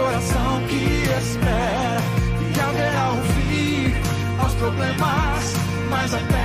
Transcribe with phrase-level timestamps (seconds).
[0.00, 2.00] coração que espera.
[2.56, 3.94] E haverá um fim
[4.40, 5.54] aos problemas,
[5.90, 6.39] mas até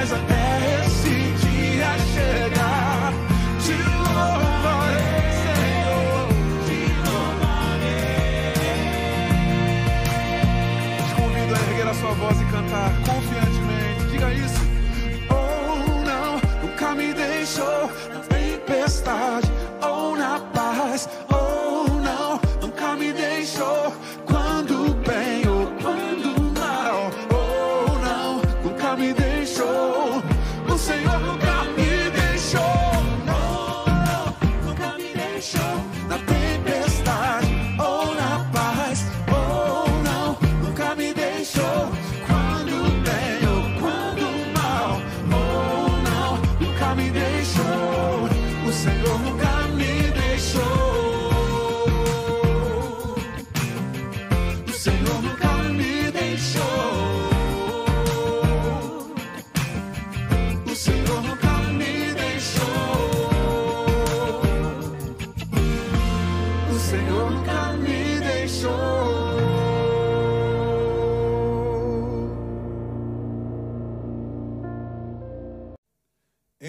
[0.00, 3.12] mas até esse dia chegar,
[3.60, 3.74] te
[4.14, 6.28] louvarei, Senhor,
[6.64, 8.54] te louvarei.
[11.06, 14.06] Te convido a erguer a sua voz e cantar confiantemente.
[14.10, 14.62] Diga isso.
[15.28, 19.49] Oh, não, nunca me deixou na tempestade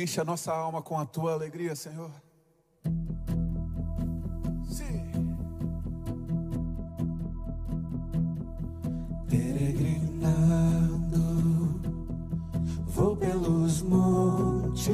[0.01, 2.09] Enche a nossa alma com a tua alegria, Senhor.
[4.67, 5.11] Sim.
[9.29, 10.19] Peregrinando,
[12.87, 14.87] vou pelos montes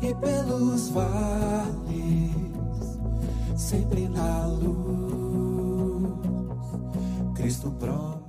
[0.00, 2.30] e pelos vales,
[3.56, 4.84] sempre na luz.
[7.34, 8.23] Cristo promete.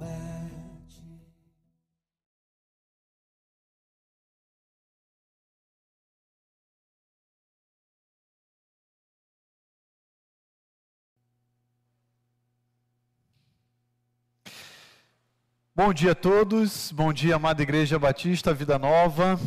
[15.78, 19.38] Bom dia a todos, bom dia, amada Igreja Batista Vida Nova,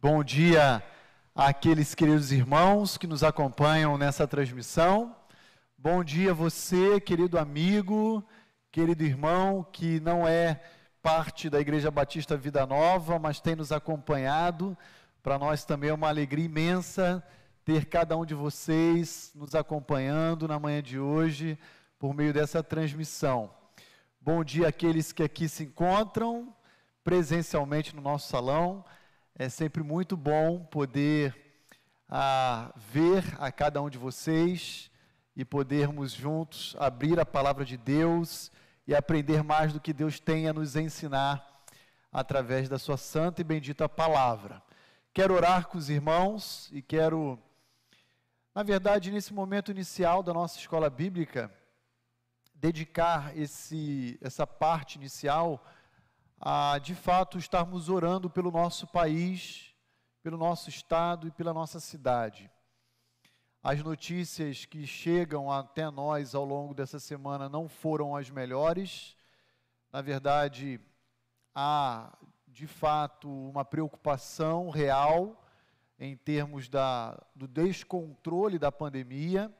[0.00, 0.80] bom dia
[1.34, 5.12] àqueles queridos irmãos que nos acompanham nessa transmissão,
[5.76, 8.24] bom dia a você, querido amigo,
[8.70, 10.62] querido irmão que não é
[11.02, 14.78] parte da Igreja Batista Vida Nova, mas tem nos acompanhado,
[15.20, 17.20] para nós também é uma alegria imensa
[17.64, 21.58] ter cada um de vocês nos acompanhando na manhã de hoje
[21.98, 23.50] por meio dessa transmissão.
[24.26, 26.56] Bom dia àqueles que aqui se encontram
[27.04, 28.82] presencialmente no nosso salão.
[29.34, 31.62] É sempre muito bom poder
[32.08, 34.90] ah, ver a cada um de vocês
[35.36, 38.50] e podermos juntos abrir a palavra de Deus
[38.86, 41.46] e aprender mais do que Deus tem a nos ensinar
[42.10, 44.62] através da sua santa e bendita palavra.
[45.12, 47.38] Quero orar com os irmãos e quero,
[48.54, 51.52] na verdade, nesse momento inicial da nossa escola bíblica,
[52.64, 55.62] dedicar esse, essa parte inicial
[56.40, 59.74] a, de fato, estarmos orando pelo nosso país,
[60.22, 62.50] pelo nosso estado e pela nossa cidade.
[63.62, 69.14] As notícias que chegam até nós ao longo dessa semana não foram as melhores.
[69.92, 70.80] Na verdade,
[71.54, 72.16] há
[72.48, 75.44] de fato uma preocupação real
[75.98, 79.54] em termos da, do descontrole da pandemia,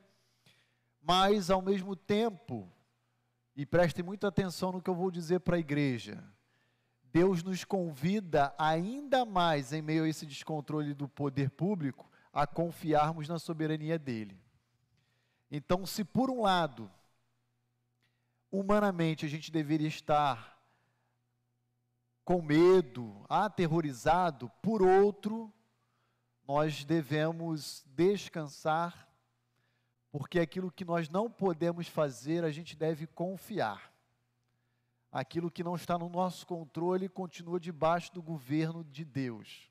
[1.03, 2.73] mas ao mesmo tempo
[3.57, 6.23] e prestem muita atenção no que eu vou dizer para a igreja.
[7.13, 13.29] Deus nos convida ainda mais, em meio a esse descontrole do poder público, a confiarmos
[13.29, 14.37] na soberania dele.
[15.51, 16.91] Então, se por um lado,
[18.51, 20.59] humanamente a gente deveria estar
[22.25, 25.53] com medo, aterrorizado, por outro,
[26.49, 29.04] nós devemos descansar
[30.17, 33.93] porque aquilo que nós não podemos fazer, a gente deve confiar.
[35.11, 39.69] Aquilo que não está no nosso controle continua debaixo do governo de Deus.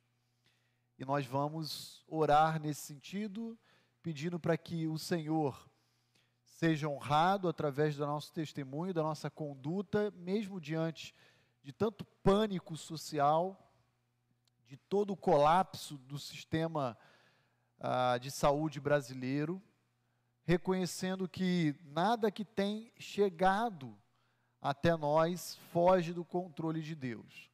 [1.00, 3.58] E nós vamos orar nesse sentido,
[4.02, 5.66] pedindo para que o Senhor
[6.44, 11.16] seja honrado através do nosso testemunho, da nossa conduta, mesmo diante
[11.64, 13.74] de tanto pânico social,
[14.66, 16.98] de todo o colapso do sistema
[17.80, 19.64] ah, de saúde brasileiro,
[20.44, 23.98] reconhecendo que nada que tem chegado
[24.62, 27.50] até nós foge do controle de Deus.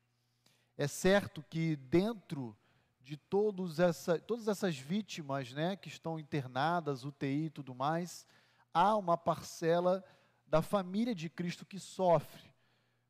[0.77, 2.56] É certo que dentro
[3.01, 8.25] de todos essa, todas essas vítimas né, que estão internadas, UTI e tudo mais,
[8.74, 10.03] há uma parcela
[10.45, 12.50] da família de Cristo que sofre.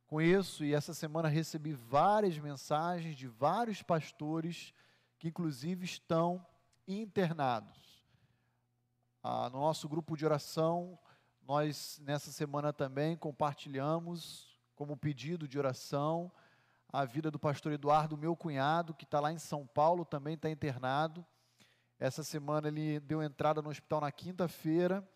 [0.08, 4.74] Conheço e essa semana recebi várias mensagens de vários pastores
[5.20, 6.46] que, inclusive, estão
[6.88, 7.89] internados.
[9.22, 10.98] Ah, no nosso grupo de oração,
[11.46, 16.32] nós nessa semana também compartilhamos como pedido de oração
[16.92, 20.50] a vida do pastor Eduardo, meu cunhado, que está lá em São Paulo, também está
[20.50, 21.24] internado.
[22.00, 25.08] Essa semana ele deu entrada no hospital na quinta-feira,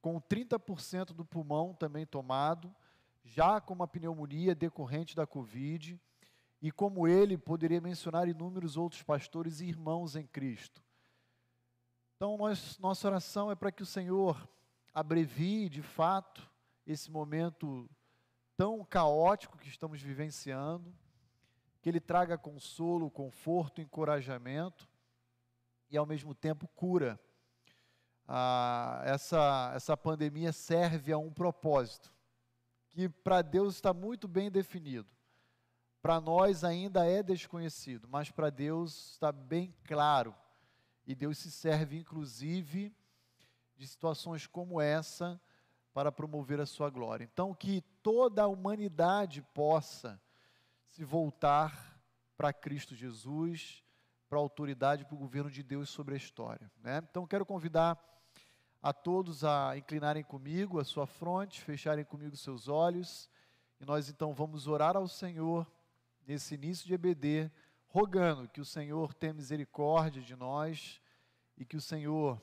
[0.00, 2.74] com 30% do pulmão também tomado,
[3.22, 6.00] já com uma pneumonia decorrente da Covid.
[6.62, 10.82] E como ele, poderia mencionar inúmeros outros pastores e irmãos em Cristo.
[12.22, 14.46] Então, nós, nossa oração é para que o Senhor
[14.92, 16.46] abrevie, de fato,
[16.86, 17.88] esse momento
[18.58, 20.94] tão caótico que estamos vivenciando
[21.80, 24.86] que Ele traga consolo, conforto, encorajamento
[25.88, 27.18] e, ao mesmo tempo, cura.
[28.28, 32.12] Ah, essa, essa pandemia serve a um propósito,
[32.90, 35.08] que para Deus está muito bem definido.
[36.02, 40.36] Para nós ainda é desconhecido, mas para Deus está bem claro.
[41.10, 42.94] E Deus se serve, inclusive,
[43.76, 45.40] de situações como essa
[45.92, 47.24] para promover a sua glória.
[47.24, 50.22] Então, que toda a humanidade possa
[50.86, 52.00] se voltar
[52.36, 53.82] para Cristo Jesus,
[54.28, 56.70] para a autoridade, para o governo de Deus sobre a história.
[56.80, 57.02] Né?
[57.10, 57.98] Então, quero convidar
[58.80, 63.28] a todos a inclinarem comigo a sua fronte, fecharem comigo seus olhos,
[63.80, 65.66] e nós então vamos orar ao Senhor
[66.24, 67.50] nesse início de EBD,
[67.88, 70.99] rogando que o Senhor tenha misericórdia de nós
[71.60, 72.42] e que o Senhor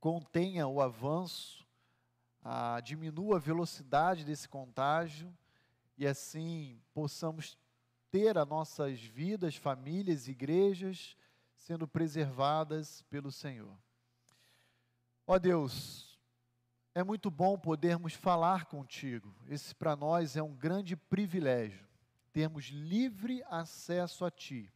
[0.00, 1.66] contenha o avanço,
[2.42, 5.36] a, diminua a velocidade desse contágio
[5.98, 7.58] e assim possamos
[8.10, 11.14] ter as nossas vidas, famílias, igrejas
[11.54, 13.76] sendo preservadas pelo Senhor.
[15.26, 16.18] Ó Deus,
[16.94, 19.34] é muito bom podermos falar contigo.
[19.46, 21.86] Esse para nós é um grande privilégio,
[22.32, 24.72] termos livre acesso a Ti.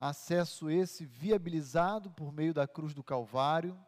[0.00, 3.78] Acesso esse viabilizado por meio da cruz do Calvário,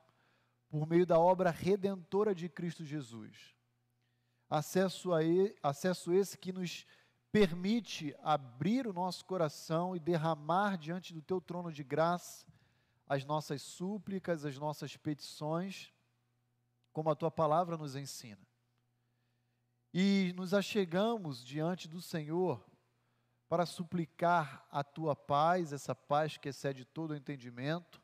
[0.69, 3.55] por meio da obra redentora de Cristo Jesus
[4.51, 6.85] acesso, a ele, acesso esse que nos
[7.31, 12.45] permite abrir o nosso coração e derramar diante do teu trono de graça
[13.07, 15.93] as nossas súplicas, as nossas petições,
[16.93, 18.41] como a tua palavra nos ensina.
[19.93, 22.65] E nos achegamos diante do Senhor
[23.51, 28.01] para suplicar a tua paz, essa paz que excede todo o entendimento,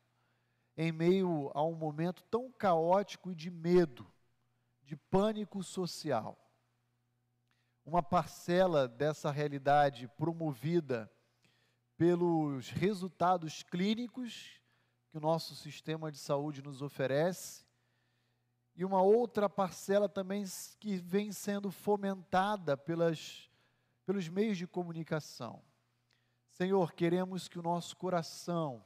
[0.77, 4.05] em meio a um momento tão caótico e de medo
[4.83, 6.37] de pânico social.
[7.85, 11.09] Uma parcela dessa realidade promovida
[11.97, 14.61] pelos resultados clínicos
[15.11, 17.65] que o nosso sistema de saúde nos oferece,
[18.75, 20.45] e uma outra parcela também
[20.81, 23.46] que vem sendo fomentada pelas,
[24.07, 25.63] pelos meios de comunicação.
[26.49, 28.83] Senhor, queremos que o nosso coração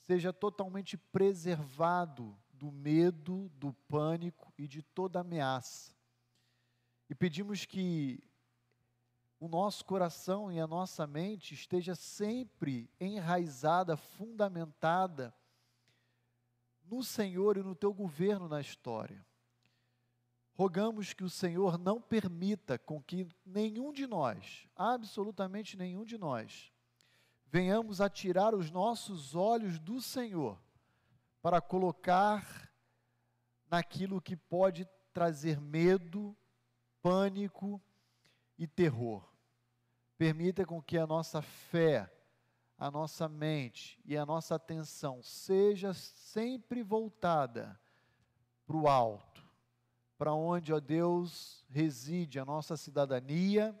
[0.00, 5.94] seja totalmente preservado do medo, do pânico e de toda ameaça.
[7.08, 8.22] E pedimos que
[9.38, 15.34] o nosso coração e a nossa mente esteja sempre enraizada, fundamentada
[16.84, 19.24] no Senhor e no teu governo na história.
[20.56, 26.72] Rogamos que o Senhor não permita com que nenhum de nós, absolutamente nenhum de nós,
[27.46, 30.58] venhamos a tirar os nossos olhos do Senhor
[31.42, 32.72] para colocar
[33.70, 36.34] naquilo que pode trazer medo,
[37.02, 37.80] pânico
[38.58, 39.28] e terror.
[40.16, 42.10] Permita com que a nossa fé,
[42.78, 47.78] a nossa mente e a nossa atenção seja sempre voltada
[48.66, 49.45] para o alto,
[50.16, 53.78] para onde, ó Deus, reside a nossa cidadania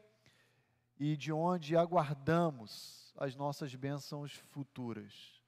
[0.98, 5.42] e de onde aguardamos as nossas bênçãos futuras.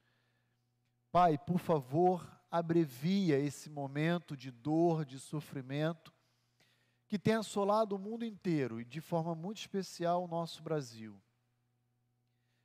[1.11, 6.13] Pai, por favor, abrevia esse momento de dor, de sofrimento,
[7.07, 11.21] que tem assolado o mundo inteiro e de forma muito especial o nosso Brasil.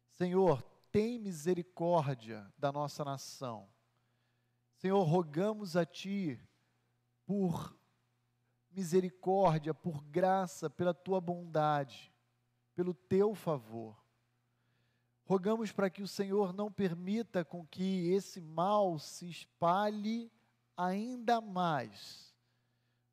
[0.09, 0.61] Senhor,
[0.91, 3.67] tem misericórdia da nossa nação.
[4.75, 6.39] Senhor, rogamos a Ti
[7.25, 7.75] por
[8.73, 12.11] misericórdia, por graça, pela Tua bondade,
[12.75, 14.01] pelo Teu favor.
[15.25, 20.31] Rogamos para que o Senhor não permita com que esse mal se espalhe
[20.75, 22.33] ainda mais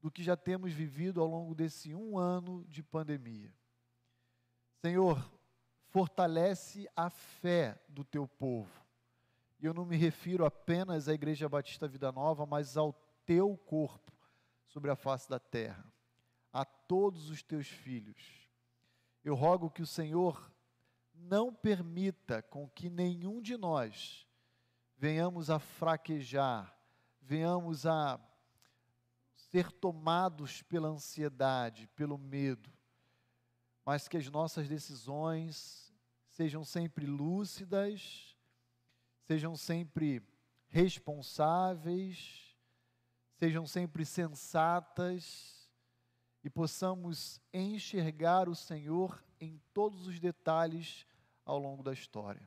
[0.01, 3.55] do que já temos vivido ao longo desse um ano de pandemia.
[4.81, 5.31] Senhor,
[5.89, 8.71] fortalece a fé do teu povo.
[9.61, 12.95] E eu não me refiro apenas à Igreja Batista Vida Nova, mas ao
[13.27, 14.20] teu corpo
[14.71, 15.85] sobre a face da terra,
[16.53, 18.49] a todos os teus filhos.
[19.25, 20.51] Eu rogo que o Senhor
[21.15, 24.27] não permita com que nenhum de nós
[24.97, 26.75] venhamos a fraquejar,
[27.21, 28.19] venhamos a
[29.35, 32.71] ser tomados pela ansiedade, pelo medo,
[33.85, 35.93] mas que as nossas decisões
[36.29, 38.37] sejam sempre lúcidas,
[39.27, 40.23] sejam sempre
[40.69, 42.50] responsáveis,
[43.41, 45.67] sejam sempre sensatas
[46.45, 51.07] e possamos enxergar o Senhor em todos os detalhes
[51.43, 52.47] ao longo da história.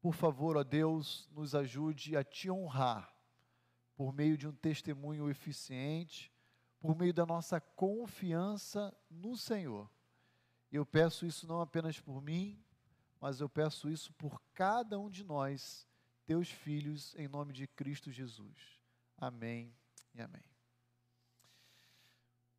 [0.00, 3.14] Por favor, ó Deus, nos ajude a te honrar
[3.94, 6.32] por meio de um testemunho eficiente,
[6.80, 9.88] por meio da nossa confiança no Senhor.
[10.72, 12.60] Eu peço isso não apenas por mim,
[13.20, 15.86] mas eu peço isso por cada um de nós,
[16.26, 18.77] teus filhos, em nome de Cristo Jesus.
[19.20, 19.74] Amém
[20.14, 20.44] e amém.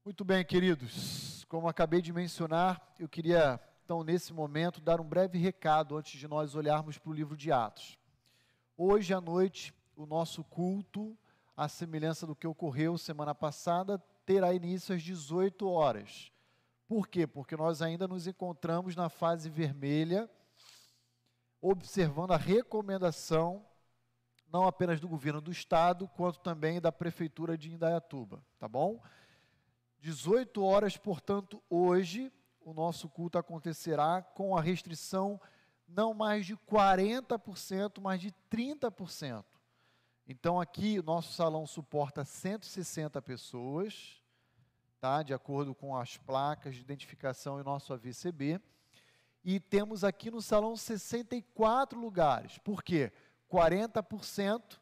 [0.04, 1.46] Muito bem, queridos.
[1.46, 6.28] Como acabei de mencionar, eu queria então, nesse momento, dar um breve recado antes de
[6.28, 7.98] nós olharmos para o livro de Atos.
[8.78, 11.18] Hoje à noite, o nosso culto,
[11.56, 16.32] à semelhança do que ocorreu semana passada, terá início às 18 horas.
[16.88, 17.25] Por quê?
[17.25, 20.30] Porque nós ainda nos encontramos na fase vermelha,
[21.62, 23.66] observando a recomendação
[24.51, 29.01] não apenas do governo do estado, quanto também da prefeitura de Indaiatuba, tá bom?
[30.01, 35.39] 18 horas, portanto, hoje, o nosso culto acontecerá com a restrição
[35.88, 39.44] não mais de 40%, mas de 30%.
[40.27, 44.22] Então aqui o nosso salão suporta 160 pessoas,
[45.00, 45.24] tá?
[45.24, 48.62] De acordo com as placas de identificação e nosso AVCB.
[49.44, 52.60] E temos aqui no salão 64 lugares.
[52.60, 53.12] Por quê?
[53.50, 54.79] 40%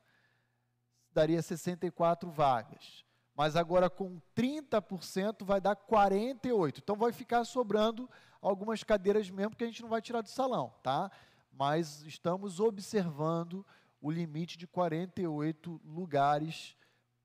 [1.14, 3.08] daria 64 vagas
[3.38, 6.80] mas agora com 30% vai dar 48.
[6.80, 8.10] Então vai ficar sobrando
[8.42, 11.12] algumas cadeiras mesmo que a gente não vai tirar do salão, tá?
[11.52, 13.64] Mas estamos observando
[14.02, 16.76] o limite de 48 lugares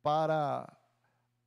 [0.03, 0.71] para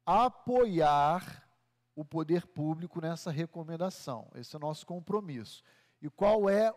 [0.03, 1.47] apoiar
[1.95, 4.31] o poder público nessa recomendação.
[4.33, 5.63] Esse é o nosso compromisso.
[6.01, 6.73] E qual é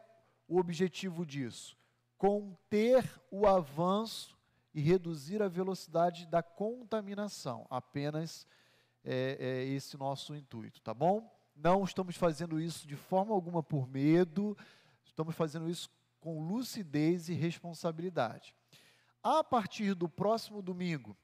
[0.46, 1.74] o objetivo disso?
[2.18, 4.36] Conter o avanço
[4.74, 7.66] e reduzir a velocidade da contaminação.
[7.70, 8.46] Apenas
[9.02, 11.34] é, é esse nosso intuito, tá bom?
[11.56, 14.56] Não estamos fazendo isso de forma alguma por medo,
[15.04, 18.54] estamos fazendo isso com lucidez e responsabilidade.
[19.22, 21.16] A partir do próximo domingo,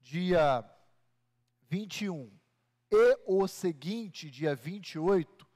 [0.00, 0.64] dia
[1.68, 2.30] 21,
[2.90, 5.46] e o seguinte, dia 28,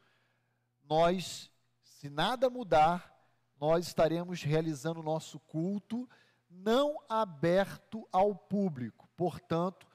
[0.88, 1.50] nós,
[1.82, 3.13] se nada mudar,
[3.64, 6.06] nós estaremos realizando o nosso culto
[6.50, 9.08] não aberto ao público.
[9.16, 9.86] Portanto,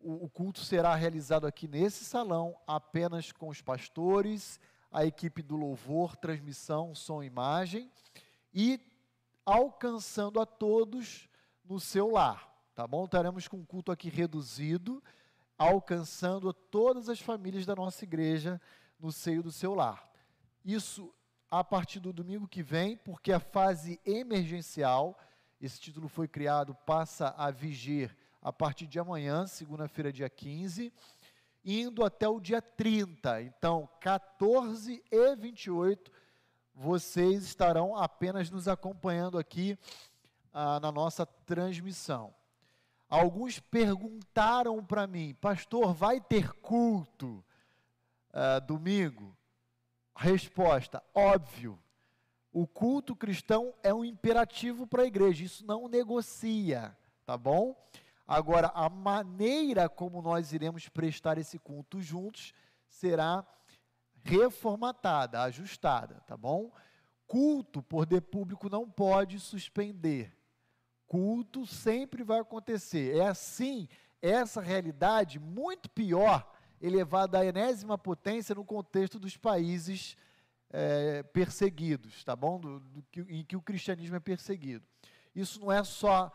[0.00, 4.60] o, o culto será realizado aqui nesse salão, apenas com os pastores,
[4.92, 7.90] a equipe do louvor, transmissão, som e imagem,
[8.54, 8.78] e
[9.44, 11.28] alcançando a todos
[11.64, 13.08] no seu lar, tá bom?
[13.08, 15.02] Teremos com um culto aqui reduzido,
[15.58, 18.60] alcançando todas as famílias da nossa igreja
[19.00, 20.08] no seio do seu lar.
[20.64, 21.12] Isso
[21.50, 25.18] a partir do domingo que vem, porque a fase emergencial
[25.60, 30.90] esse título foi criado, passa a vigir a partir de amanhã, segunda-feira, dia 15,
[31.62, 33.42] indo até o dia 30.
[33.42, 36.10] Então, 14 e 28,
[36.74, 39.78] vocês estarão apenas nos acompanhando aqui
[40.50, 42.34] ah, na nossa transmissão.
[43.06, 47.44] Alguns perguntaram para mim, pastor, vai ter culto
[48.32, 49.36] ah, domingo?
[50.16, 51.78] Resposta: óbvio.
[52.52, 57.76] O culto cristão é um imperativo para a igreja, isso não negocia, tá bom?
[58.26, 62.52] Agora, a maneira como nós iremos prestar esse culto juntos
[62.88, 63.46] será
[64.22, 66.72] reformatada, ajustada, tá bom?
[67.26, 70.36] Culto, poder público não pode suspender.
[71.06, 73.16] Culto sempre vai acontecer.
[73.16, 73.88] É assim,
[74.20, 76.48] essa realidade muito pior,
[76.80, 80.16] elevada à enésima potência no contexto dos países
[80.70, 82.58] é, perseguidos, tá bom?
[82.58, 84.84] Do, do, em que o cristianismo é perseguido.
[85.34, 86.32] Isso não é só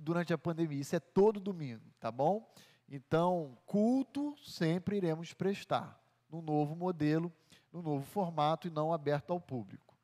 [0.00, 2.48] durante a pandemia, isso é todo domingo, tá bom?
[2.88, 6.00] Então, culto sempre iremos prestar,
[6.30, 7.32] no novo modelo,
[7.72, 9.94] no novo formato e não aberto ao público.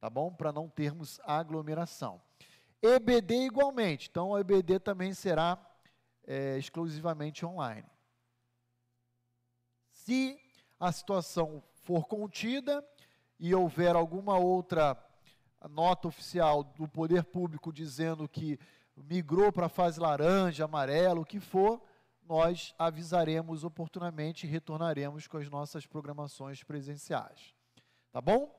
[0.00, 0.32] tá bom?
[0.32, 2.20] Para não termos aglomeração.
[2.80, 5.56] EBD igualmente, então o EBD também será
[6.26, 7.86] é, exclusivamente online.
[10.04, 10.36] Se
[10.80, 12.84] a situação for contida
[13.38, 15.00] e houver alguma outra
[15.70, 18.58] nota oficial do poder público dizendo que
[18.96, 21.80] migrou para a fase laranja, amarelo, o que for,
[22.24, 27.54] nós avisaremos oportunamente e retornaremos com as nossas programações presenciais.
[28.10, 28.52] Tá bom?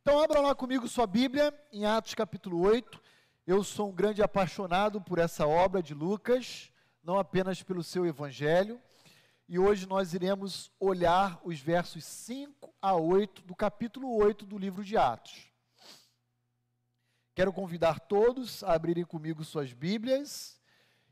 [0.00, 3.02] Então abra lá comigo sua Bíblia em Atos capítulo 8.
[3.46, 6.72] Eu sou um grande apaixonado por essa obra de Lucas,
[7.04, 8.80] não apenas pelo seu evangelho,
[9.48, 14.84] e hoje nós iremos olhar os versos 5 a 8 do capítulo 8 do livro
[14.84, 15.52] de Atos.
[17.32, 20.60] Quero convidar todos a abrirem comigo suas Bíblias,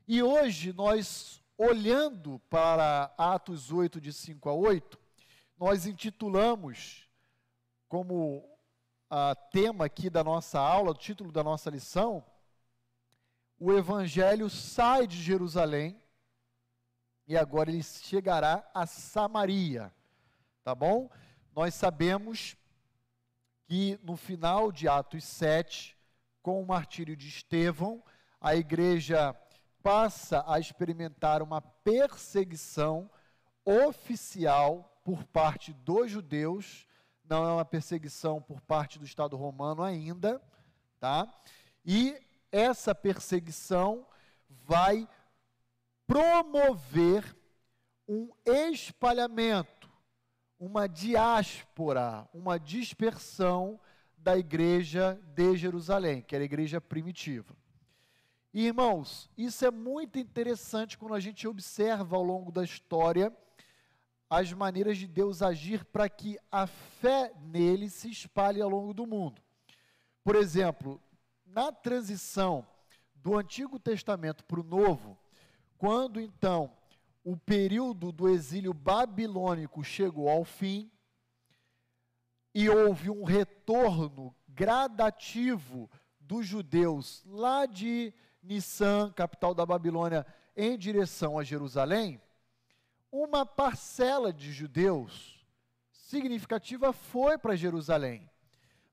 [0.09, 4.99] e hoje nós, olhando para Atos 8, de 5 a 8,
[5.57, 7.09] nós intitulamos
[7.89, 8.45] como
[9.09, 12.25] a tema aqui da nossa aula, o título da nossa lição,
[13.61, 16.03] o Evangelho sai de Jerusalém
[17.27, 19.93] e agora ele chegará a Samaria,
[20.63, 21.11] tá bom?
[21.55, 22.57] Nós sabemos
[23.67, 25.97] que no final de Atos 7,
[26.43, 28.03] com o martírio de Estevão,
[28.41, 29.35] a igreja
[29.83, 33.11] passa a experimentar uma perseguição
[33.65, 36.87] oficial por parte dos judeus,
[37.25, 40.43] não é uma perseguição por parte do Estado romano ainda,
[41.01, 41.27] tá?
[41.85, 42.19] E
[42.53, 44.07] essa perseguição
[44.49, 45.09] vai
[46.07, 47.37] promover
[48.07, 49.91] um espalhamento,
[50.59, 53.81] uma diáspora, uma dispersão
[54.17, 57.55] da igreja de Jerusalém, que era a igreja primitiva.
[58.53, 63.37] E, irmãos, isso é muito interessante quando a gente observa ao longo da história
[64.31, 69.07] as maneiras de Deus agir para que a fé nele se espalhe ao longo do
[69.07, 69.43] mundo.
[70.23, 71.01] Por exemplo,
[71.45, 72.67] na transição
[73.15, 75.19] do Antigo Testamento para o Novo,
[75.85, 76.73] quando então
[77.23, 80.91] o período do exílio babilônico chegou ao fim
[82.55, 91.39] e houve um retorno gradativo dos judeus lá de Nissan, capital da Babilônia, em direção
[91.39, 92.19] a Jerusalém,
[93.13, 95.47] uma parcela de judeus
[95.91, 98.27] significativa foi para Jerusalém,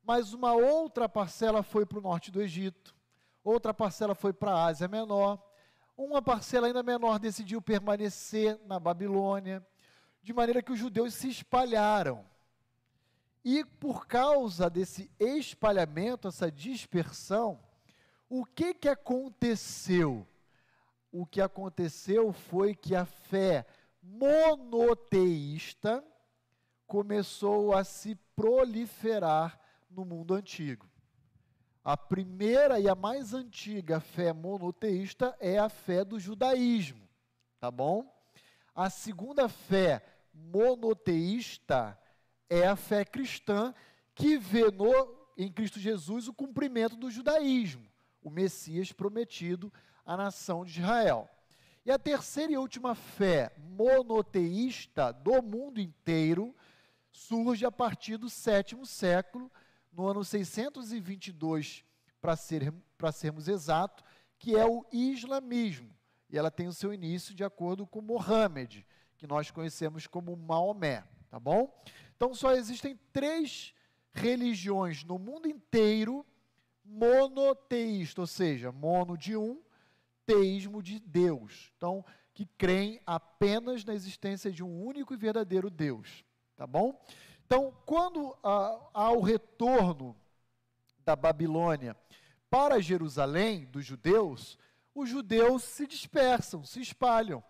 [0.04, 2.94] mas uma outra parcela foi para o norte do Egito,
[3.46, 5.51] outra parcela foi para a Ásia Menor,
[6.06, 9.66] uma parcela ainda menor decidiu permanecer na Babilônia,
[10.24, 12.26] de maneira que os judeus se espalharam.
[13.44, 17.60] E por causa desse espalhamento, essa dispersão,
[18.30, 20.28] o que, que aconteceu?
[21.12, 23.66] O que aconteceu foi que a fé
[24.02, 26.04] monoteísta
[26.88, 29.60] começou a se proliferar
[29.90, 30.91] no mundo antigo.
[31.84, 37.10] A primeira e a mais antiga fé monoteísta é a fé do judaísmo,
[37.60, 38.06] tá bom?
[38.76, 41.98] A segunda fé monoteísta
[42.48, 43.74] é a fé cristã
[44.14, 44.94] que vê no,
[45.36, 47.90] em Cristo Jesus o cumprimento do judaísmo,
[48.22, 49.74] o Messias prometido
[50.06, 51.28] à nação de Israel.
[51.84, 56.56] E a terceira e última fé monoteísta do mundo inteiro
[57.12, 59.52] surge a partir do sétimo século,
[59.92, 61.84] no ano 622,
[62.20, 62.74] para ser,
[63.14, 64.04] sermos exatos,
[64.38, 65.96] que é o islamismo.
[66.30, 68.86] E ela tem o seu início de acordo com Mohammed,
[69.18, 71.74] que nós conhecemos como Maomé, tá bom?
[72.16, 73.74] Então só existem três
[74.12, 76.26] religiões no mundo inteiro
[76.84, 79.62] monoteístas, ou seja, mono de um,
[80.26, 81.72] teísmo de Deus.
[81.78, 86.24] Então, que creem apenas na existência de um único e verdadeiro Deus,
[86.56, 87.00] tá bom?
[87.52, 90.16] Então, quando ah, há o retorno
[91.04, 91.98] da Babilônia
[92.50, 94.58] para Jerusalém, dos judeus,
[94.96, 97.44] os judeus se dispersam, se espalham.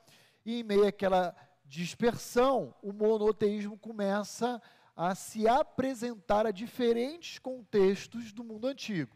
[0.44, 4.60] E em meio àquela dispersão, o monoteísmo começa
[4.96, 9.16] a se apresentar a diferentes contextos do mundo antigo.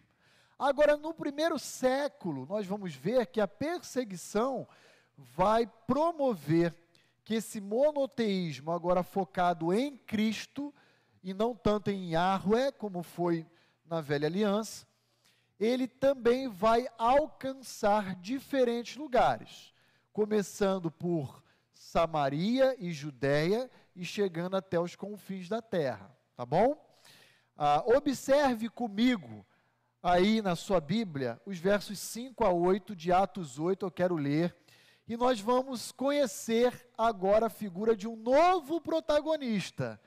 [0.59, 4.67] Agora, no primeiro século, nós vamos ver que a perseguição
[5.17, 6.75] vai promover
[7.25, 10.73] que esse monoteísmo, agora focado em Cristo,
[11.23, 13.47] e não tanto em Yahweh, como foi
[13.83, 14.87] na velha aliança,
[15.59, 19.73] ele também vai alcançar diferentes lugares,
[20.13, 26.79] começando por Samaria e Judéia e chegando até os confins da terra, tá bom?
[27.57, 29.43] Ah, observe comigo
[30.03, 34.55] aí na sua Bíblia os versos 5 a 8 de Atos 8, eu quero ler
[35.07, 39.99] e nós vamos conhecer agora a figura de um novo protagonista,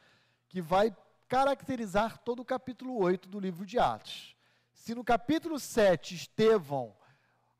[0.49, 0.95] que vai
[1.29, 4.35] caracterizar todo o capítulo 8 do livro de Atos.
[4.73, 6.97] Se no capítulo 7 Estevão,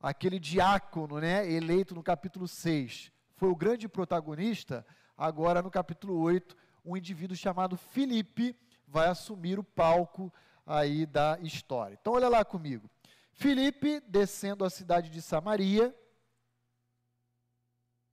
[0.01, 4.85] aquele diácono, né, eleito no capítulo 6, foi o grande protagonista,
[5.16, 10.33] agora no capítulo 8, um indivíduo chamado Filipe vai assumir o palco
[10.66, 11.96] aí da história.
[12.01, 12.90] Então olha lá comigo.
[13.31, 15.94] Filipe, descendo a cidade de Samaria,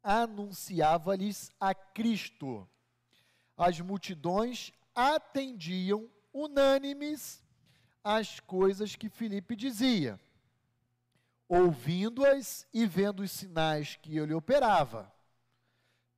[0.05, 2.69] anunciava-lhes a Cristo.
[3.57, 7.43] As multidões atendiam unânimes
[8.03, 10.19] às coisas que Filipe dizia,
[11.49, 15.11] ouvindo-as e vendo os sinais que ele operava.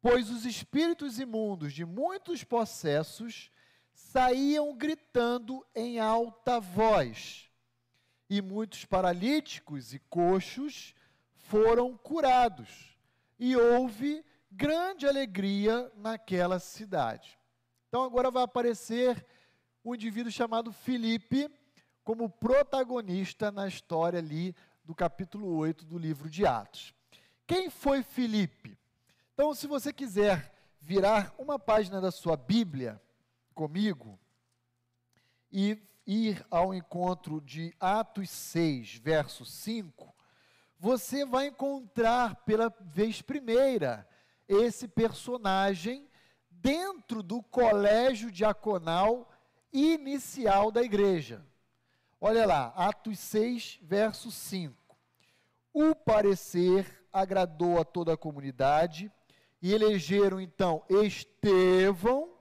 [0.01, 3.49] Pois os espíritos imundos de muitos possessos
[3.93, 7.49] saíam gritando em alta voz,
[8.29, 10.93] e muitos paralíticos e coxos
[11.35, 12.96] foram curados,
[13.39, 17.37] e houve grande alegria naquela cidade.
[17.87, 19.25] Então agora vai aparecer
[19.83, 21.49] um indivíduo chamado Filipe
[22.03, 26.93] como protagonista na história ali do capítulo 8 do livro de Atos.
[27.45, 28.77] Quem foi Filipe?
[29.33, 33.01] Então, se você quiser virar uma página da sua Bíblia
[33.53, 34.19] comigo
[35.51, 40.15] e ir ao encontro de Atos 6, verso 5,
[40.79, 44.07] você vai encontrar pela vez primeira
[44.47, 46.07] esse personagem
[46.49, 49.29] dentro do colégio diaconal
[49.71, 51.45] inicial da igreja.
[52.19, 54.75] Olha lá, Atos 6, verso 5.
[55.71, 59.11] O parecer agradou a toda a comunidade
[59.61, 62.31] e elegeram então Estevão,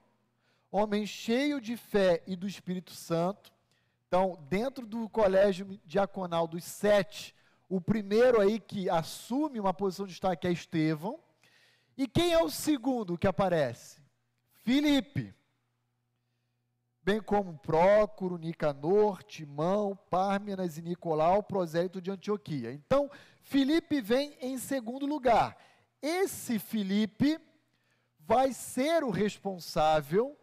[0.71, 3.53] homem cheio de fé e do Espírito Santo.
[4.09, 7.36] Então, dentro do colégio diaconal dos sete,
[7.69, 11.19] o primeiro aí que assume uma posição de destaque é Estevão.
[11.97, 14.01] E quem é o segundo que aparece?
[14.63, 15.35] Filipe.
[17.03, 22.73] Bem como Prócoro, Nicanor, Timão, Pármenas e Nicolau, prosélito de Antioquia.
[22.73, 23.11] Então,
[23.43, 25.57] Filipe vem em segundo lugar.
[26.03, 27.39] Esse Filipe
[28.19, 30.37] vai ser o responsável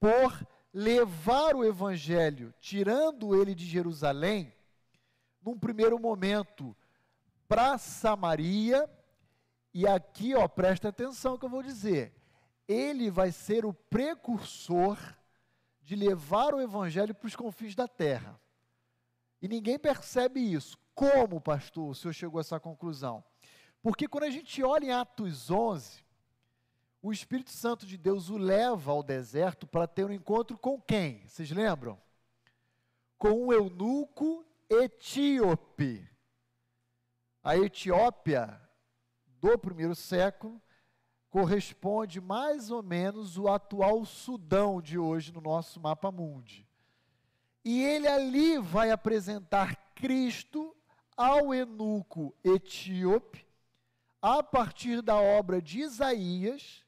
[0.00, 4.52] por levar o evangelho, tirando ele de Jerusalém,
[5.48, 6.76] num primeiro momento,
[7.48, 8.88] para Samaria,
[9.72, 12.14] e aqui, ó, presta atenção que eu vou dizer,
[12.66, 14.98] ele vai ser o precursor
[15.80, 18.38] de levar o evangelho para os confins da terra.
[19.40, 20.76] E ninguém percebe isso.
[20.94, 23.24] Como, pastor, o senhor chegou a essa conclusão?
[23.80, 26.04] Porque quando a gente olha em Atos 11,
[27.00, 31.26] o Espírito Santo de Deus o leva ao deserto para ter um encontro com quem?
[31.26, 31.98] Vocês lembram?
[33.16, 36.08] Com um eunuco etíope.
[37.42, 38.60] A Etiópia
[39.40, 40.60] do primeiro século
[41.30, 46.66] corresponde mais ou menos o atual Sudão de hoje no nosso mapa mundi.
[47.64, 50.76] E ele ali vai apresentar Cristo
[51.16, 53.46] ao eunuco etíope
[54.20, 56.84] a partir da obra de Isaías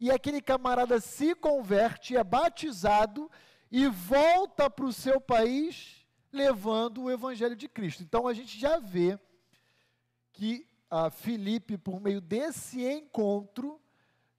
[0.00, 3.30] e aquele camarada se converte, é batizado
[3.70, 6.01] e volta para o seu país
[6.32, 8.02] levando o evangelho de Cristo.
[8.02, 9.18] Então a gente já vê
[10.32, 13.80] que a Filipe, por meio desse encontro,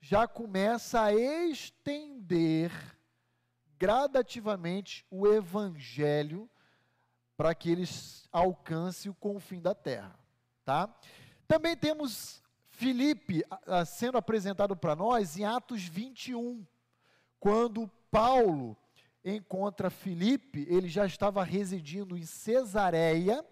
[0.01, 2.71] já começa a estender
[3.77, 6.49] gradativamente o evangelho
[7.36, 10.17] para que eles alcancem o confim da terra,
[10.63, 10.93] tá?
[11.47, 13.43] Também temos Filipe
[13.86, 16.65] sendo apresentado para nós em Atos 21,
[17.39, 18.77] quando Paulo
[19.23, 23.45] encontra Filipe, ele já estava residindo em Cesareia,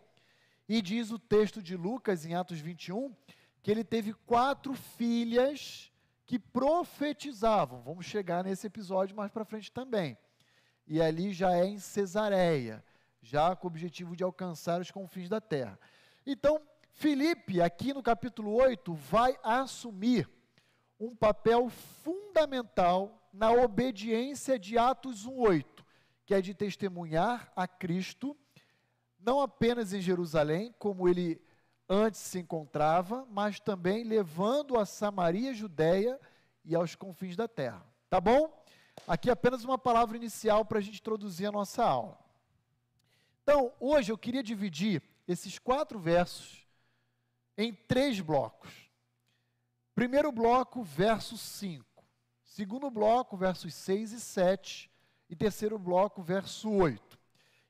[0.67, 3.13] e diz o texto de Lucas em Atos 21
[3.61, 5.91] que ele teve quatro filhas
[6.25, 7.81] que profetizavam.
[7.81, 10.17] Vamos chegar nesse episódio mais para frente também.
[10.87, 12.83] E ali já é em Cesareia,
[13.21, 15.79] já com o objetivo de alcançar os confins da terra.
[16.25, 16.61] Então,
[16.93, 20.29] Filipe, aqui no capítulo 8, vai assumir
[20.99, 25.85] um papel fundamental na obediência de Atos 1:8,
[26.25, 28.37] que é de testemunhar a Cristo
[29.23, 31.39] não apenas em Jerusalém, como ele
[31.87, 36.19] antes se encontrava, mas também levando a Samaria, Judéia
[36.65, 37.85] e aos confins da terra.
[38.09, 38.51] Tá bom?
[39.07, 42.19] Aqui apenas uma palavra inicial para a gente introduzir a nossa aula.
[43.43, 46.67] Então, hoje eu queria dividir esses quatro versos
[47.57, 48.89] em três blocos.
[49.93, 51.85] Primeiro bloco, verso 5.
[52.61, 54.91] Segundo bloco, versos 6 e 7.
[55.27, 57.17] E terceiro bloco, verso 8.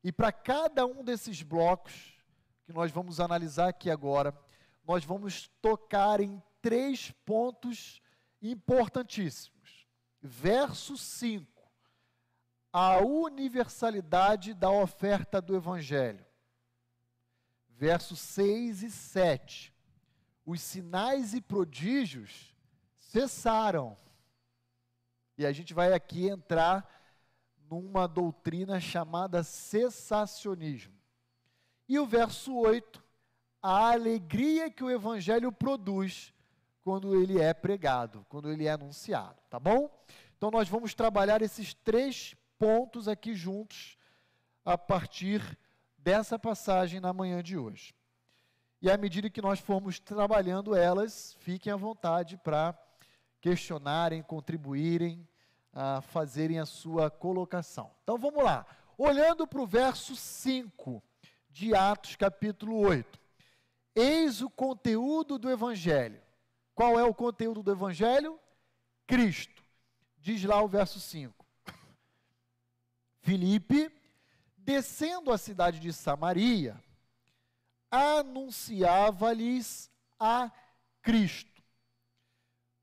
[0.03, 2.21] E para cada um desses blocos,
[2.65, 4.37] que nós vamos analisar aqui agora,
[4.85, 8.01] nós vamos tocar em três pontos
[8.41, 9.87] importantíssimos.
[10.21, 11.49] Verso 5.
[12.73, 16.25] a universalidade da oferta do Evangelho.
[17.69, 19.73] Versos 6 e 7.
[20.45, 22.53] Os sinais e prodígios
[22.97, 23.97] cessaram.
[25.37, 26.87] E a gente vai aqui entrar
[27.69, 30.93] numa doutrina chamada cessacionismo.
[31.87, 33.03] E o verso 8,
[33.61, 36.33] a alegria que o evangelho produz
[36.83, 39.89] quando ele é pregado, quando ele é anunciado, tá bom?
[40.37, 43.97] Então nós vamos trabalhar esses três pontos aqui juntos
[44.65, 45.57] a partir
[45.97, 47.93] dessa passagem na manhã de hoje.
[48.81, 52.73] E à medida que nós formos trabalhando elas, fiquem à vontade para
[53.41, 55.27] questionarem, contribuírem,
[55.73, 57.91] a fazerem a sua colocação.
[58.03, 58.65] Então vamos lá.
[58.97, 61.01] Olhando para o verso 5
[61.49, 63.19] de Atos, capítulo 8.
[63.95, 66.21] Eis o conteúdo do Evangelho.
[66.75, 68.39] Qual é o conteúdo do Evangelho?
[69.07, 69.63] Cristo.
[70.17, 71.45] Diz lá o verso 5.
[73.21, 73.91] Filipe,
[74.55, 76.81] descendo a cidade de Samaria,
[77.89, 80.51] anunciava-lhes a
[81.01, 81.50] Cristo.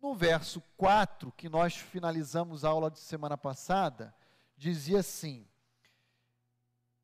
[0.09, 4.15] No verso 4, que nós finalizamos a aula de semana passada,
[4.57, 5.47] dizia assim: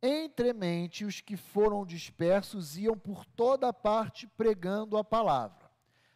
[0.03, 5.71] Entremente os que foram dispersos iam por toda parte pregando a palavra.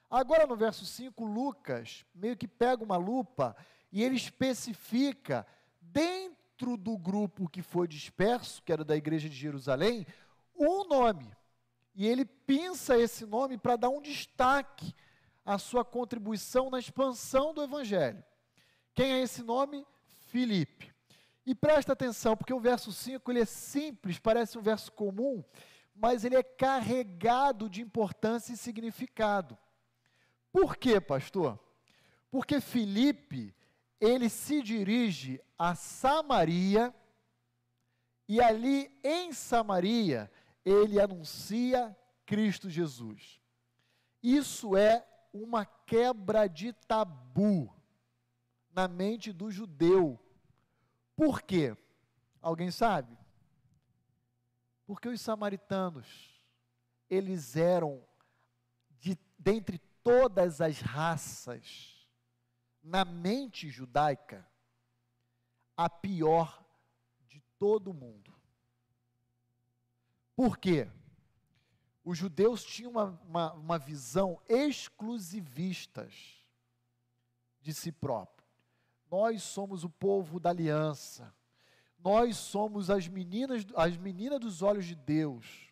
[0.09, 3.55] Agora no verso 5, Lucas meio que pega uma lupa
[3.93, 5.47] e ele especifica
[5.83, 10.07] dentro do grupo que foi disperso, que era da igreja de Jerusalém,
[10.59, 11.37] um nome.
[11.95, 14.95] E ele pinça esse nome para dar um destaque
[15.49, 18.23] a sua contribuição na expansão do Evangelho.
[18.95, 19.87] Quem é esse nome?
[20.27, 20.93] Filipe.
[21.47, 25.43] E presta atenção, porque o verso 5 ele é simples, parece um verso comum,
[25.95, 29.57] mas ele é carregado de importância e significado.
[30.53, 31.59] Por quê, pastor?
[32.31, 33.55] Porque Filipe,
[33.99, 36.95] ele se dirige a Samaria,
[38.29, 40.31] e ali em Samaria,
[40.63, 43.41] ele anuncia Cristo Jesus.
[44.23, 47.75] Isso é uma quebra de tabu
[48.71, 50.19] na mente do judeu.
[51.17, 51.77] Por quê?
[52.41, 53.17] Alguém sabe?
[54.87, 56.41] Porque os samaritanos,
[57.11, 58.03] eles eram,
[58.99, 62.09] de, dentre todas as raças,
[62.83, 64.49] na mente judaica,
[65.77, 66.65] a pior
[67.27, 68.35] de todo mundo.
[70.35, 70.89] Por quê?
[72.09, 76.09] Os judeus tinham uma, uma, uma visão exclusivista
[77.61, 78.49] de si próprio.
[79.11, 81.35] Nós somos o povo da aliança.
[81.99, 85.71] Nós somos as meninas, as meninas dos olhos de Deus.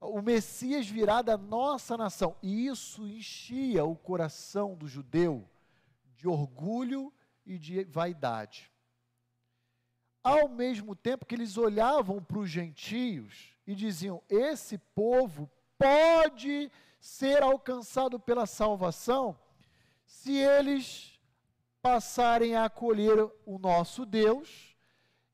[0.00, 2.34] O Messias virá da nossa nação.
[2.42, 5.46] E isso enchia o coração do judeu
[6.16, 7.12] de orgulho
[7.44, 8.72] e de vaidade.
[10.24, 16.70] Ao mesmo tempo que eles olhavam para os gentios e diziam: esse povo pode
[17.00, 19.36] ser alcançado pela salvação
[20.06, 21.18] se eles
[21.80, 24.72] passarem a acolher o nosso Deus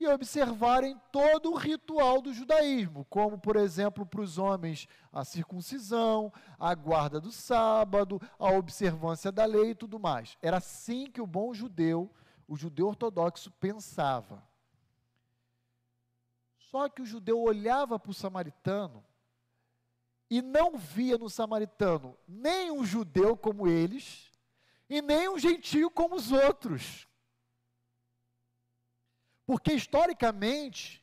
[0.01, 6.33] e observarem todo o ritual do judaísmo, como, por exemplo, para os homens, a circuncisão,
[6.59, 10.39] a guarda do sábado, a observância da lei e tudo mais.
[10.41, 12.11] Era assim que o bom judeu,
[12.47, 14.43] o judeu ortodoxo, pensava.
[16.71, 19.03] Só que o judeu olhava para o samaritano
[20.29, 24.31] e não via no samaritano nem um judeu como eles
[24.89, 27.09] e nem um gentio como os outros.
[29.47, 31.03] Porque historicamente,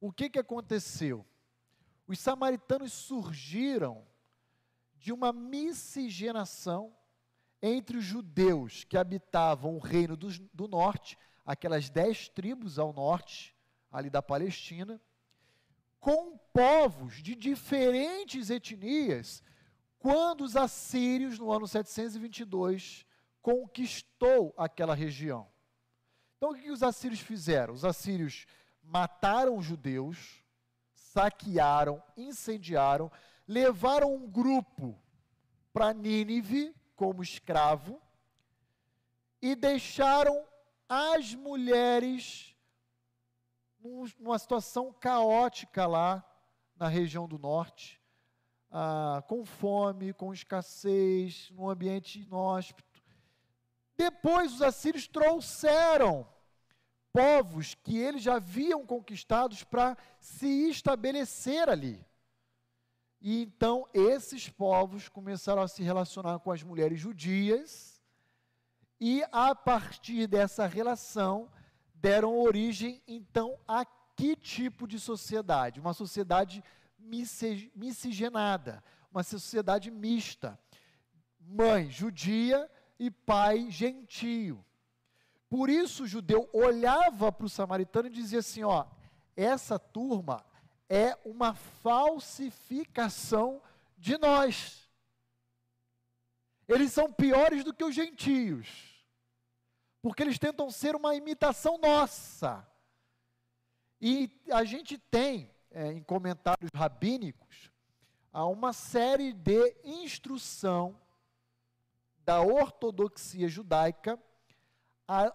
[0.00, 1.26] o que, que aconteceu?
[2.06, 4.06] Os samaritanos surgiram
[4.96, 6.96] de uma miscigenação
[7.60, 13.54] entre os judeus que habitavam o reino do, do norte, aquelas dez tribos ao norte,
[13.90, 15.00] ali da Palestina,
[15.98, 19.42] com povos de diferentes etnias,
[19.98, 23.04] quando os assírios, no ano 722,
[23.42, 25.48] conquistou aquela região.
[26.36, 27.74] Então, o que os assírios fizeram?
[27.74, 28.46] Os assírios
[28.82, 30.42] mataram os judeus,
[30.94, 33.12] saquearam, incendiaram,
[33.46, 34.98] levaram um grupo
[35.72, 38.00] para Nínive como escravo
[39.42, 40.46] e deixaram
[40.88, 42.49] as mulheres
[44.18, 46.24] numa situação caótica lá
[46.76, 48.00] na região do norte,
[48.70, 53.02] ah, com fome, com escassez, num ambiente inóspito.
[53.96, 56.26] Depois os assírios trouxeram
[57.12, 62.04] povos que eles já haviam conquistados para se estabelecer ali.
[63.20, 68.00] E então esses povos começaram a se relacionar com as mulheres judias,
[68.98, 71.50] e a partir dessa relação,
[72.00, 75.80] deram origem, então, a que tipo de sociedade?
[75.80, 76.64] Uma sociedade
[77.74, 80.58] miscigenada, uma sociedade mista.
[81.40, 84.64] Mãe judia e pai gentio.
[85.48, 88.86] Por isso o judeu olhava para o samaritano e dizia assim: ó,
[89.36, 90.44] essa turma
[90.88, 93.60] é uma falsificação
[93.98, 94.88] de nós.
[96.68, 98.89] Eles são piores do que os gentios,
[100.02, 102.66] porque eles tentam ser uma imitação nossa.
[104.00, 107.70] E a gente tem, é, em comentários rabínicos,
[108.32, 110.98] uma série de instrução
[112.24, 114.18] da ortodoxia judaica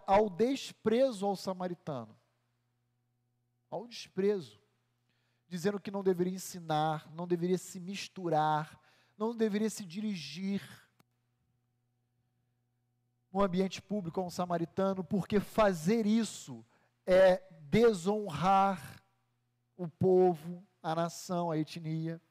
[0.08, 2.18] ao desprezo ao samaritano.
[3.70, 4.62] Ao desprezo.
[5.48, 8.80] Dizendo que não deveria ensinar, não deveria se misturar,
[9.18, 10.62] não deveria se dirigir
[13.36, 16.66] no ambiente público a um samaritano, porque fazer isso
[17.06, 19.04] é desonrar
[19.76, 22.22] o povo, a nação, a etnia.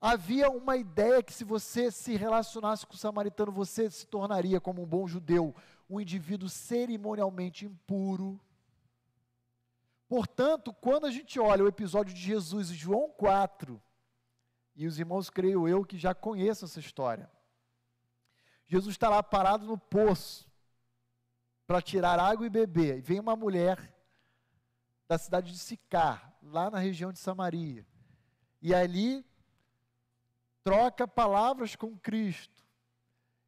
[0.00, 4.80] Havia uma ideia que se você se relacionasse com o samaritano, você se tornaria, como
[4.80, 5.52] um bom judeu,
[5.88, 8.40] um indivíduo cerimonialmente impuro.
[10.08, 13.82] Portanto, quando a gente olha o episódio de Jesus em João 4,
[14.76, 17.28] e os irmãos, creio eu, que já conhecem essa história.
[18.70, 20.48] Jesus está lá parado no poço
[21.66, 23.92] para tirar água e beber, e vem uma mulher
[25.08, 27.84] da cidade de Sicar, lá na região de Samaria.
[28.62, 29.26] E ali
[30.62, 32.64] troca palavras com Cristo.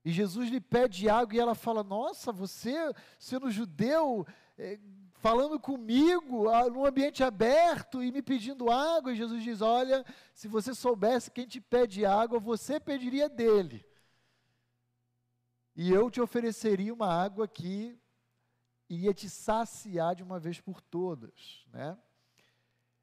[0.05, 2.75] E Jesus lhe pede água e ela fala: Nossa, você,
[3.17, 4.27] sendo judeu,
[4.59, 4.81] é,
[5.21, 9.13] falando comigo num ambiente aberto e me pedindo água.
[9.13, 10.05] E Jesus diz: Olha,
[10.35, 13.87] se você soubesse quem te pede água, você pediria dele.
[15.75, 17.99] E eu te ofereceria uma água que
[18.89, 21.99] ia te saciar de uma vez por todas, né?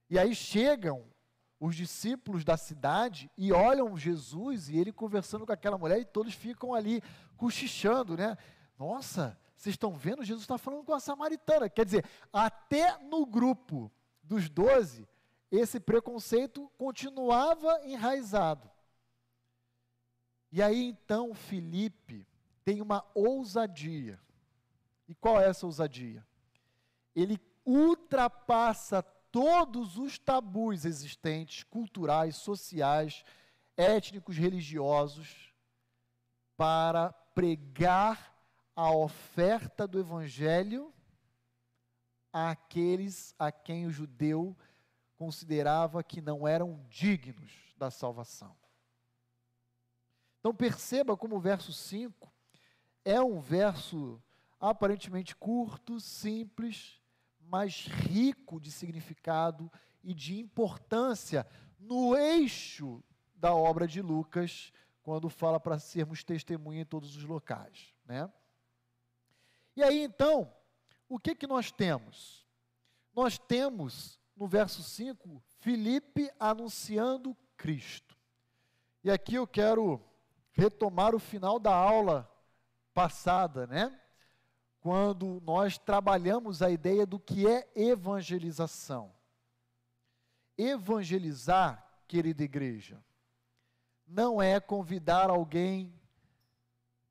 [0.09, 1.05] E aí chegam
[1.59, 6.33] os discípulos da cidade e olham Jesus e ele conversando com aquela mulher e todos
[6.33, 7.01] ficam ali
[7.35, 8.37] cochichando, né?
[8.77, 10.23] Nossa, vocês estão vendo?
[10.23, 11.69] Jesus está falando com a samaritana.
[11.69, 13.91] Quer dizer, até no grupo
[14.23, 15.07] dos doze,
[15.51, 18.69] esse preconceito continuava enraizado.
[20.51, 22.25] E aí então Felipe
[22.63, 24.19] tem uma ousadia.
[25.07, 26.25] E qual é essa ousadia?
[27.15, 33.23] Ele ultrapassa todos os tabus existentes, culturais, sociais,
[33.75, 35.53] étnicos, religiosos,
[36.57, 38.35] para pregar
[38.75, 40.93] a oferta do Evangelho
[42.31, 44.57] àqueles a quem o judeu
[45.15, 48.55] considerava que não eram dignos da salvação.
[50.39, 52.28] Então perceba como o verso 5
[53.03, 54.21] é um verso
[54.59, 57.01] aparentemente curto, simples,
[57.39, 59.71] mas rico de significado
[60.03, 61.47] e de importância
[61.79, 63.03] no eixo
[63.35, 68.31] da obra de Lucas, quando fala para sermos testemunha em todos os locais, né?
[69.75, 70.53] E aí então,
[71.07, 72.45] o que que nós temos?
[73.15, 78.17] Nós temos no verso 5 Filipe anunciando Cristo.
[79.03, 80.01] E aqui eu quero
[80.51, 82.29] retomar o final da aula
[82.99, 83.97] passada, né?
[84.81, 89.15] quando nós trabalhamos a ideia do que é evangelização.
[90.57, 93.01] Evangelizar, querida igreja,
[94.05, 95.97] não é convidar alguém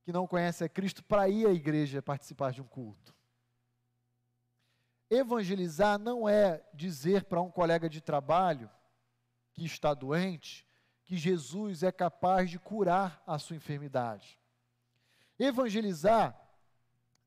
[0.02, 3.14] que não conhece a Cristo para ir à igreja participar de um culto.
[5.08, 8.70] Evangelizar não é dizer para um colega de trabalho
[9.54, 10.66] que está doente
[11.02, 14.37] que Jesus é capaz de curar a sua enfermidade.
[15.38, 16.36] Evangelizar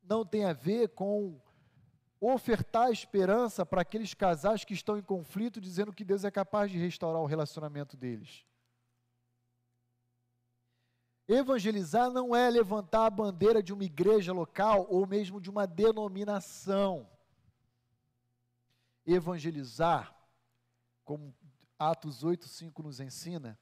[0.03, 1.39] não tem a ver com
[2.19, 6.77] ofertar esperança para aqueles casais que estão em conflito, dizendo que Deus é capaz de
[6.77, 8.45] restaurar o relacionamento deles.
[11.27, 17.09] Evangelizar não é levantar a bandeira de uma igreja local ou mesmo de uma denominação.
[19.05, 20.13] Evangelizar,
[21.05, 21.33] como
[21.79, 23.57] Atos 8:5 nos ensina,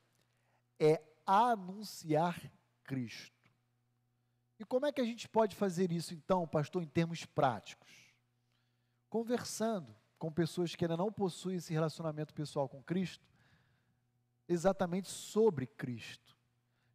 [0.79, 2.51] é anunciar
[2.83, 3.38] Cristo.
[4.59, 7.89] E como é que a gente pode fazer isso, então, pastor, em termos práticos?
[9.09, 13.25] Conversando com pessoas que ainda não possuem esse relacionamento pessoal com Cristo,
[14.47, 16.37] exatamente sobre Cristo,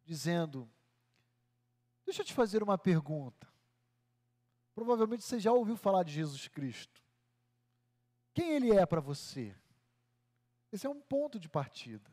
[0.04, 0.70] dizendo:
[2.04, 3.48] Deixa eu te fazer uma pergunta.
[4.74, 7.02] Provavelmente você já ouviu falar de Jesus Cristo.
[8.34, 9.56] Quem ele é para você?
[10.70, 12.10] Esse é um ponto de partida.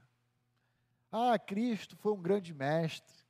[1.12, 3.22] Ah, Cristo foi um grande mestre.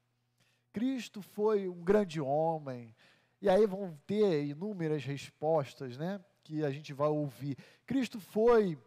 [0.72, 2.96] Cristo foi um grande homem,
[3.42, 6.24] E aí vão ter inúmeras respostas, né?
[6.44, 7.58] Que a gente vai ouvir.
[7.88, 8.78] Cristo foi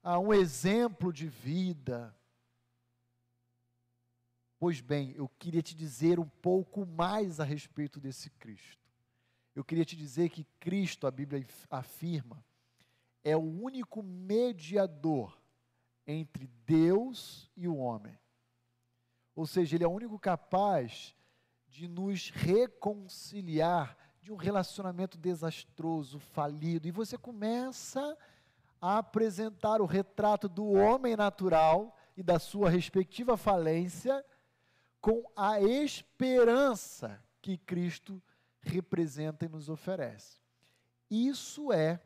[0.00, 2.16] ah, um exemplo de vida.
[4.60, 8.86] Pois bem, eu queria te dizer um pouco mais a respeito desse Cristo.
[9.56, 12.44] Eu queria te dizer que Cristo, a Bíblia afirma,
[13.24, 15.36] é o único mediador
[16.06, 18.16] entre Deus e o homem.
[19.34, 21.15] Ou seja, ele é o único capaz
[21.76, 26.88] de nos reconciliar de um relacionamento desastroso, falido.
[26.88, 28.16] E você começa
[28.80, 34.24] a apresentar o retrato do homem natural e da sua respectiva falência
[35.02, 38.22] com a esperança que Cristo
[38.58, 40.40] representa e nos oferece.
[41.10, 42.00] Isso é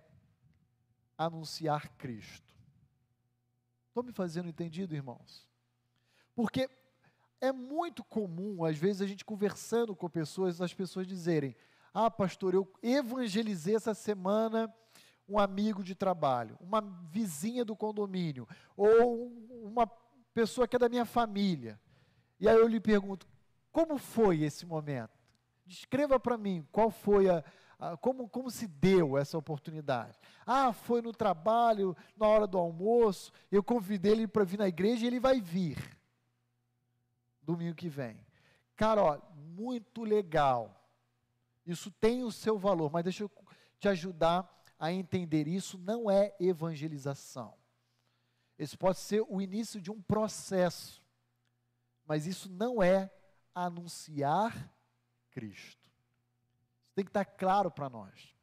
[1.16, 2.53] anunciar Cristo.
[3.87, 5.49] Estou me fazendo entendido, irmãos?
[6.35, 6.68] Porque
[7.41, 11.57] é muito comum, às vezes, a gente conversando com pessoas, as pessoas dizerem:
[11.93, 14.72] Ah, pastor, eu evangelizei essa semana
[15.28, 16.80] um amigo de trabalho, uma
[17.11, 19.32] vizinha do condomínio, ou
[19.62, 19.86] uma
[20.34, 21.80] pessoa que é da minha família.
[22.38, 23.26] E aí eu lhe pergunto:
[23.72, 25.18] como foi esse momento?
[25.64, 27.43] Descreva para mim qual foi a,
[28.01, 30.18] como, como se deu essa oportunidade.
[30.45, 35.05] Ah, foi no trabalho, na hora do almoço, eu convidei ele para vir na igreja
[35.05, 35.99] e ele vai vir
[37.51, 38.24] domingo que vem.
[38.76, 40.76] Cara, ó, muito legal.
[41.66, 43.30] Isso tem o seu valor, mas deixa eu
[43.78, 44.48] te ajudar
[44.78, 45.46] a entender.
[45.46, 47.55] Isso não é evangelização.
[48.59, 51.03] Esse pode ser o início de um processo,
[52.07, 53.11] mas isso não é
[53.55, 54.70] anunciar
[55.30, 55.88] Cristo.
[56.84, 58.34] Isso tem que estar claro para nós.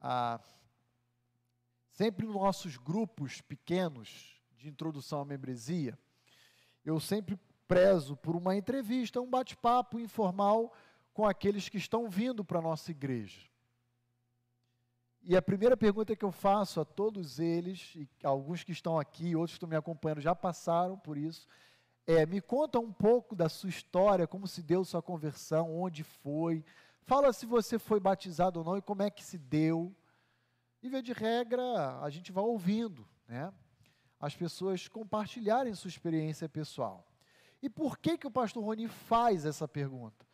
[0.00, 0.40] Ah,
[1.92, 5.98] sempre nos nossos grupos pequenos de introdução à membresia,
[6.84, 10.72] eu sempre prezo por uma entrevista, um bate-papo informal
[11.12, 13.48] com aqueles que estão vindo para a nossa igreja.
[15.22, 19.34] E a primeira pergunta que eu faço a todos eles, e alguns que estão aqui,
[19.34, 21.48] outros que estão me acompanhando já passaram por isso,
[22.06, 26.64] é: me conta um pouco da sua história, como se deu sua conversão, onde foi.
[27.02, 29.92] Fala se você foi batizado ou não e como é que se deu.
[30.80, 33.52] E, via de regra, a gente vai ouvindo, né?
[34.20, 37.04] As pessoas compartilharem sua experiência pessoal.
[37.62, 40.26] E por que, que o pastor Roni faz essa pergunta?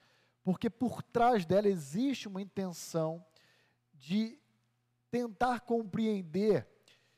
[0.43, 3.25] Porque por trás dela existe uma intenção
[3.95, 4.39] de
[5.11, 6.67] tentar compreender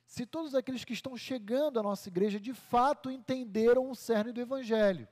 [0.05, 4.41] se todos aqueles que estão chegando à nossa igreja de fato entenderam o cerne do
[4.41, 5.09] Evangelho.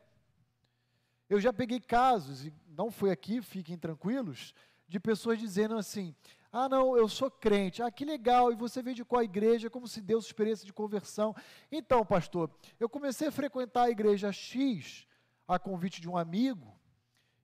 [1.29, 4.55] Eu já peguei casos, e não foi aqui, fiquem tranquilos,
[4.87, 6.15] de pessoas dizendo assim:
[6.53, 7.83] ah, não, eu sou crente.
[7.83, 8.53] Ah, que legal.
[8.53, 9.71] E você veio de qual igreja?
[9.71, 11.35] Como se deu sua experiência de conversão?
[11.71, 15.07] Então, pastor, eu comecei a frequentar a igreja X
[15.49, 16.79] a convite de um amigo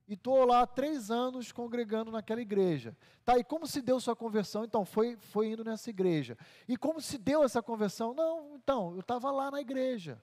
[0.06, 2.94] e estou lá há três anos congregando naquela igreja.
[3.24, 4.62] Tá, e como se deu sua conversão?
[4.62, 6.36] Então, foi, foi indo nessa igreja.
[6.66, 8.12] E como se deu essa conversão?
[8.12, 10.22] Não, então, eu estava lá na igreja.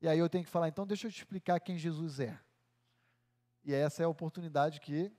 [0.00, 2.38] E aí eu tenho que falar, então deixa eu te explicar quem Jesus é.
[3.64, 5.12] E essa é a oportunidade que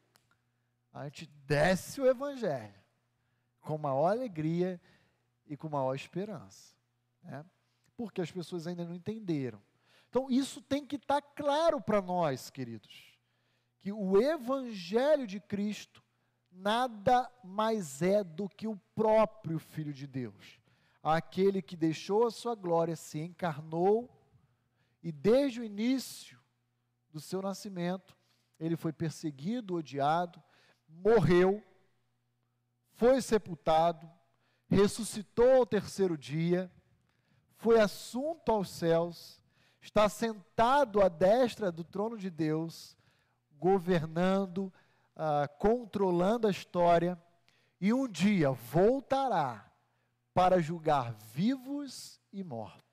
[0.97, 2.73] a gente desce o Evangelho
[3.61, 4.79] com maior alegria
[5.45, 6.75] e com maior esperança.
[7.21, 7.45] Né?
[7.95, 9.61] Porque as pessoas ainda não entenderam.
[10.09, 13.13] Então, isso tem que estar tá claro para nós, queridos.
[13.79, 16.03] Que o Evangelho de Cristo
[16.51, 20.59] nada mais é do que o próprio Filho de Deus.
[21.03, 24.09] Aquele que deixou a sua glória, se encarnou
[25.03, 26.39] e desde o início
[27.11, 28.17] do seu nascimento,
[28.59, 30.41] ele foi perseguido, odiado,
[30.87, 31.63] morreu,
[32.93, 34.09] foi sepultado,
[34.69, 36.71] ressuscitou ao terceiro dia,
[37.55, 39.41] foi assunto aos céus,
[39.81, 42.97] está sentado à destra do trono de Deus,
[43.57, 44.73] governando,
[45.15, 47.21] uh, controlando a história,
[47.79, 49.71] e um dia voltará
[50.33, 52.83] para julgar vivos e mortos.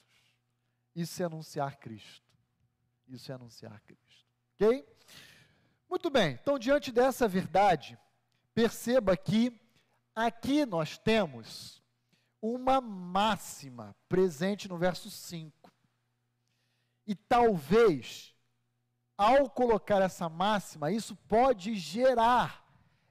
[0.95, 2.25] Isso é anunciar Cristo.
[3.09, 4.27] Isso é anunciar Cristo.
[4.55, 4.94] Ok?
[5.89, 7.99] Muito bem, então, diante dessa verdade,
[8.55, 9.53] perceba que
[10.15, 11.83] aqui nós temos
[12.41, 15.73] uma máxima presente no verso 5.
[17.07, 18.35] E talvez,
[19.17, 22.65] ao colocar essa máxima, isso pode gerar,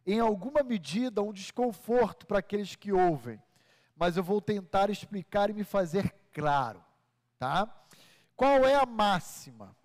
[0.06, 3.42] em alguma medida, um desconforto para aqueles que ouvem.
[3.96, 6.84] Mas eu vou tentar explicar e me fazer claro,
[7.38, 7.68] tá?
[8.36, 9.76] Qual é a máxima?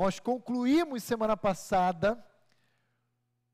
[0.00, 2.26] Nós concluímos semana passada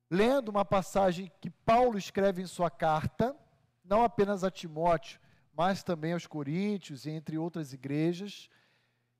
[0.08, 3.36] lendo uma passagem que Paulo escreve em sua carta,
[3.84, 5.18] não apenas a Timóteo,
[5.52, 8.48] mas também aos Coríntios e entre outras igrejas,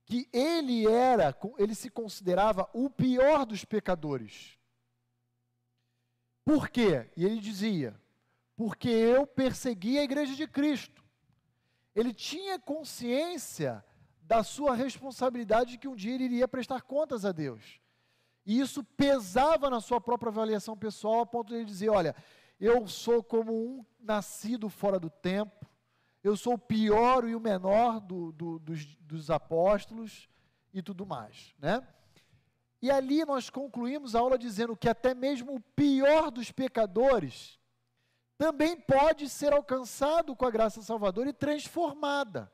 [0.05, 4.57] que ele era, ele se considerava o pior dos pecadores.
[6.45, 7.11] Por quê?
[7.17, 8.01] E ele dizia:
[8.55, 11.03] porque eu persegui a igreja de Cristo.
[11.93, 13.85] Ele tinha consciência
[14.27, 17.81] da sua responsabilidade de que um dia ele iria prestar contas a Deus.
[18.45, 22.15] E isso pesava na sua própria avaliação pessoal, a ponto de ele dizer: olha,
[22.61, 25.67] eu sou como um nascido fora do tempo,
[26.23, 30.29] eu sou o pior e o menor do, do, dos, dos apóstolos
[30.75, 31.87] e tudo mais, né?
[32.83, 37.59] E ali nós concluímos a aula dizendo que até mesmo o pior dos pecadores
[38.37, 42.53] também pode ser alcançado com a graça salvadora e transformada.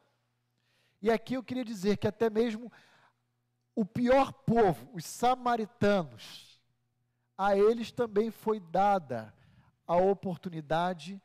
[1.03, 2.71] E aqui eu queria dizer que até mesmo
[3.75, 6.61] o pior povo, os samaritanos,
[7.37, 9.35] a eles também foi dada
[9.87, 11.21] a oportunidade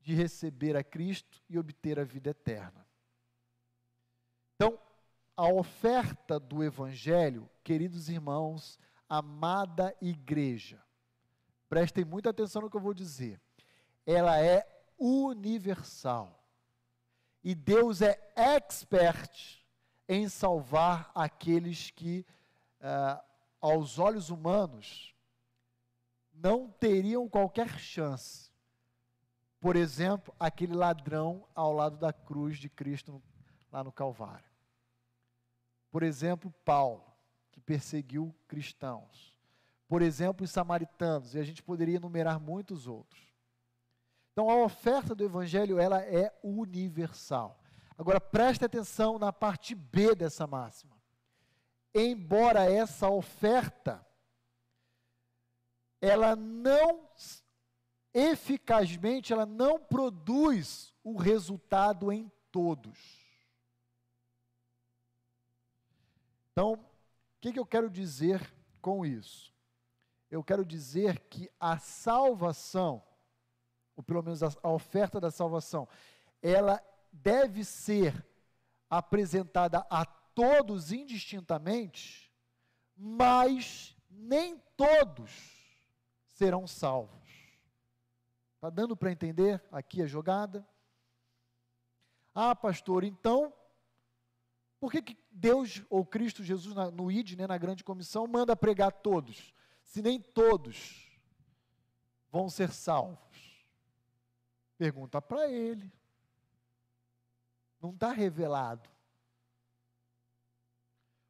[0.00, 2.86] de receber a Cristo e obter a vida eterna.
[4.56, 4.78] Então,
[5.36, 8.78] a oferta do Evangelho, queridos irmãos,
[9.08, 10.82] amada igreja,
[11.68, 13.40] prestem muita atenção no que eu vou dizer,
[14.04, 14.66] ela é
[14.98, 16.37] universal.
[17.48, 19.64] E Deus é expert
[20.06, 22.26] em salvar aqueles que,
[22.78, 23.24] uh,
[23.58, 25.14] aos olhos humanos,
[26.30, 28.50] não teriam qualquer chance.
[29.58, 33.22] Por exemplo, aquele ladrão ao lado da cruz de Cristo
[33.72, 34.44] lá no Calvário.
[35.90, 37.10] Por exemplo, Paulo,
[37.50, 39.34] que perseguiu cristãos.
[39.88, 43.27] Por exemplo, os samaritanos, e a gente poderia enumerar muitos outros.
[44.38, 47.60] Então, a oferta do evangelho, ela é universal.
[47.98, 50.96] Agora, preste atenção na parte B dessa máxima.
[51.92, 54.06] Embora essa oferta
[56.00, 57.08] ela não
[58.14, 62.96] eficazmente, ela não produz o resultado em todos.
[66.52, 66.80] Então, o
[67.40, 69.52] que, que eu quero dizer com isso?
[70.30, 73.02] Eu quero dizer que a salvação,
[73.98, 75.88] ou pelo menos a, a oferta da salvação,
[76.40, 76.80] ela
[77.12, 78.24] deve ser
[78.88, 82.32] apresentada a todos indistintamente,
[82.96, 85.32] mas nem todos
[86.28, 87.28] serão salvos.
[88.54, 90.64] Está dando para entender aqui a jogada?
[92.32, 93.52] Ah, pastor, então,
[94.78, 98.92] por que, que Deus ou Cristo Jesus no ID, né, na grande comissão, manda pregar
[98.92, 101.20] todos, se nem todos
[102.30, 103.27] vão ser salvos?
[104.78, 105.92] Pergunta para ele.
[107.80, 108.88] Não está revelado.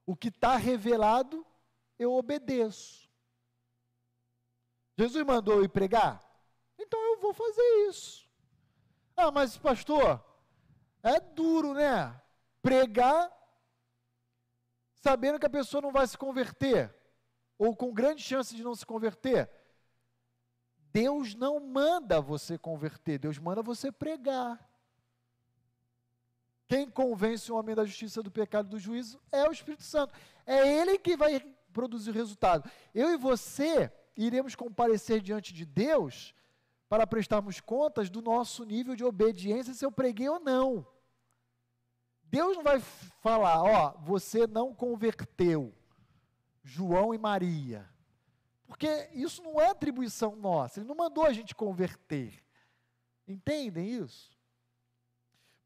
[0.06, 1.44] O que está revelado,
[1.98, 3.10] eu obedeço.
[4.96, 6.24] Jesus mandou eu ir pregar?
[6.78, 8.28] Então eu vou fazer isso.
[9.16, 10.24] Ah, mas pastor,
[11.02, 12.20] é duro, né?
[12.62, 13.36] Pregar
[15.00, 16.94] sabendo que a pessoa não vai se converter,
[17.56, 19.50] ou com grande chance de não se converter.
[20.92, 24.68] Deus não manda você converter, Deus manda você pregar.
[26.66, 30.12] Quem convence o homem da justiça do pecado e do juízo é o Espírito Santo.
[30.44, 31.40] É ele que vai
[31.72, 32.70] produzir o resultado.
[32.94, 36.34] Eu e você iremos comparecer diante de Deus
[36.88, 40.86] para prestarmos contas do nosso nível de obediência, se eu preguei ou não.
[42.24, 42.80] Deus não vai
[43.22, 45.74] falar, ó, você não converteu
[46.62, 47.88] João e Maria.
[48.68, 52.44] Porque isso não é atribuição nossa, ele não mandou a gente converter.
[53.26, 54.38] Entendem isso?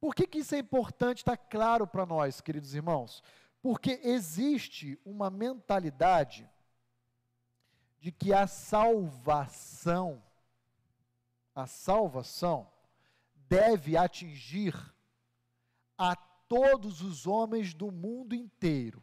[0.01, 3.23] Por que, que isso é importante, está claro para nós, queridos irmãos?
[3.61, 6.49] Porque existe uma mentalidade
[7.99, 10.23] de que a salvação,
[11.55, 12.71] a salvação,
[13.49, 14.75] deve atingir
[15.99, 19.03] a todos os homens do mundo inteiro.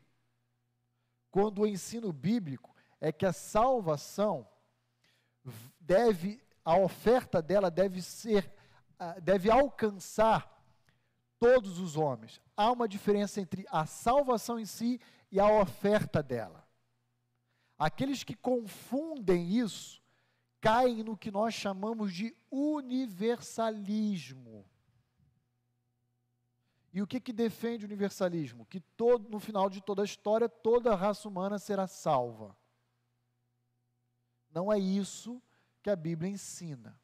[1.30, 4.48] Quando o ensino bíblico é que a salvação
[5.80, 8.52] deve, a oferta dela deve ser,
[9.22, 10.60] deve alcançar
[11.40, 12.42] todos os homens.
[12.56, 15.00] Há uma diferença entre a salvação em si
[15.32, 16.68] e a oferta dela.
[17.78, 20.02] Aqueles que confundem isso
[20.60, 24.66] caem no que nós chamamos de universalismo.
[26.92, 28.66] E o que, que defende o universalismo?
[28.66, 32.58] Que todo, no final de toda a história, toda a raça humana será salva.
[34.52, 35.42] Não é isso
[35.82, 37.00] que a Bíblia ensina.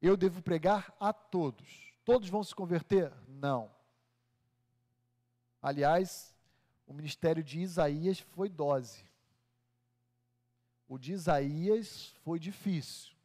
[0.00, 1.92] Eu devo pregar a todos.
[2.04, 3.12] Todos vão se converter?
[3.26, 3.70] Não.
[5.60, 6.34] Aliás,
[6.86, 9.04] o ministério de Isaías foi dose.
[10.88, 13.16] O de Isaías foi difícil.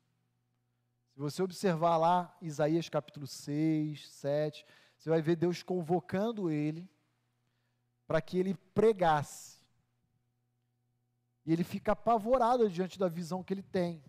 [1.14, 4.66] Se você observar lá Isaías capítulo 6, 7,
[4.98, 6.90] você vai ver Deus convocando ele
[8.08, 9.61] para que ele pregasse.
[11.46, 14.04] E ele fica apavorado diante da visão que ele tem.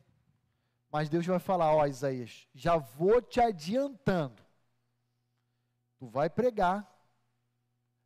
[0.90, 4.42] Mas Deus vai falar: Ó, Isaías, já vou te adiantando.
[5.98, 6.92] Tu vai pregar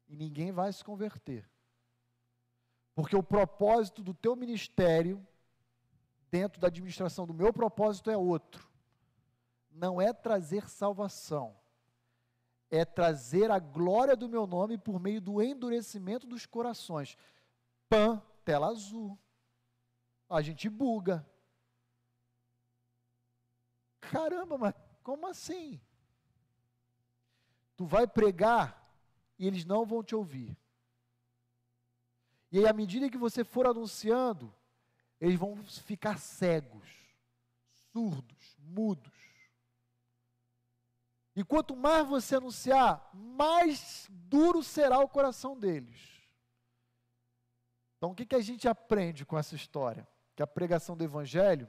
[0.09, 1.49] e ninguém vai se converter.
[2.95, 5.27] Porque o propósito do teu ministério,
[6.31, 8.67] dentro da administração do meu propósito, é outro.
[9.71, 11.55] Não é trazer salvação,
[12.71, 17.19] é trazer a glória do meu nome por meio do endurecimento dos corações.
[17.89, 19.19] Pan, tela azul.
[20.29, 21.29] A gente buga.
[24.01, 25.81] Caramba, mas como assim?
[27.77, 28.89] Tu vai pregar
[29.37, 30.57] e eles não vão te ouvir.
[32.53, 34.55] E aí, à medida que você for anunciando,
[35.21, 36.89] eles vão ficar cegos,
[37.93, 39.13] surdos, mudos.
[41.35, 46.16] E quanto mais você anunciar, mais duro será o coração deles.
[47.97, 50.07] Então, o que, que a gente aprende com essa história?
[50.35, 51.69] Que a pregação do Evangelho,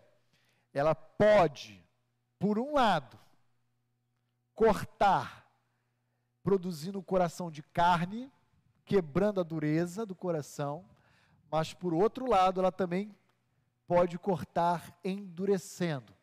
[0.74, 1.82] ela pode,
[2.38, 3.18] por um lado,
[4.54, 5.50] cortar,
[6.44, 8.32] produzindo o coração de carne,
[8.84, 10.86] quebrando a dureza do coração,
[11.50, 13.16] mas por outro lado, ela também
[13.86, 16.14] pode cortar endurecendo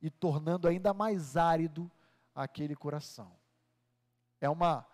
[0.00, 1.90] e tornando ainda mais árido
[2.34, 3.32] aquele coração.
[4.40, 4.84] É uma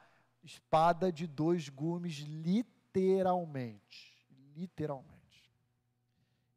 [0.42, 4.17] espada de dois gumes, literalmente.
[4.58, 5.52] Literalmente.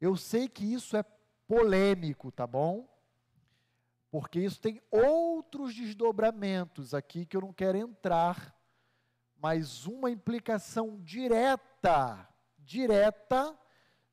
[0.00, 1.04] Eu sei que isso é
[1.46, 2.88] polêmico, tá bom?
[4.10, 8.58] Porque isso tem outros desdobramentos aqui que eu não quero entrar,
[9.40, 12.28] mas uma implicação direta,
[12.58, 13.56] direta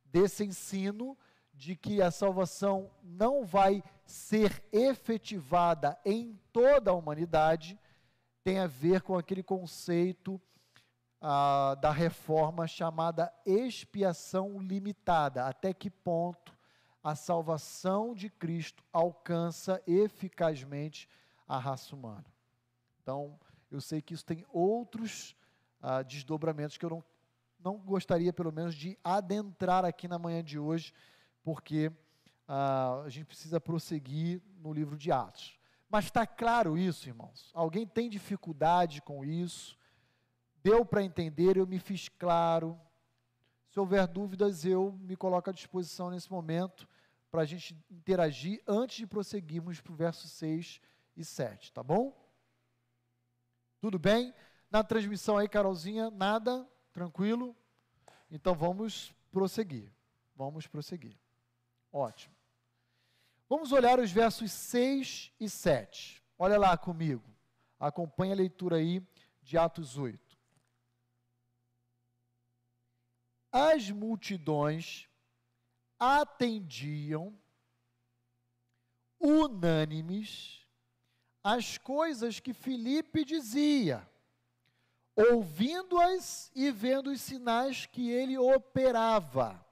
[0.05, 1.17] desse ensino
[1.51, 7.77] de que a salvação não vai ser efetivada em toda a humanidade,
[8.43, 10.39] tem a ver com aquele conceito
[11.21, 15.45] ah, da reforma chamada expiação limitada.
[15.45, 16.57] Até que ponto
[17.03, 21.07] a salvação de Cristo alcança eficazmente
[21.47, 22.25] a raça humana.
[23.01, 23.39] Então,
[23.71, 25.35] eu sei que isso tem outros
[25.81, 27.03] ah, desdobramentos que eu não,
[27.59, 30.93] não gostaria, pelo menos, de adentrar aqui na manhã de hoje
[31.43, 31.91] porque
[32.47, 35.57] ah, a gente precisa prosseguir no livro de Atos.
[35.89, 37.49] Mas está claro isso, irmãos?
[37.53, 39.78] Alguém tem dificuldade com isso?
[40.63, 41.57] Deu para entender?
[41.57, 42.79] Eu me fiz claro.
[43.69, 46.87] Se houver dúvidas, eu me coloco à disposição nesse momento
[47.29, 50.81] para a gente interagir antes de prosseguirmos para o verso 6
[51.15, 52.17] e 7, tá bom?
[53.79, 54.33] Tudo bem?
[54.71, 56.67] Na transmissão aí, Carolzinha, nada?
[56.91, 57.55] Tranquilo?
[58.31, 59.91] Então vamos prosseguir.
[60.35, 61.17] Vamos prosseguir.
[61.91, 62.35] Ótimo.
[63.47, 66.23] Vamos olhar os versos 6 e 7.
[66.37, 67.23] Olha lá comigo.
[67.79, 69.01] Acompanhe a leitura aí
[69.41, 70.28] de Atos 8.
[73.51, 75.07] As multidões
[75.99, 77.37] atendiam
[79.19, 80.65] unânimes
[81.43, 84.07] as coisas que Filipe dizia,
[85.15, 89.65] ouvindo-as e vendo os sinais que ele operava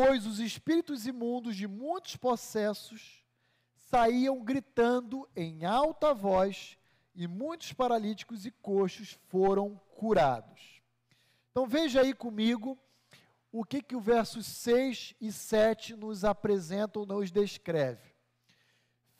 [0.00, 3.24] pois os espíritos imundos de muitos possessos
[3.74, 6.78] saíam gritando em alta voz,
[7.16, 10.77] e muitos paralíticos e coxos foram curados.
[11.50, 12.78] Então veja aí comigo
[13.50, 18.14] o que, que o versos 6 e 7 nos apresentam, nos descreve.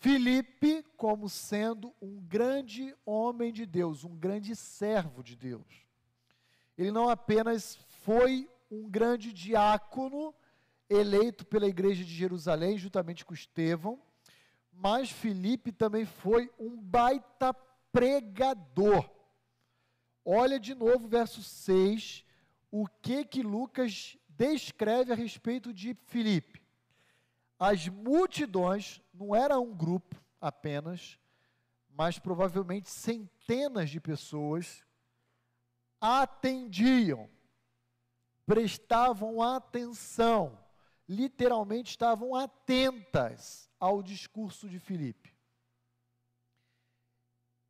[0.01, 5.87] Filipe como sendo um grande homem de Deus, um grande servo de Deus.
[6.77, 7.75] Ele não apenas
[8.05, 10.33] foi um grande diácono,
[10.89, 14.01] eleito pela igreja de Jerusalém, juntamente com Estevão,
[14.73, 17.53] mas Filipe também foi um baita
[17.93, 19.11] pregador.
[20.31, 22.23] Olha de novo verso 6,
[22.71, 26.63] o que que Lucas descreve a respeito de Filipe.
[27.59, 31.19] As multidões, não era um grupo apenas,
[31.89, 34.85] mas provavelmente centenas de pessoas
[35.99, 37.31] atendiam,
[38.45, 40.59] prestavam atenção
[41.09, 45.35] literalmente estavam atentas ao discurso de Filipe.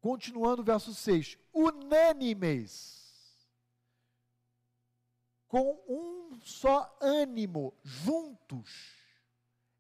[0.01, 2.99] Continuando o verso 6: unânimes,
[5.49, 8.95] com um só ânimo, juntos,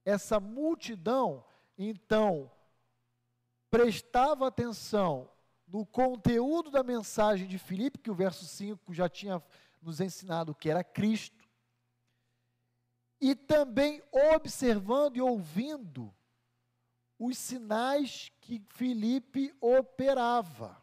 [0.04, 1.44] essa multidão,
[1.76, 2.50] então,
[3.70, 5.30] prestava atenção
[5.66, 9.42] no conteúdo da mensagem de Filipe, que o verso 5 já tinha
[9.80, 11.46] nos ensinado que era Cristo,
[13.20, 14.02] e também
[14.34, 16.14] observando e ouvindo
[17.18, 20.80] os sinais que Filipe operava.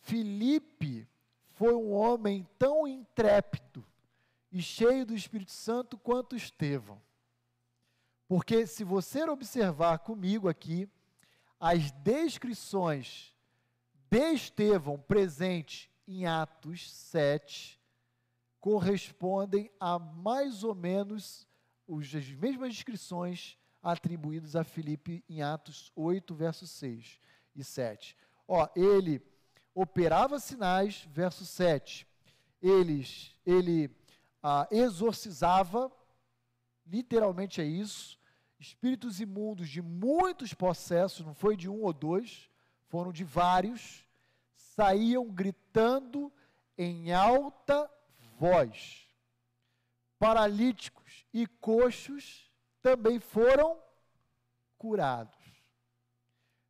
[0.00, 1.06] Filipe
[1.52, 3.84] foi um homem tão intrépido
[4.50, 7.02] e cheio do Espírito Santo quanto Estevão.
[8.26, 10.88] Porque se você observar comigo aqui,
[11.60, 13.34] as descrições
[14.10, 17.78] de Estevão presente em Atos 7
[18.60, 21.46] correspondem a mais ou menos
[21.88, 27.18] as mesmas descrições atribuídas a Filipe em Atos 8, versos 6
[27.54, 28.16] e 7.
[28.46, 29.22] Ó, ele
[29.74, 32.06] operava sinais, verso 7.
[32.60, 33.90] Eles, ele
[34.42, 35.92] ah, exorcizava,
[36.86, 38.18] literalmente é isso,
[38.58, 42.50] espíritos imundos de muitos possessos, não foi de um ou dois,
[42.88, 44.04] foram de vários,
[44.54, 46.32] saíam gritando
[46.76, 47.88] em alta
[48.38, 49.06] voz.
[50.18, 52.47] Paralíticos e coxos
[52.82, 53.78] também foram
[54.76, 55.36] curados.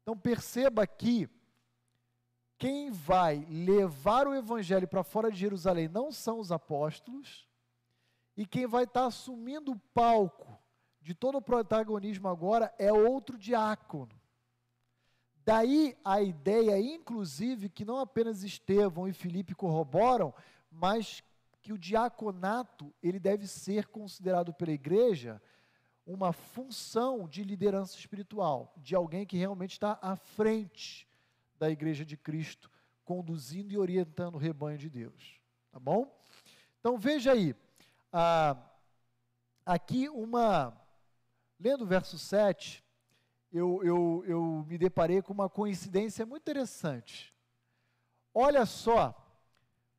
[0.03, 1.29] Então perceba que
[2.57, 7.47] quem vai levar o evangelho para fora de Jerusalém não são os apóstolos,
[8.37, 10.59] e quem vai estar assumindo o palco
[11.01, 14.19] de todo o protagonismo agora é outro diácono.
[15.45, 20.35] Daí a ideia, inclusive, que não apenas Estevão e Filipe corroboram,
[20.71, 21.23] mas
[21.63, 25.41] que o diaconato ele deve ser considerado pela igreja
[26.09, 31.07] uma função de liderança espiritual, de alguém que realmente está à frente
[31.59, 32.71] da igreja de Cristo,
[33.05, 35.41] conduzindo e orientando o rebanho de Deus.
[35.71, 36.13] Tá bom?
[36.81, 37.55] Então veja aí,
[38.13, 38.57] ah,
[39.65, 40.75] aqui uma
[41.61, 42.85] Lendo o verso 7,
[43.53, 47.35] eu, eu, eu me deparei com uma coincidência muito interessante.
[48.33, 49.13] Olha só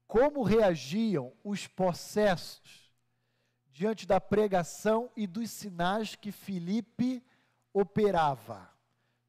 [0.07, 2.78] como reagiam os possessos
[3.79, 7.23] diante da pregação e dos sinais que Filipe
[7.71, 8.69] operava.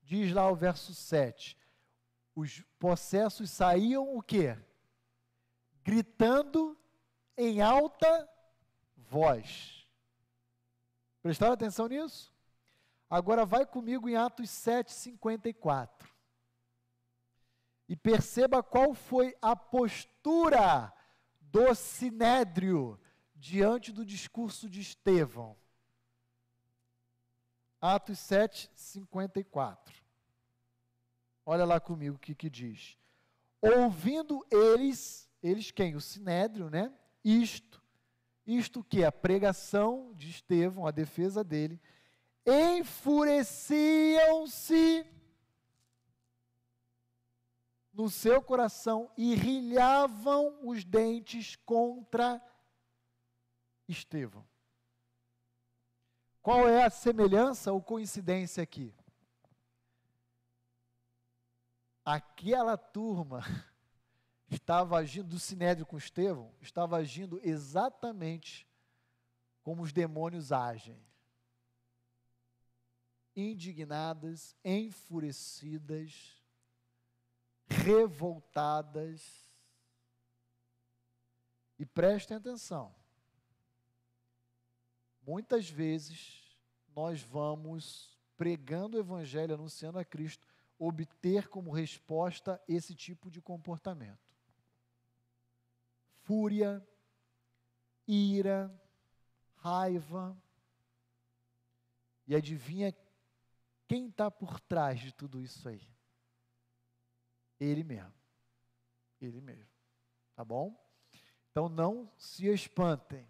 [0.03, 1.57] Diz lá o verso 7.
[2.35, 4.59] Os possessos saíam o quê?
[5.85, 6.77] Gritando
[7.37, 8.29] em alta
[8.97, 9.87] voz.
[11.23, 12.35] Prestaram atenção nisso?
[13.09, 16.13] Agora vai comigo em Atos 7, 54.
[17.89, 20.93] E perceba qual foi a postura
[21.41, 22.99] do sinédrio
[23.41, 25.57] diante do discurso de Estevão.
[27.81, 30.05] Atos 7, 54.
[31.47, 32.99] Olha lá comigo o que, que diz.
[33.63, 35.97] Ouvindo eles, eles quem?
[35.97, 36.93] O sinédrio, né?
[37.25, 37.83] Isto,
[38.47, 41.81] isto que é a pregação de Estevão, a defesa dele,
[42.47, 45.07] enfureciam-se
[47.95, 52.43] no seu coração e rilhavam os dentes contra
[53.91, 54.47] Estevão.
[56.43, 58.95] Qual é a semelhança ou coincidência aqui?
[62.05, 63.43] Aquela turma
[64.51, 68.67] estava agindo, do Sinédrio com Estevão, estava agindo exatamente
[69.63, 70.99] como os demônios agem.
[73.37, 76.43] Indignadas, enfurecidas,
[77.69, 79.51] revoltadas.
[81.79, 83.00] E prestem atenção.
[85.27, 86.43] Muitas vezes
[86.95, 90.47] nós vamos pregando o Evangelho, anunciando a Cristo,
[90.79, 94.31] obter como resposta esse tipo de comportamento
[96.31, 96.87] fúria,
[98.07, 98.73] ira,
[99.57, 100.41] raiva.
[102.25, 102.95] E adivinha
[103.89, 105.83] quem está por trás de tudo isso aí?
[107.59, 108.15] Ele mesmo.
[109.21, 109.67] Ele mesmo.
[110.37, 110.81] Tá bom?
[111.51, 113.27] Então não se espantem.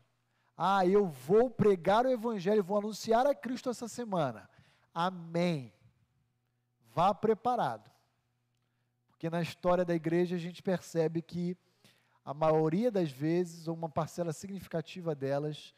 [0.63, 4.47] Ah, eu vou pregar o Evangelho, vou anunciar a Cristo essa semana.
[4.93, 5.73] Amém.
[6.95, 7.91] Vá preparado.
[9.09, 11.57] Porque na história da igreja a gente percebe que
[12.23, 15.75] a maioria das vezes, ou uma parcela significativa delas,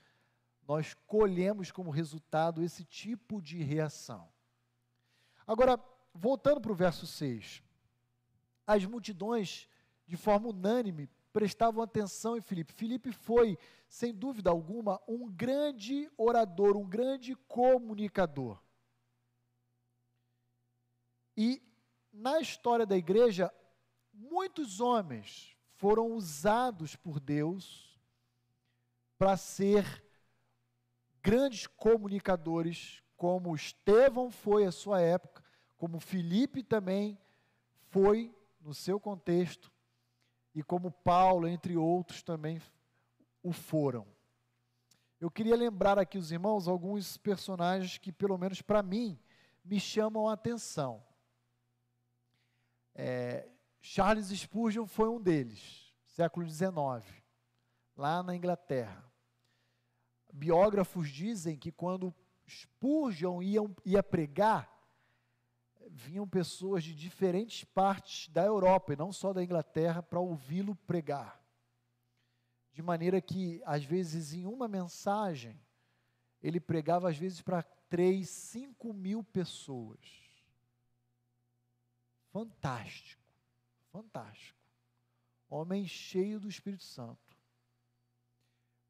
[0.67, 4.29] nós colhemos como resultado esse tipo de reação.
[5.47, 5.79] Agora,
[6.13, 7.63] voltando para o verso 6.
[8.67, 9.69] As multidões,
[10.09, 12.73] de forma unânime, prestavam atenção em Filipe.
[12.73, 13.59] Filipe foi,
[13.89, 18.63] sem dúvida alguma, um grande orador, um grande comunicador.
[21.37, 21.63] E
[22.13, 23.53] na história da igreja,
[24.13, 27.99] muitos homens foram usados por Deus
[29.19, 30.05] para ser
[31.23, 35.43] grandes comunicadores, como Estevão foi à sua época,
[35.77, 37.19] como Filipe também
[37.89, 39.72] foi no seu contexto,
[40.55, 42.61] e como Paulo, entre outros, também
[43.43, 44.07] o foram.
[45.21, 49.19] Eu queria lembrar aqui os irmãos alguns personagens que, pelo menos para mim,
[49.65, 51.03] me chamam a atenção.
[52.95, 53.49] É,
[53.81, 56.73] Charles Spurgeon foi um deles, século XIX,
[57.97, 59.05] lá na Inglaterra.
[60.33, 62.15] Biógrafos dizem que quando
[62.49, 64.71] Spurgeon ia, ia pregar,
[65.95, 71.41] vinham pessoas de diferentes partes da Europa, e não só da Inglaterra, para ouvi-lo pregar.
[72.73, 75.61] De maneira que, às vezes, em uma mensagem,
[76.43, 80.01] ele pregava, às vezes, para três, cinco mil pessoas.
[82.31, 83.23] Fantástico,
[83.91, 84.59] fantástico.
[85.51, 87.37] Homem cheio do Espírito Santo.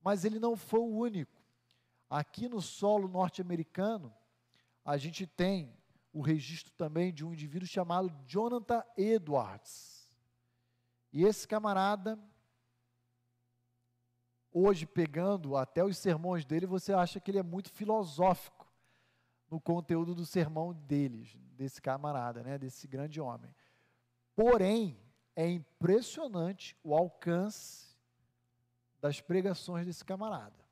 [0.01, 1.43] Mas ele não foi o único.
[2.09, 4.15] Aqui no solo norte-americano,
[4.85, 5.77] a gente tem
[6.13, 10.11] o registro também de um indivíduo chamado Jonathan Edwards.
[11.13, 12.19] E esse camarada,
[14.53, 18.71] hoje pegando até os sermões dele, você acha que ele é muito filosófico
[19.51, 23.55] no conteúdo do sermão deles, desse camarada, né, desse grande homem.
[24.35, 24.99] Porém,
[25.37, 27.97] é impressionante o alcance
[29.01, 30.63] das pregações desse camarada.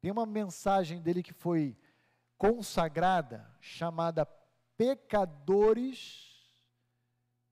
[0.00, 1.76] Tem uma mensagem dele que foi
[2.38, 4.24] consagrada, chamada
[4.80, 6.42] Pecadores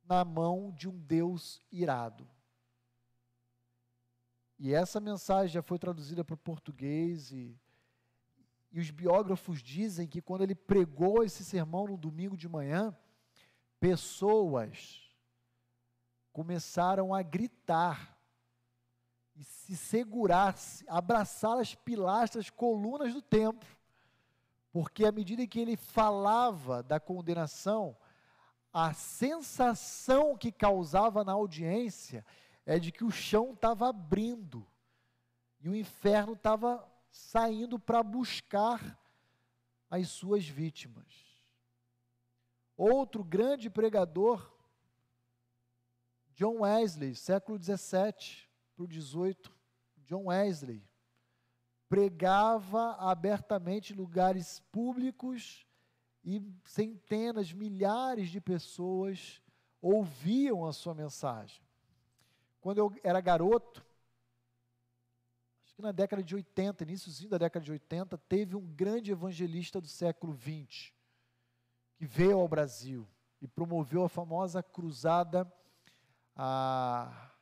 [0.03, 2.27] na mão de um Deus irado.
[4.59, 7.55] E essa mensagem já foi traduzida para o português e,
[8.73, 12.97] e os biógrafos dizem que quando ele pregou esse sermão no domingo de manhã,
[13.79, 15.13] pessoas
[16.33, 18.19] começaram a gritar
[19.37, 20.57] e se segurar,
[20.87, 23.69] abraçar as pilastras, colunas do templo,
[24.81, 27.97] porque à medida que ele falava da condenação,
[28.73, 32.25] a sensação que causava na audiência
[32.65, 34.65] é de que o chão estava abrindo
[35.59, 38.97] e o inferno estava saindo para buscar
[39.91, 41.13] as suas vítimas.
[42.77, 44.49] Outro grande pregador,
[46.37, 49.53] John Wesley, século 17 para o 18,
[50.05, 50.88] John Wesley,
[51.89, 55.67] pregava abertamente em lugares públicos
[56.25, 59.41] e centenas, milhares de pessoas
[59.81, 61.63] ouviam a sua mensagem.
[62.61, 63.85] Quando eu era garoto,
[65.65, 69.81] acho que na década de 80, iníciozinho da década de 80, teve um grande evangelista
[69.81, 70.95] do século 20
[71.97, 73.09] que veio ao Brasil
[73.41, 75.51] e promoveu a famosa cruzada
[76.37, 77.33] a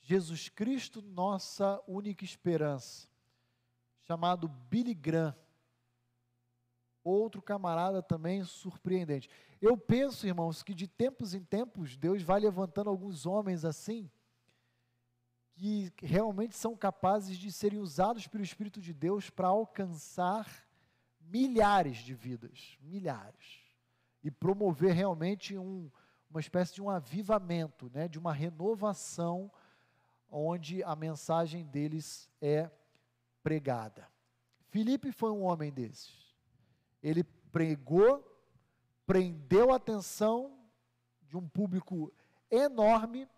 [0.00, 3.08] Jesus Cristo, nossa única esperança,
[4.10, 5.36] chamado Billy Graham.
[7.04, 9.30] Outro camarada também surpreendente.
[9.62, 14.10] Eu penso, irmãos, que de tempos em tempos Deus vai levantando alguns homens assim,
[15.54, 20.66] que realmente são capazes de serem usados pelo Espírito de Deus para alcançar
[21.20, 23.60] milhares de vidas, milhares,
[24.24, 25.88] e promover realmente um,
[26.28, 29.52] uma espécie de um avivamento, né, de uma renovação,
[30.28, 32.68] onde a mensagem deles é
[33.42, 34.08] pregada.
[34.68, 36.34] Filipe foi um homem desses.
[37.02, 38.24] Ele pregou,
[39.06, 40.58] prendeu a atenção
[41.22, 42.12] de um público
[42.50, 43.28] enorme,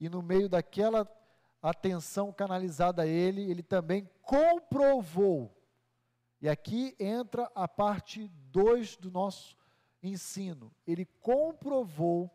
[0.00, 1.08] e no meio daquela
[1.62, 5.54] atenção canalizada a ele, ele também comprovou.
[6.40, 9.56] E aqui entra a parte 2 do nosso
[10.02, 10.70] ensino.
[10.86, 12.30] Ele comprovou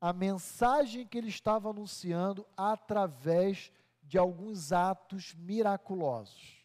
[0.00, 3.72] a mensagem que ele estava anunciando através
[4.08, 6.64] de alguns atos miraculosos.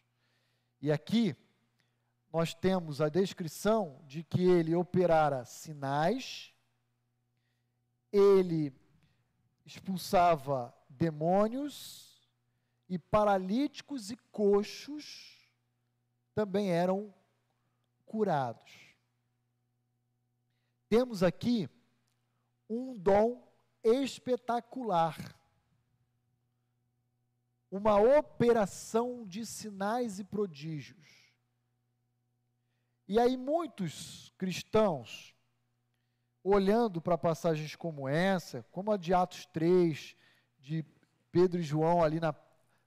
[0.82, 1.36] E aqui
[2.32, 6.54] nós temos a descrição de que ele operara sinais,
[8.12, 8.74] ele
[9.66, 12.18] expulsava demônios
[12.88, 15.50] e paralíticos e coxos
[16.34, 17.14] também eram
[18.06, 18.72] curados.
[20.88, 21.70] Temos aqui
[22.70, 23.46] um dom
[23.84, 25.18] espetacular.
[27.76, 31.08] Uma operação de sinais e prodígios.
[33.08, 35.34] E aí, muitos cristãos,
[36.44, 40.16] olhando para passagens como essa, como a de Atos 3,
[40.60, 40.86] de
[41.32, 42.36] Pedro e João ali na,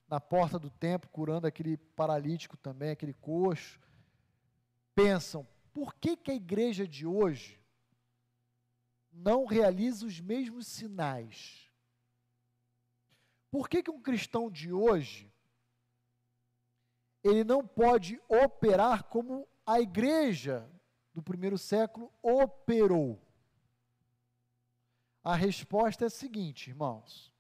[0.09, 3.81] na porta do templo, curando aquele paralítico também, aquele coxo,
[4.95, 7.61] pensam: por que, que a igreja de hoje
[9.13, 11.66] não realiza os mesmos sinais?
[13.51, 15.33] Por que, que um cristão de hoje
[17.23, 20.71] ele não pode operar como a igreja
[21.13, 23.21] do primeiro século operou?
[25.25, 27.35] A resposta é a seguinte, irmãos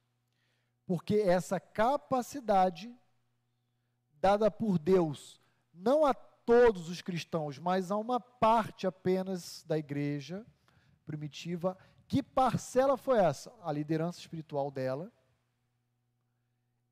[0.86, 2.96] porque essa capacidade
[4.20, 5.40] dada por Deus,
[5.74, 10.46] não a todos os cristãos, mas a uma parte apenas da igreja
[11.04, 11.76] primitiva,
[12.06, 13.52] que parcela foi essa?
[13.62, 15.12] A liderança espiritual dela.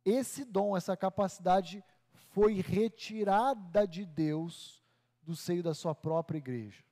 [0.05, 1.82] Esse dom, essa capacidade
[2.12, 4.82] foi retirada de Deus
[5.22, 6.84] do seio da sua própria igreja.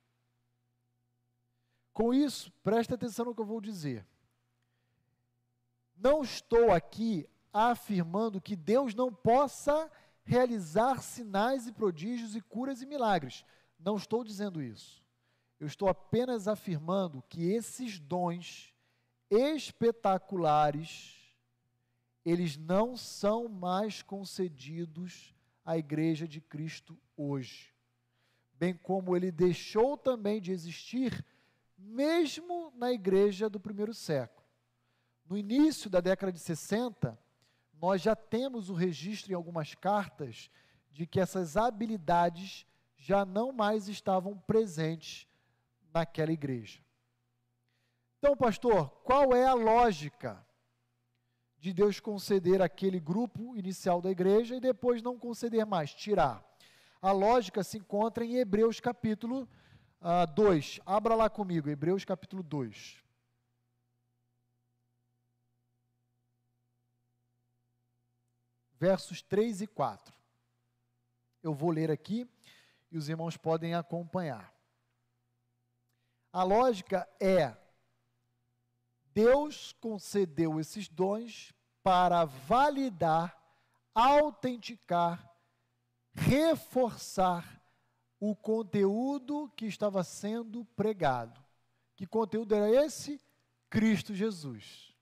[1.93, 4.05] Com isso, preste atenção no que eu vou dizer.
[5.95, 9.91] Não estou aqui afirmando que Deus não possa
[10.23, 13.45] realizar sinais e prodígios e curas e milagres.
[13.77, 15.03] Não estou dizendo isso.
[15.59, 18.73] Eu estou apenas afirmando que esses dons
[19.29, 21.22] espetaculares
[22.25, 25.33] eles não são mais concedidos
[25.65, 27.73] à igreja de Cristo hoje.
[28.53, 31.25] Bem como ele deixou também de existir
[31.77, 34.47] mesmo na igreja do primeiro século.
[35.25, 37.17] No início da década de 60,
[37.73, 40.49] nós já temos o registro em algumas cartas
[40.91, 42.65] de que essas habilidades
[42.95, 45.27] já não mais estavam presentes
[45.93, 46.81] naquela igreja.
[48.19, 50.45] Então, pastor, qual é a lógica
[51.63, 56.45] de Deus conceder aquele grupo inicial da igreja e depois não conceder mais, tirar?
[57.01, 59.47] A lógica se encontra em Hebreus capítulo
[60.35, 60.79] 2.
[60.79, 63.01] Uh, Abra lá comigo, Hebreus capítulo 2.
[68.77, 70.13] Versos 3 e 4.
[71.41, 72.29] Eu vou ler aqui
[72.91, 74.53] e os irmãos podem acompanhar.
[76.33, 77.55] A lógica é:
[79.13, 81.53] Deus concedeu esses dons
[81.83, 83.37] para validar,
[83.93, 85.31] autenticar,
[86.13, 87.61] reforçar
[88.19, 91.43] o conteúdo que estava sendo pregado.
[91.95, 93.21] Que conteúdo era esse?
[93.69, 94.95] Cristo Jesus.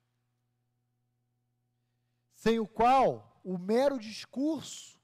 [2.33, 4.99] Sem o qual o mero discurso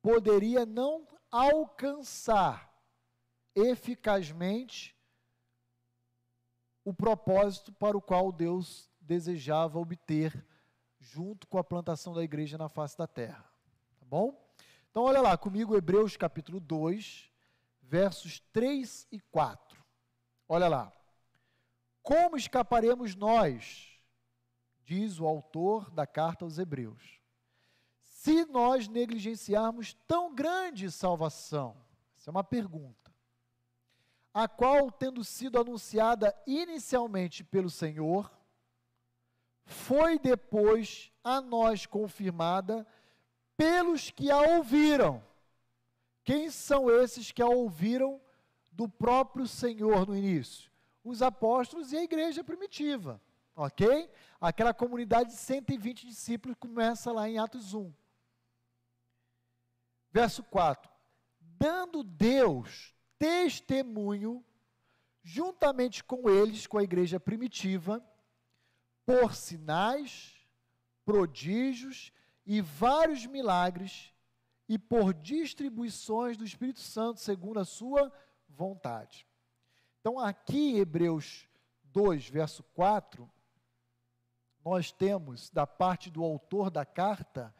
[0.00, 2.72] poderia não alcançar
[3.54, 4.93] eficazmente
[6.84, 10.46] o propósito para o qual Deus desejava obter
[11.00, 13.44] junto com a plantação da igreja na face da terra.
[13.98, 14.38] Tá bom?
[14.90, 17.30] Então olha lá comigo Hebreus capítulo 2,
[17.82, 19.82] versos 3 e 4.
[20.48, 20.92] Olha lá.
[22.02, 23.98] Como escaparemos nós,
[24.84, 27.18] diz o autor da carta aos Hebreus,
[28.02, 31.74] se nós negligenciarmos tão grande salvação?
[32.18, 33.03] Essa é uma pergunta
[34.34, 38.28] a qual, tendo sido anunciada inicialmente pelo Senhor,
[39.64, 42.84] foi depois a nós confirmada
[43.56, 45.24] pelos que a ouviram.
[46.24, 48.20] Quem são esses que a ouviram
[48.72, 50.68] do próprio Senhor no início?
[51.04, 53.22] Os apóstolos e a igreja primitiva,
[53.54, 54.10] ok?
[54.40, 57.92] Aquela comunidade de 120 discípulos começa lá em Atos 1.
[60.10, 60.90] Verso 4:
[61.40, 64.44] Dando Deus testemunho,
[65.22, 68.04] juntamente com eles, com a igreja primitiva,
[69.06, 70.34] por sinais,
[71.04, 72.12] prodígios
[72.46, 74.12] e vários milagres,
[74.68, 78.12] e por distribuições do Espírito Santo, segundo a sua
[78.48, 79.26] vontade.
[80.00, 81.48] Então, aqui em Hebreus
[81.84, 83.30] 2, verso 4,
[84.64, 87.54] nós temos, da parte do autor da carta,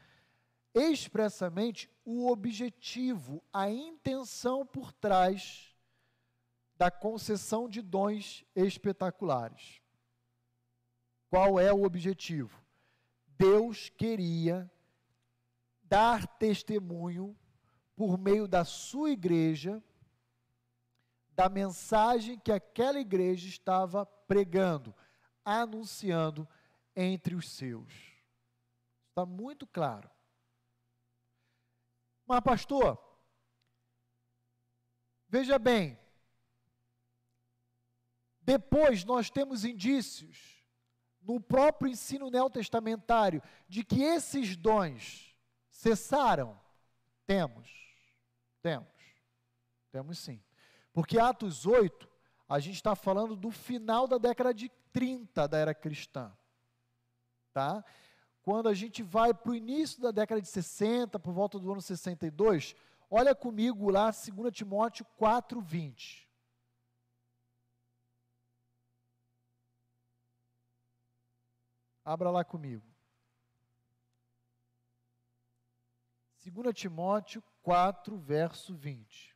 [0.75, 5.75] expressamente o objetivo, a intenção por trás
[6.77, 9.81] da concessão de dons espetaculares.
[11.31, 12.61] Qual é o objetivo?
[13.39, 14.71] Deus queria
[15.83, 17.37] dar testemunho
[17.95, 19.83] por meio da sua igreja
[21.31, 24.95] da mensagem que aquela igreja estava pregando,
[25.45, 26.49] anunciando
[26.95, 27.93] entre os seus.
[29.09, 30.09] Está muito claro.
[32.27, 32.99] Mas, pastor,
[35.29, 35.99] veja bem,
[38.41, 40.55] depois nós temos indícios
[41.21, 45.35] no próprio ensino neotestamentário de que esses dons
[45.71, 46.61] cessaram?
[47.27, 47.71] Temos,
[48.61, 48.93] temos,
[49.91, 50.43] temos sim.
[50.93, 52.09] Porque Atos 8,
[52.49, 56.37] a gente está falando do final da década de 30 da era cristã.
[57.53, 57.85] Tá?
[58.45, 61.81] Quando a gente vai para o início da década de 60, por volta do ano
[61.81, 62.77] 62,
[63.11, 66.29] olha comigo lá, 2 Timóteo 4, 20.
[72.05, 72.85] Abra lá comigo.
[76.45, 79.34] 2 Timóteo 4, verso 20.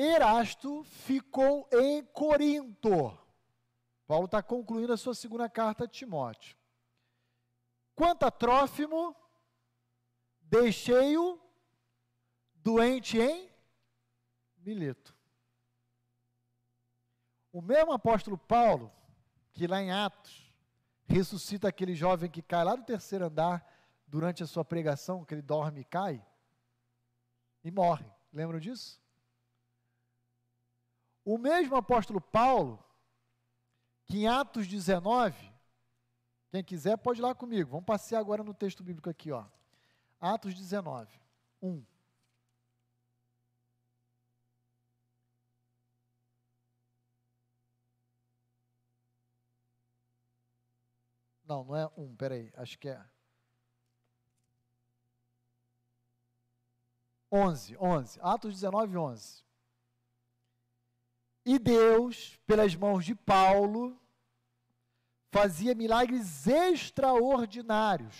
[0.00, 3.18] Erasto ficou em Corinto.
[4.06, 6.56] Paulo está concluindo a sua segunda carta a Timóteo.
[7.96, 9.16] Quanto a Trófimo,
[10.40, 11.40] deixei-o
[12.54, 13.50] doente em
[14.58, 15.12] Mileto.
[17.52, 18.92] O mesmo apóstolo Paulo,
[19.52, 20.54] que lá em Atos
[21.06, 23.66] ressuscita aquele jovem que cai lá do terceiro andar
[24.06, 26.24] durante a sua pregação, que ele dorme e cai
[27.64, 28.06] e morre.
[28.32, 29.00] Lembram disso?
[31.30, 32.82] O mesmo apóstolo Paulo,
[34.06, 35.36] que em Atos 19,
[36.50, 37.72] quem quiser pode ir lá comigo.
[37.72, 39.44] Vamos passear agora no texto bíblico aqui, ó.
[40.18, 41.20] Atos 19,
[41.60, 41.84] 1.
[51.44, 53.04] Não, não é um, peraí, acho que é.
[57.30, 59.47] 11, 11, Atos 19, 11.
[61.50, 63.98] E Deus, pelas mãos de Paulo,
[65.30, 68.14] fazia milagres extraordinários,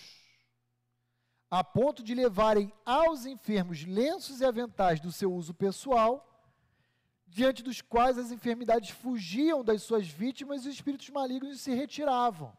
[1.47, 6.27] a ponto de levarem aos enfermos lenços e aventais do seu uso pessoal,
[7.27, 12.51] diante dos quais as enfermidades fugiam das suas vítimas e os espíritos malignos se retiravam.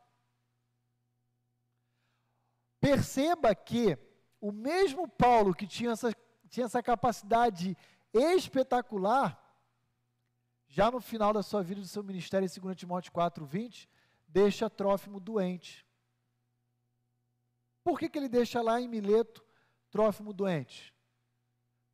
[2.81, 3.99] Perceba que
[4.41, 6.13] o mesmo Paulo que tinha essa,
[6.49, 7.77] tinha essa capacidade
[8.15, 9.40] espetacular,
[10.71, 13.91] já no final da sua vida, do seu ministério, em 2 Timóteo 4, 20,
[14.29, 15.85] deixa Trófimo doente.
[17.83, 19.45] Por que, que ele deixa lá em Mileto
[19.91, 20.95] Trófimo doente?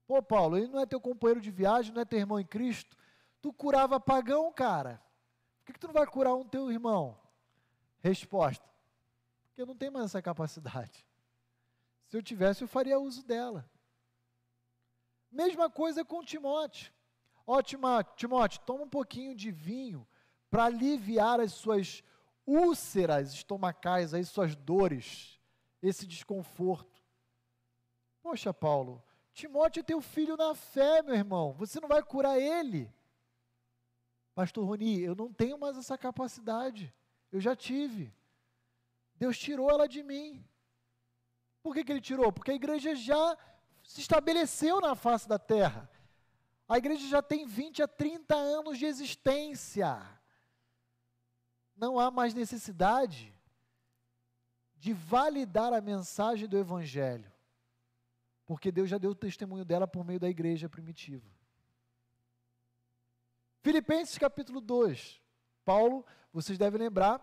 [0.06, 2.94] Pô, Paulo, ele não é teu companheiro de viagem, não é teu irmão em Cristo.
[3.40, 5.02] Tu curava pagão, cara.
[5.58, 7.18] Por que, que tu não vai curar um teu irmão?
[8.00, 8.68] Resposta:
[9.46, 11.06] porque eu não tenho mais essa capacidade.
[12.08, 13.68] Se eu tivesse, eu faria uso dela.
[15.30, 16.92] Mesma coisa com Timóteo.
[17.46, 20.06] Ó, Timóteo, toma um pouquinho de vinho
[20.50, 22.02] para aliviar as suas
[22.44, 25.40] úlceras estomacais, as suas dores,
[25.82, 27.02] esse desconforto.
[28.20, 31.52] Poxa, Paulo, Timóteo é teu filho na fé, meu irmão.
[31.52, 32.92] Você não vai curar ele.
[34.34, 36.92] Pastor Roni, eu não tenho mais essa capacidade.
[37.30, 38.12] Eu já tive.
[39.14, 40.44] Deus tirou ela de mim.
[41.62, 42.32] Por que, que ele tirou?
[42.32, 43.36] Porque a igreja já
[43.82, 45.88] se estabeleceu na face da terra.
[46.68, 50.00] A igreja já tem 20 a 30 anos de existência.
[51.76, 53.32] Não há mais necessidade
[54.76, 57.30] de validar a mensagem do Evangelho,
[58.44, 61.28] porque Deus já deu o testemunho dela por meio da igreja primitiva.
[63.62, 65.20] Filipenses capítulo 2.
[65.64, 67.20] Paulo, vocês devem lembrar,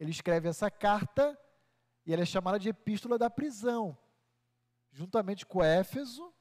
[0.00, 1.38] ele escreve essa carta
[2.06, 3.96] e ela é chamada de Epístola da Prisão,
[4.90, 6.33] juntamente com Éfeso,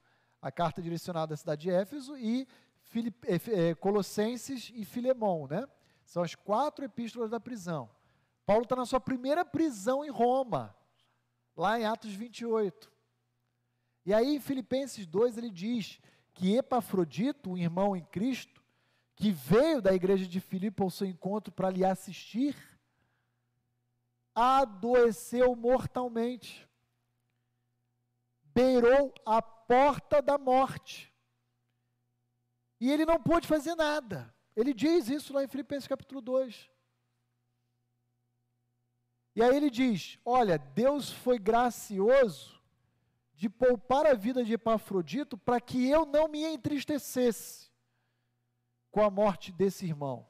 [0.44, 2.46] a carta direcionada à cidade de Éfeso, e
[2.82, 5.66] Filip, é, Colossenses e Filemão, né?
[6.04, 7.90] São as quatro epístolas da prisão.
[8.46, 10.76] Paulo está na sua primeira prisão em Roma,
[11.56, 12.92] lá em Atos 28.
[14.06, 16.02] E aí, em Filipenses 2, ele diz
[16.34, 18.62] que Epafrodito, um irmão em Cristo,
[19.16, 22.54] que veio da igreja de Filipe ao seu encontro para lhe assistir,
[24.36, 26.68] adoeceu mortalmente,
[28.54, 31.14] beirou a porta da morte.
[32.80, 34.34] E ele não pôde fazer nada.
[34.56, 36.70] Ele diz isso lá em Filipenses capítulo 2.
[39.36, 42.62] E aí ele diz: Olha, Deus foi gracioso
[43.34, 47.72] de poupar a vida de Epafrodito para que eu não me entristecesse
[48.92, 50.28] com a morte desse irmão.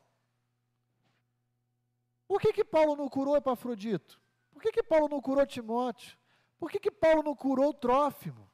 [2.27, 4.21] Por que, que Paulo não curou Epafrodito?
[4.51, 6.17] Por que, que Paulo não curou Timóteo?
[6.57, 8.49] Por que, que Paulo não curou Trófimo?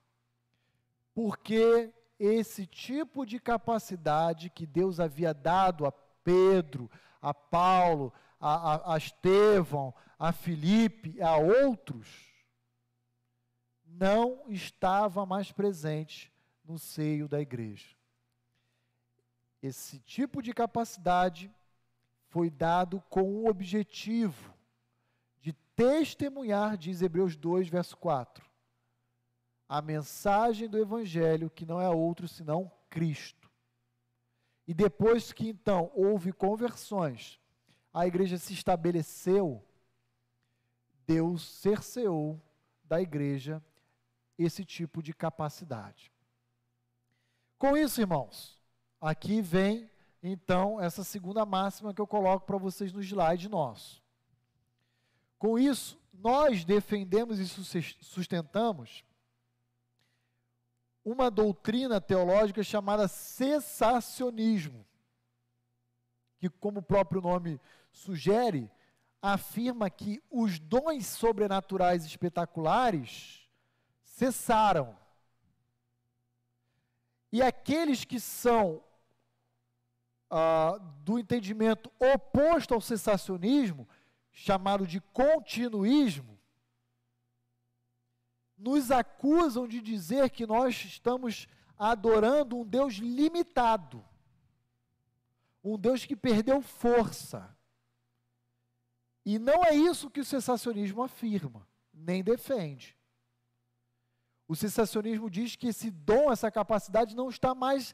[1.20, 6.90] Porque esse tipo de capacidade que Deus havia dado a Pedro,
[7.22, 12.08] a Paulo, a, a, a Estevão, a Filipe, a outros,
[13.84, 16.32] não estava mais presente
[16.64, 17.98] no seio da igreja.
[19.62, 21.54] Esse tipo de capacidade
[22.30, 24.54] foi dado com o objetivo
[25.42, 28.49] de testemunhar, diz Hebreus 2, verso 4,
[29.70, 33.48] a mensagem do Evangelho que não é outro senão Cristo.
[34.68, 37.40] E depois que então houve conversões,
[37.94, 39.64] a igreja se estabeleceu,
[41.06, 42.42] Deus cerceou
[42.84, 43.64] da igreja
[44.38, 46.12] esse tipo de capacidade.
[47.58, 48.60] Com isso, irmãos,
[49.00, 49.90] aqui vem
[50.22, 54.02] então essa segunda máxima que eu coloco para vocês no slide nosso.
[55.38, 59.04] Com isso, nós defendemos e sustentamos
[61.04, 64.86] uma doutrina teológica chamada cessacionismo,
[66.38, 67.60] que, como o próprio nome
[67.92, 68.72] sugere,
[69.22, 73.50] afirma que os dons sobrenaturais espetaculares
[74.04, 74.98] cessaram.
[77.32, 78.84] E aqueles que são
[80.30, 83.88] ah, do entendimento oposto ao cessacionismo,
[84.32, 86.39] chamado de continuismo,
[88.60, 94.06] nos acusam de dizer que nós estamos adorando um Deus limitado,
[95.64, 97.56] um Deus que perdeu força.
[99.26, 102.98] E não é isso que o cessacionismo afirma, nem defende.
[104.46, 107.94] O cessacionismo diz que esse dom, essa capacidade não está mais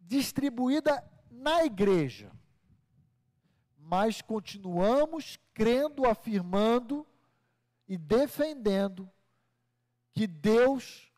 [0.00, 2.32] distribuída na igreja.
[3.78, 7.06] Mas continuamos crendo, afirmando
[7.86, 9.11] e defendendo
[10.12, 11.10] que Deus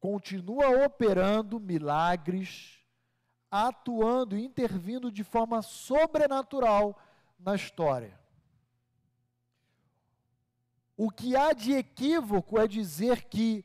[0.00, 2.78] continua operando milagres,
[3.50, 7.00] atuando e intervindo de forma sobrenatural
[7.38, 8.18] na história.
[10.96, 13.64] O que há de equívoco é dizer que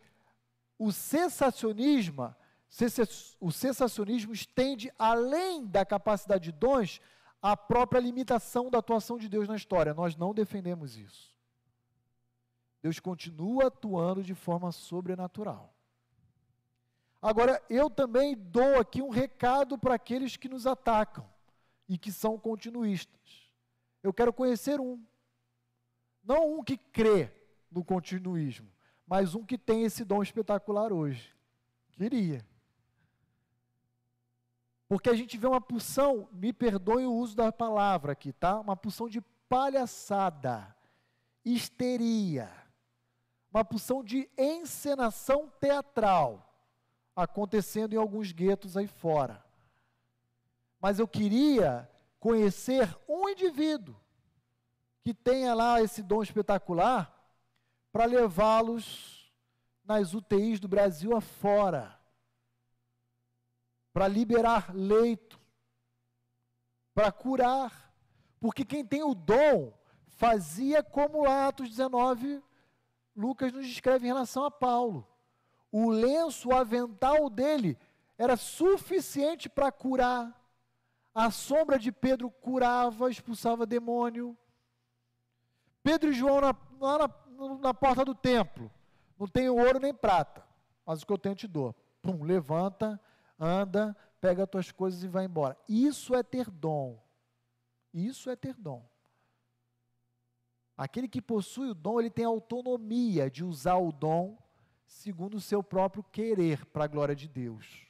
[0.78, 2.36] o cessacionismo,
[3.40, 7.00] o cessacionismo estende além da capacidade de dons
[7.42, 9.94] a própria limitação da atuação de Deus na história.
[9.94, 11.31] Nós não defendemos isso.
[12.82, 15.74] Deus continua atuando de forma sobrenatural.
[17.22, 21.30] Agora, eu também dou aqui um recado para aqueles que nos atacam
[21.88, 23.52] e que são continuistas.
[24.02, 24.99] Eu quero conhecer um.
[26.24, 27.32] Não um que crê
[27.70, 28.68] no continuismo,
[29.06, 31.36] mas um que tem esse dom espetacular hoje.
[31.91, 32.44] Queria.
[34.88, 38.60] Porque a gente vê uma pulsão, me perdoe o uso da palavra aqui, tá?
[38.60, 40.76] Uma pulsão de palhaçada,
[41.45, 42.61] histeria
[43.52, 46.48] uma porção de encenação teatral
[47.15, 49.44] acontecendo em alguns guetos aí fora.
[50.80, 53.95] Mas eu queria conhecer um indivíduo
[55.03, 57.14] que tenha lá esse dom espetacular
[57.91, 59.32] para levá-los
[59.84, 61.99] nas UTIs do Brasil afora,
[63.91, 65.40] para liberar leito,
[66.94, 67.94] para curar.
[68.40, 69.73] Porque quem tem o dom
[70.07, 72.41] fazia como Atos 19
[73.22, 75.07] Lucas nos descreve em relação a Paulo.
[75.72, 77.77] O lenço, o avental dele
[78.18, 80.35] era suficiente para curar.
[81.14, 84.35] A sombra de Pedro curava, expulsava demônio.
[85.84, 87.10] Pedro e João na, lá na,
[87.60, 88.72] na porta do templo.
[89.19, 90.43] Não tenho ouro nem prata,
[90.85, 91.76] mas o que eu tenho te dou.
[92.02, 92.99] Pum, levanta,
[93.39, 95.56] anda, pega as tuas coisas e vai embora.
[95.69, 96.99] Isso é ter dom.
[97.93, 98.84] Isso é ter dom.
[100.82, 104.36] Aquele que possui o dom, ele tem autonomia de usar o dom
[104.88, 107.86] segundo o seu próprio querer para a glória de Deus.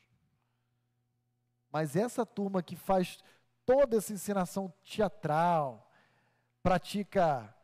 [1.71, 3.23] Mas essa turma que faz
[3.65, 5.89] toda essa encenação teatral,
[6.61, 7.55] pratica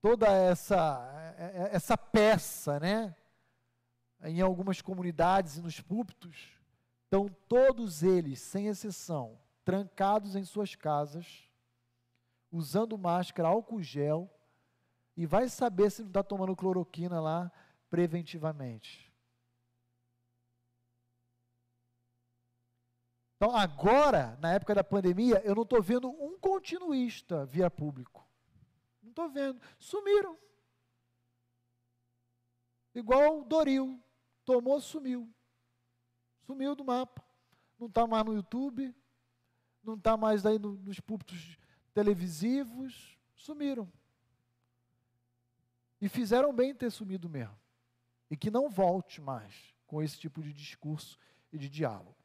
[0.00, 1.34] toda essa
[1.70, 3.14] essa peça, né?
[4.22, 6.58] Em algumas comunidades e nos púlpitos,
[7.04, 11.51] estão todos eles, sem exceção, trancados em suas casas,
[12.52, 14.30] usando máscara, álcool gel,
[15.16, 17.50] e vai saber se não está tomando cloroquina lá
[17.90, 19.10] preventivamente.
[23.36, 28.24] Então, agora, na época da pandemia, eu não estou vendo um continuista via público.
[29.02, 29.60] Não estou vendo.
[29.80, 30.38] Sumiram.
[32.94, 34.00] Igual o Doril.
[34.44, 35.28] Tomou, sumiu.
[36.42, 37.24] Sumiu do mapa.
[37.78, 38.94] Não está mais no YouTube.
[39.82, 41.58] Não está mais aí no, nos púlpitos
[41.94, 43.90] televisivos, sumiram.
[46.00, 47.56] E fizeram bem ter sumido mesmo.
[48.30, 51.18] E que não volte mais com esse tipo de discurso
[51.52, 52.16] e de diálogo.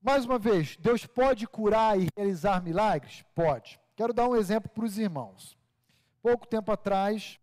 [0.00, 3.24] Mais uma vez, Deus pode curar e realizar milagres?
[3.34, 3.80] Pode.
[3.96, 5.58] Quero dar um exemplo para os irmãos.
[6.22, 7.40] Pouco tempo atrás,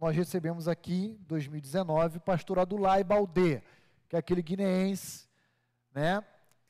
[0.00, 3.62] nós recebemos aqui, 2019, o pastor Adulai Baldê,
[4.08, 5.28] que é aquele guineense,
[5.94, 6.22] né,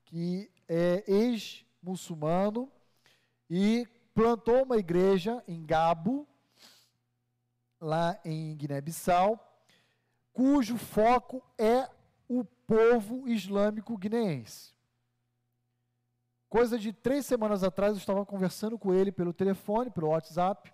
[0.04, 2.70] que é ex muçulmano
[3.48, 6.26] e plantou uma igreja em Gabo,
[7.80, 9.38] lá em Guiné-Bissau,
[10.32, 11.88] cujo foco é
[12.28, 14.74] o povo islâmico guineense.
[16.48, 20.72] Coisa de três semanas atrás eu estava conversando com ele pelo telefone, pelo WhatsApp,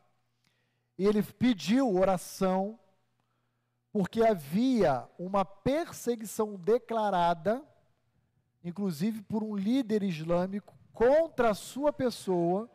[0.98, 2.78] e ele pediu oração
[3.92, 7.62] porque havia uma perseguição declarada,
[8.64, 12.70] inclusive por um líder islâmico, contra a sua pessoa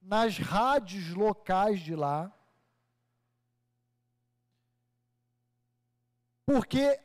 [0.00, 2.32] nas rádios locais de lá,
[6.46, 6.98] porque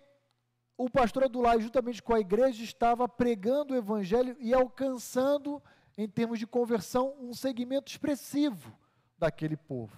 [0.78, 5.62] o pastor Adulai, juntamente com a igreja, estava pregando o evangelho e alcançando,
[5.98, 8.78] em termos de conversão, um segmento expressivo
[9.18, 9.98] daquele povo.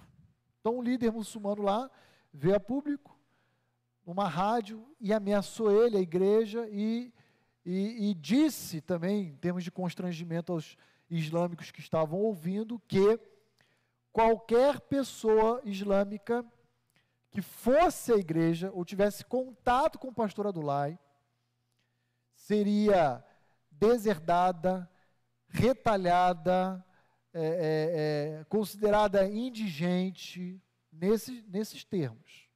[0.60, 1.90] Então, um líder muçulmano lá
[2.32, 3.18] veio a público,
[4.06, 7.12] numa rádio, e ameaçou ele, a igreja, e
[7.64, 10.76] e, e disse também, em termos de constrangimento aos
[11.10, 13.18] islâmicos que estavam ouvindo, que
[14.12, 16.44] qualquer pessoa islâmica
[17.30, 20.98] que fosse à igreja ou tivesse contato com o pastor Adulai
[22.34, 23.24] seria
[23.70, 24.90] deserdada,
[25.48, 26.84] retalhada,
[27.32, 30.60] é, é, é, considerada indigente,
[30.90, 32.48] nesse, nesses termos.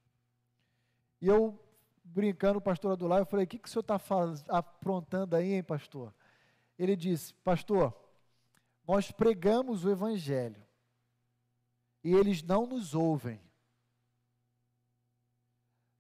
[1.21, 1.62] E eu,
[2.13, 4.01] brincando, o pastor Adulai, eu falei: o que, que o senhor está
[4.49, 6.15] aprontando aí, hein, pastor?
[6.79, 7.95] Ele disse: Pastor,
[8.87, 10.63] nós pregamos o Evangelho
[12.05, 13.41] e eles não nos ouvem.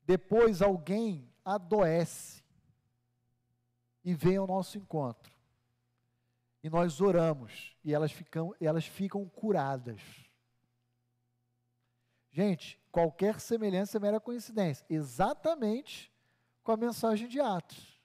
[0.04, 2.42] Depois alguém adoece
[4.04, 5.32] e vem ao nosso encontro.
[6.62, 10.00] E nós oramos e elas ficam, elas ficam curadas.
[12.32, 14.84] Gente, qualquer semelhança é mera coincidência.
[14.88, 16.10] Exatamente
[16.64, 18.00] com a mensagem de Atos.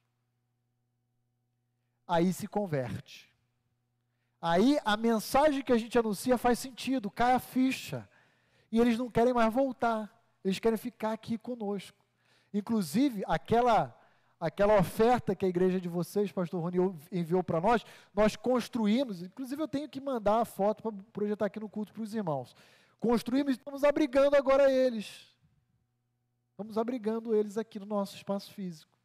[2.06, 3.34] Aí se converte.
[4.42, 8.08] Aí a mensagem que a gente anuncia faz sentido, cai a ficha.
[8.72, 10.14] E eles não querem mais voltar.
[10.44, 12.06] Eles querem ficar aqui conosco.
[12.54, 13.94] Inclusive, aquela
[14.40, 16.78] aquela oferta que a igreja de vocês, pastor Rony,
[17.12, 17.84] enviou para nós,
[18.14, 22.04] nós construímos, inclusive eu tenho que mandar a foto para projetar aqui no culto para
[22.04, 22.56] os irmãos.
[23.00, 25.28] Construímos e estamos abrigando agora eles.
[26.52, 28.98] Estamos abrigando eles aqui no nosso espaço físico.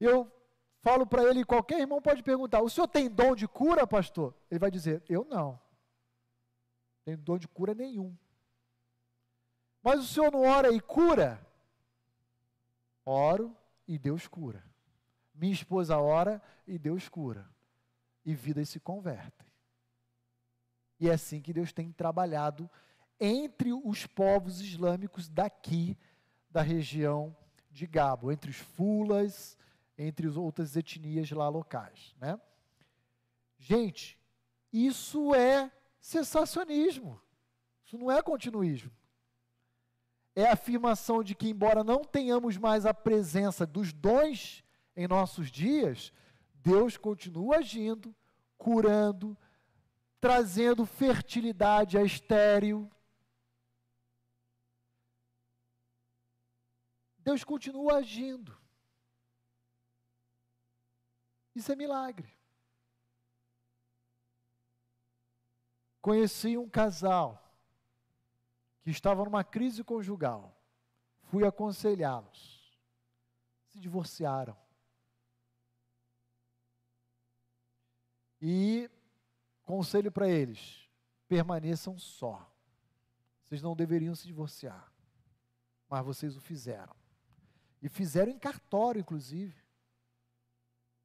[0.00, 0.30] Eu
[0.82, 4.34] falo para ele, qualquer irmão pode perguntar: o senhor tem dom de cura, pastor?
[4.50, 5.60] Ele vai dizer: eu não.
[7.04, 8.16] Tenho dom de cura nenhum.
[9.82, 11.46] Mas o senhor não ora e cura?
[13.04, 13.54] Oro
[13.86, 14.64] e Deus cura.
[15.34, 17.48] Minha esposa ora e Deus cura.
[18.24, 19.46] E vidas se convertem.
[20.98, 22.70] E é assim que Deus tem trabalhado
[23.18, 25.96] entre os povos islâmicos daqui
[26.50, 27.36] da região
[27.70, 29.56] de Gabo, entre os fulas,
[29.98, 32.38] entre as outras etnias lá locais, né?
[33.58, 34.18] Gente,
[34.72, 37.20] isso é sensacionismo.
[37.84, 38.90] Isso não é continuismo.
[40.36, 44.64] É a afirmação de que, embora não tenhamos mais a presença dos dons
[44.96, 46.12] em nossos dias,
[46.54, 48.14] Deus continua agindo,
[48.58, 49.36] curando,
[50.24, 52.90] trazendo fertilidade a estéreo.
[57.18, 58.58] Deus continua agindo.
[61.54, 62.34] Isso é milagre.
[66.00, 67.54] Conheci um casal
[68.80, 70.58] que estava numa crise conjugal.
[71.24, 72.74] Fui aconselhá-los.
[73.68, 74.56] Se divorciaram.
[78.40, 78.88] E
[79.64, 80.88] conselho para eles:
[81.28, 82.50] permaneçam só.
[83.42, 84.92] Vocês não deveriam se divorciar.
[85.88, 86.94] Mas vocês o fizeram.
[87.82, 89.64] E fizeram em cartório, inclusive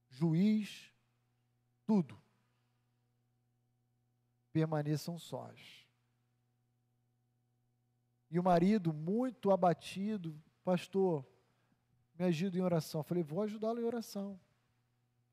[0.10, 0.92] juiz,
[1.86, 2.20] tudo.
[4.52, 5.88] Permaneçam sós.
[8.30, 11.26] E o marido, muito abatido, pastor,
[12.18, 13.00] me ajuda em oração.
[13.00, 14.40] Eu falei, vou ajudá-lo em oração.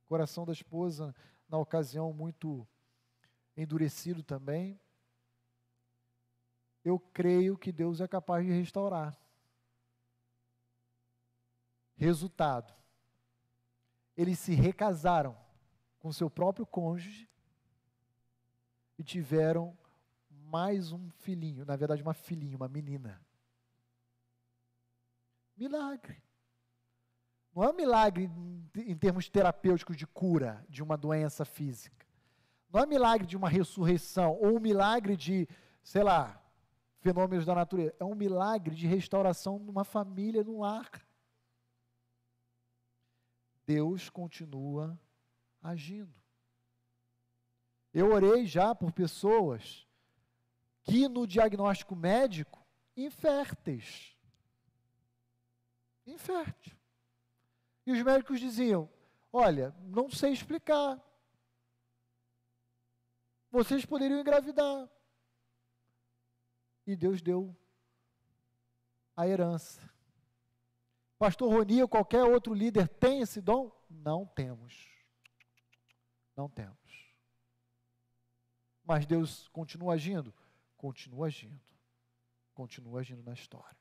[0.06, 1.14] Coração da esposa,
[1.48, 2.66] na ocasião, muito
[3.56, 4.80] endurecido também.
[6.84, 9.18] Eu creio que Deus é capaz de restaurar.
[11.96, 12.74] Resultado:
[14.16, 15.36] eles se recasaram
[15.98, 17.28] com seu próprio cônjuge
[18.98, 19.76] e tiveram
[20.30, 23.20] mais um filhinho, na verdade, uma filhinha, uma menina.
[25.56, 26.22] Milagre.
[27.54, 28.30] Não é um milagre
[28.76, 32.05] em termos terapêuticos de cura de uma doença física.
[32.72, 35.48] Não é milagre de uma ressurreição ou um milagre de,
[35.82, 36.42] sei lá,
[37.00, 37.94] fenômenos da natureza.
[37.98, 40.90] É um milagre de restauração numa família, num lar.
[43.64, 44.98] Deus continua
[45.62, 46.14] agindo.
[47.92, 49.86] Eu orei já por pessoas
[50.82, 52.64] que no diagnóstico médico,
[52.96, 54.16] inférteis.
[56.06, 56.76] Infértil.
[57.84, 58.88] E os médicos diziam:
[59.32, 61.00] Olha, não sei explicar.
[63.56, 64.86] Vocês poderiam engravidar.
[66.86, 67.56] E Deus deu
[69.16, 69.80] a herança.
[71.18, 73.72] Pastor Roni ou qualquer outro líder tem esse dom?
[73.88, 74.86] Não temos.
[76.36, 76.76] Não temos.
[78.84, 80.34] Mas Deus continua agindo?
[80.76, 81.58] Continua agindo.
[82.52, 83.78] Continua agindo na história.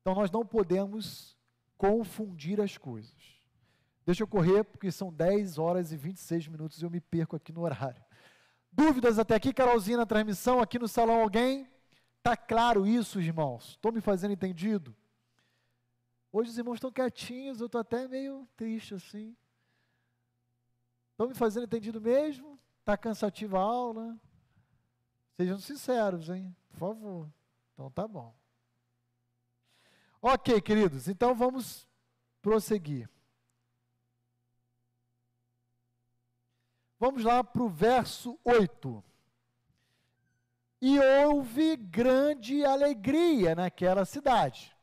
[0.00, 1.36] Então nós não podemos
[1.76, 3.38] confundir as coisas.
[4.06, 7.52] Deixa eu correr, porque são 10 horas e 26 minutos e eu me perco aqui
[7.52, 8.02] no horário.
[8.80, 11.68] Dúvidas até aqui, Carolzinha, na transmissão, aqui no salão alguém?
[12.16, 13.72] Está claro isso, irmãos?
[13.72, 14.96] Estou me fazendo entendido?
[16.32, 19.36] Hoje os irmãos estão quietinhos, eu estou até meio triste assim.
[21.10, 22.58] Estão me fazendo entendido mesmo?
[22.78, 24.18] Está cansativa a aula?
[25.36, 26.56] Sejam sinceros, hein?
[26.70, 27.30] Por favor.
[27.74, 28.34] Então tá bom.
[30.22, 31.86] Ok, queridos, então vamos
[32.40, 33.10] prosseguir.
[37.00, 39.02] Vamos lá para o verso 8.
[40.82, 44.76] E houve grande alegria naquela cidade.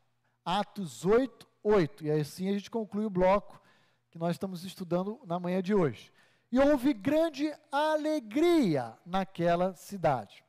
[0.44, 2.06] Atos 8, 8.
[2.06, 3.62] E assim a gente conclui o bloco
[4.10, 6.12] que nós estamos estudando na manhã de hoje.
[6.50, 10.44] E houve grande alegria naquela cidade.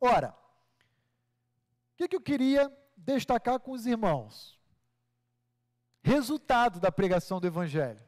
[0.00, 4.56] Ora, o que, que eu queria destacar com os irmãos?
[6.00, 8.00] Resultado da pregação do Evangelho.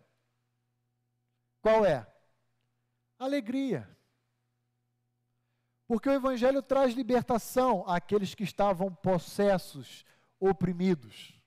[1.60, 2.11] Qual é?
[3.22, 3.88] Alegria.
[5.86, 10.04] Porque o Evangelho traz libertação àqueles que estavam possessos,
[10.40, 11.40] oprimidos.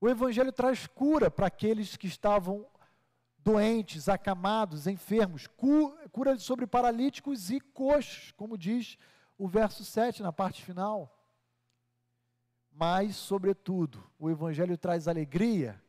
[0.00, 2.66] O Evangelho traz cura para aqueles que estavam
[3.38, 5.48] doentes, acamados, enfermos,
[6.12, 8.96] cura sobre paralíticos e coxos, como diz
[9.36, 11.18] o verso 7 na parte final.
[12.70, 15.82] Mas, sobretudo, o Evangelho traz alegria,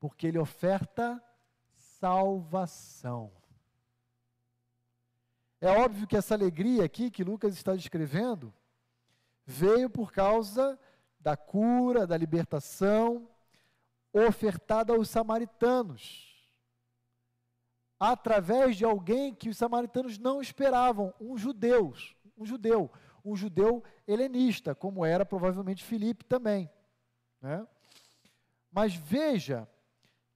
[0.00, 1.22] porque ele oferta
[1.76, 3.30] salvação.
[5.64, 8.52] É óbvio que essa alegria aqui que Lucas está descrevendo
[9.46, 10.78] veio por causa
[11.18, 13.26] da cura, da libertação
[14.12, 16.46] ofertada aos samaritanos,
[17.98, 21.94] através de alguém que os samaritanos não esperavam, um judeu,
[22.36, 22.92] um judeu,
[23.24, 26.70] um judeu helenista, como era provavelmente Filipe também.
[27.40, 27.66] Né?
[28.70, 29.66] Mas veja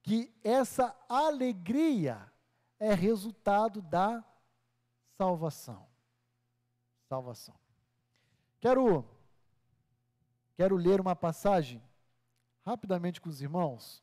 [0.01, 2.19] que essa alegria
[2.79, 4.25] é resultado da
[5.19, 5.85] salvação.
[7.09, 7.59] Salvação.
[8.57, 9.05] Quero
[10.55, 11.83] quero ler uma passagem
[12.65, 14.01] rapidamente com os irmãos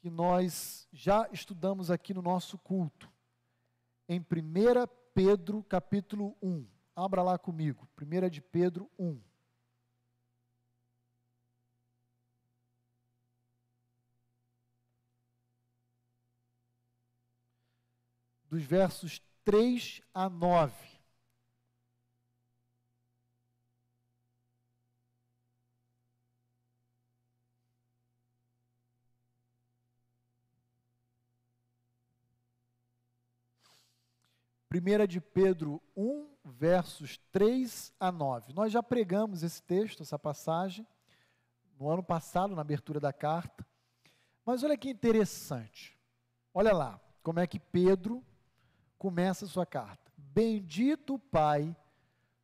[0.00, 3.10] que nós já estudamos aqui no nosso culto.
[4.06, 4.24] Em 1
[5.14, 6.66] Pedro, capítulo 1.
[6.94, 7.88] Abra lá comigo.
[7.98, 9.18] 1 de Pedro 1.
[18.50, 20.72] Dos versos 3 a 9.
[34.68, 38.54] Primeira de Pedro 1, versos 3 a 9.
[38.54, 40.86] Nós já pregamos esse texto, essa passagem,
[41.78, 43.66] no ano passado, na abertura da carta.
[44.46, 45.98] Mas olha que interessante.
[46.54, 48.24] Olha lá, como é que Pedro
[49.02, 50.12] começa a sua carta.
[50.16, 51.76] Bendito o Pai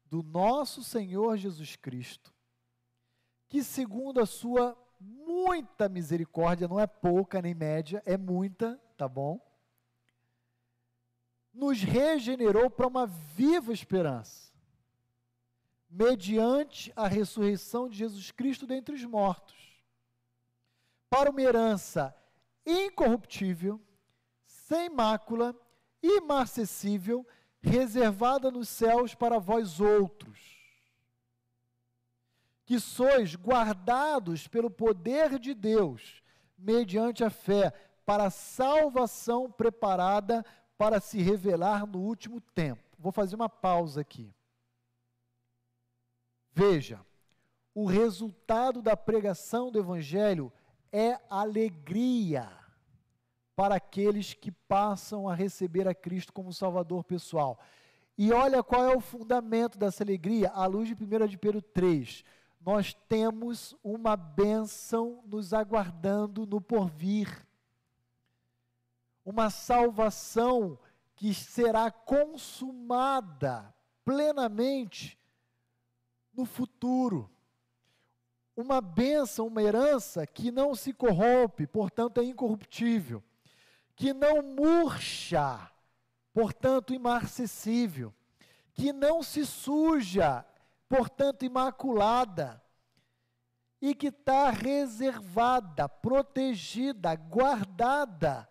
[0.06, 2.34] do nosso Senhor Jesus Cristo,
[3.48, 9.40] que segundo a sua muita misericórdia, não é pouca nem média, é muita, tá bom?
[11.54, 14.52] Nos regenerou para uma viva esperança,
[15.88, 19.80] mediante a ressurreição de Jesus Cristo dentre os mortos,
[21.08, 22.12] para uma herança
[22.66, 23.80] incorruptível,
[24.44, 25.54] sem mácula
[26.02, 27.26] imarcessível,
[27.60, 30.38] reservada nos céus para vós outros,
[32.64, 36.22] que sois guardados pelo poder de Deus,
[36.56, 37.72] mediante a fé,
[38.04, 40.44] para a salvação preparada
[40.76, 42.82] para se revelar no último tempo.
[42.98, 44.34] Vou fazer uma pausa aqui.
[46.52, 47.04] Veja,
[47.74, 50.52] o resultado da pregação do Evangelho
[50.90, 52.48] é alegria
[53.58, 57.58] para aqueles que passam a receber a Cristo como Salvador pessoal.
[58.16, 62.22] E olha qual é o fundamento dessa alegria, à luz de 1 de Pedro 3.
[62.64, 67.44] Nós temos uma bênção nos aguardando no porvir.
[69.24, 70.78] Uma salvação
[71.16, 73.74] que será consumada
[74.04, 75.18] plenamente
[76.32, 77.28] no futuro.
[78.56, 83.20] Uma bênção, uma herança que não se corrompe, portanto é incorruptível
[83.98, 85.68] que não murcha,
[86.32, 88.14] portanto imarcessível,
[88.72, 90.46] que não se suja,
[90.88, 92.62] portanto imaculada,
[93.82, 98.48] e que está reservada, protegida, guardada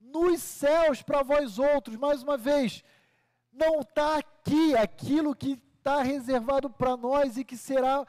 [0.00, 1.94] nos céus para vós outros.
[1.94, 2.82] Mais uma vez,
[3.52, 8.04] não está aqui aquilo que está reservado para nós e que será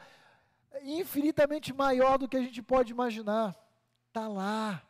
[0.82, 3.56] infinitamente maior do que a gente pode imaginar.
[4.08, 4.82] Está lá.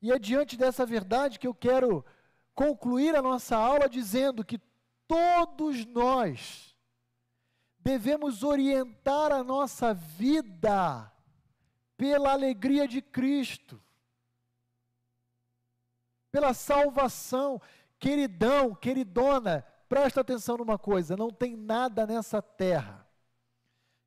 [0.00, 2.04] E é diante dessa verdade que eu quero
[2.54, 4.60] concluir a nossa aula dizendo que
[5.06, 6.76] todos nós
[7.78, 11.12] devemos orientar a nossa vida
[11.96, 13.82] pela alegria de Cristo,
[16.30, 17.60] pela salvação.
[17.98, 23.08] Queridão, queridona, presta atenção numa coisa: não tem nada nessa terra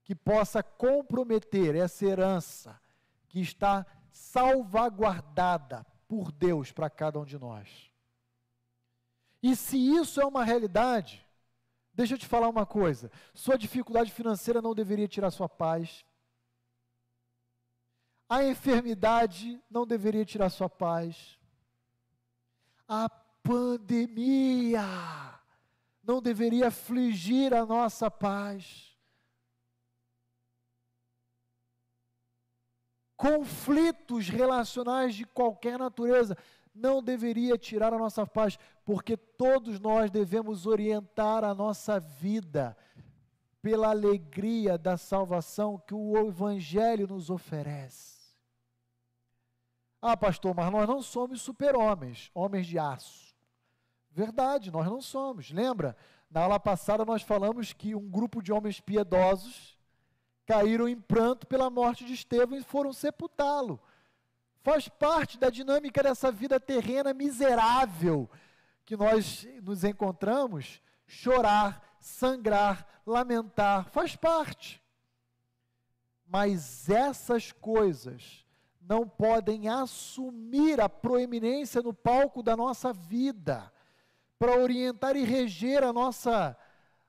[0.04, 2.80] que possa comprometer essa herança
[3.28, 7.92] que está salvaguardada por Deus para cada um de nós.
[9.42, 11.26] E se isso é uma realidade,
[11.94, 16.06] deixa eu te falar uma coisa: sua dificuldade financeira não deveria tirar sua paz.
[18.30, 21.38] A enfermidade não deveria tirar sua paz.
[22.88, 23.10] A
[23.44, 24.84] pandemia
[26.04, 28.91] não deveria afligir a nossa paz.
[33.22, 36.36] Conflitos relacionais de qualquer natureza
[36.74, 42.76] não deveria tirar a nossa paz, porque todos nós devemos orientar a nossa vida
[43.62, 48.34] pela alegria da salvação que o Evangelho nos oferece.
[50.02, 53.36] Ah, pastor, mas nós não somos super-homens, homens de aço.
[54.10, 55.52] Verdade, nós não somos.
[55.52, 55.96] Lembra?
[56.28, 59.71] Na aula passada nós falamos que um grupo de homens piedosos
[60.46, 63.80] caíram em pranto pela morte de Estevão e foram sepultá-lo.
[64.64, 68.30] Faz parte da dinâmica dessa vida terrena miserável
[68.86, 74.82] que nós nos encontramos, chorar, sangrar, lamentar, faz parte.
[76.26, 78.46] Mas essas coisas
[78.82, 83.72] não podem assumir a proeminência no palco da nossa vida,
[84.38, 86.58] para orientar e reger a nossa,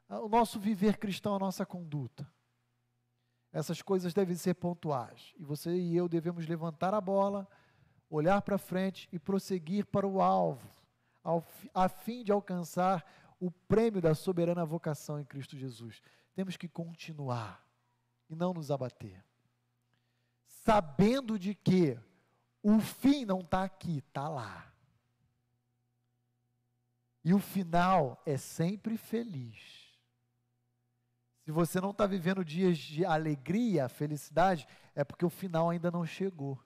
[0.08, 2.30] o nosso viver cristão, a nossa conduta.
[3.52, 5.34] Essas coisas devem ser pontuais.
[5.36, 7.46] E você e eu devemos levantar a bola,
[8.08, 10.68] olhar para frente e prosseguir para o alvo,
[11.22, 13.04] ao, a fim de alcançar
[13.38, 16.00] o prêmio da soberana vocação em Cristo Jesus.
[16.34, 17.62] Temos que continuar
[18.30, 19.22] e não nos abater.
[20.46, 21.98] Sabendo de que
[22.62, 24.72] o fim não está aqui, está lá.
[27.24, 29.81] E o final é sempre feliz.
[31.44, 36.06] Se você não está vivendo dias de alegria, felicidade, é porque o final ainda não
[36.06, 36.58] chegou.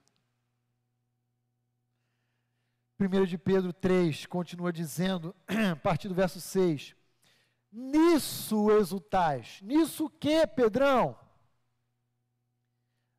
[2.99, 5.35] 1 de Pedro 3 continua dizendo,
[5.71, 6.95] a partir do verso 6:
[7.71, 9.61] Nisso exultais.
[9.63, 11.17] Nisso que, Pedrão?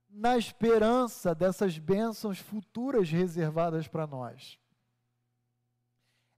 [0.08, 4.58] Na esperança dessas bênçãos futuras reservadas para nós.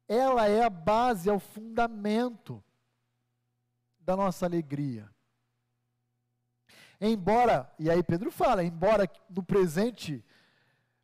[0.09, 2.65] Ela é a base, é o fundamento
[4.11, 5.09] da nossa alegria.
[7.01, 10.25] Embora, e aí Pedro fala, embora no presente,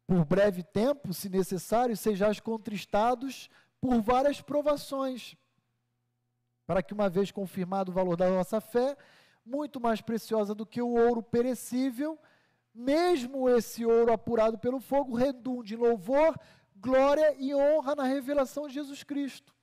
[0.06, 3.48] por breve tempo, se necessário, sejais contristados
[3.80, 5.36] por várias provações,
[6.66, 8.96] para que, uma vez confirmado o valor da nossa fé,
[9.44, 12.18] muito mais preciosa do que o ouro perecível,
[12.74, 16.36] mesmo esse ouro apurado pelo fogo, redunde em louvor,
[16.74, 19.54] glória e honra na revelação de Jesus Cristo.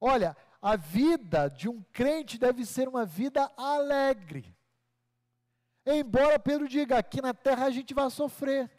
[0.00, 4.56] Olha, a vida de um crente deve ser uma vida alegre.
[5.84, 8.70] Embora Pedro diga, aqui na terra a gente vai sofrer.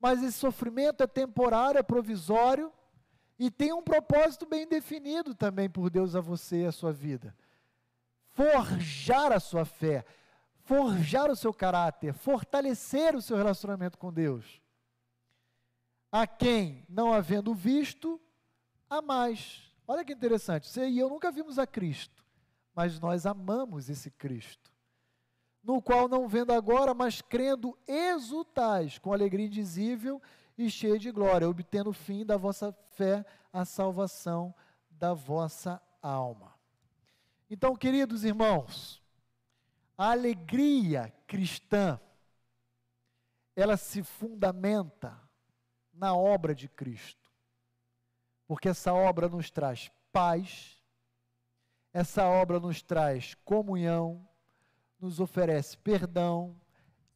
[0.00, 2.72] Mas esse sofrimento é temporário, é provisório
[3.38, 7.32] e tem um propósito bem definido também por Deus a você e a sua vida.
[8.32, 10.04] Forjar a sua fé,
[10.64, 14.60] forjar o seu caráter, fortalecer o seu relacionamento com Deus.
[16.10, 18.20] A quem, não havendo visto,
[18.90, 22.24] a mais Olha que interessante, você e eu nunca vimos a Cristo,
[22.74, 24.72] mas nós amamos esse Cristo,
[25.62, 30.22] no qual não vendo agora, mas crendo exultais, com alegria indizível
[30.56, 34.54] e cheia de glória, obtendo o fim da vossa fé, a salvação
[34.90, 36.54] da vossa alma.
[37.50, 39.02] Então, queridos irmãos,
[39.98, 42.00] a alegria cristã,
[43.54, 45.20] ela se fundamenta
[45.92, 47.23] na obra de Cristo
[48.46, 50.82] porque essa obra nos traz paz,
[51.92, 54.28] essa obra nos traz comunhão,
[55.00, 56.60] nos oferece perdão,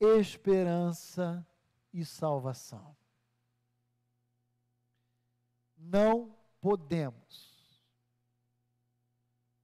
[0.00, 1.46] esperança
[1.92, 2.96] e salvação.
[5.76, 7.48] Não podemos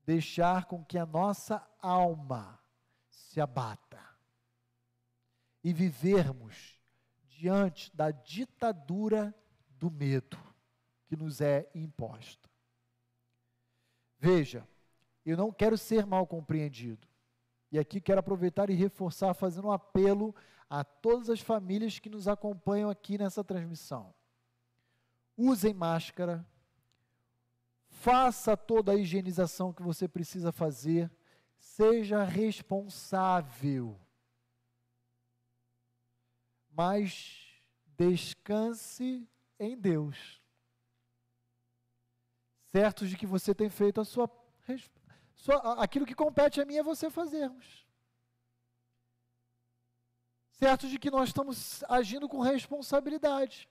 [0.04, 2.60] deixar com que a nossa alma
[3.08, 4.02] se abata
[5.62, 6.78] e vivermos
[7.26, 9.34] diante da ditadura
[9.70, 10.53] do medo
[11.06, 12.48] que nos é imposta.
[14.18, 14.66] Veja,
[15.24, 17.06] eu não quero ser mal compreendido.
[17.70, 20.34] E aqui quero aproveitar e reforçar, fazendo um apelo
[20.68, 24.14] a todas as famílias que nos acompanham aqui nessa transmissão.
[25.36, 26.46] Usem máscara,
[27.88, 31.10] faça toda a higienização que você precisa fazer,
[31.56, 33.98] seja responsável.
[36.70, 37.60] Mas
[37.96, 39.28] descanse
[39.58, 40.43] em Deus.
[42.74, 44.28] Certos de que você tem feito a sua,
[45.36, 47.86] sua aquilo que compete a mim é você fazermos.
[50.50, 53.68] Certos de que nós estamos agindo com responsabilidade.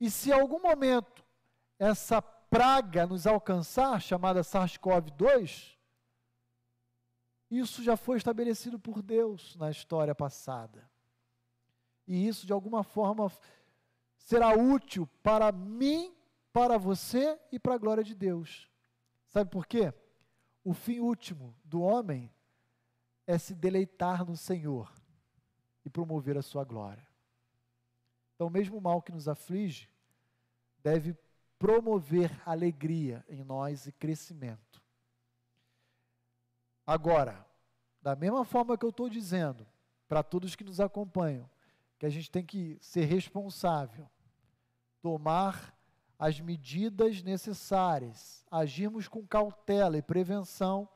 [0.00, 1.22] E se em algum momento
[1.78, 5.76] essa praga nos alcançar, chamada SARS-CoV-2,
[7.50, 10.90] isso já foi estabelecido por Deus na história passada.
[12.06, 13.30] E isso, de alguma forma,
[14.16, 16.16] será útil para mim,
[16.54, 18.70] para você e para a glória de Deus.
[19.26, 19.92] Sabe por quê?
[20.62, 22.32] O fim último do homem
[23.26, 24.94] é se deleitar no Senhor
[25.84, 27.04] e promover a sua glória.
[28.36, 29.90] Então, mesmo o mal que nos aflige
[30.78, 31.16] deve
[31.58, 34.80] promover alegria em nós e crescimento.
[36.86, 37.44] Agora,
[38.00, 39.66] da mesma forma que eu estou dizendo,
[40.06, 41.50] para todos que nos acompanham,
[41.98, 44.08] que a gente tem que ser responsável,
[45.02, 45.74] tomar
[46.18, 50.88] as medidas necessárias, agirmos com cautela e prevenção.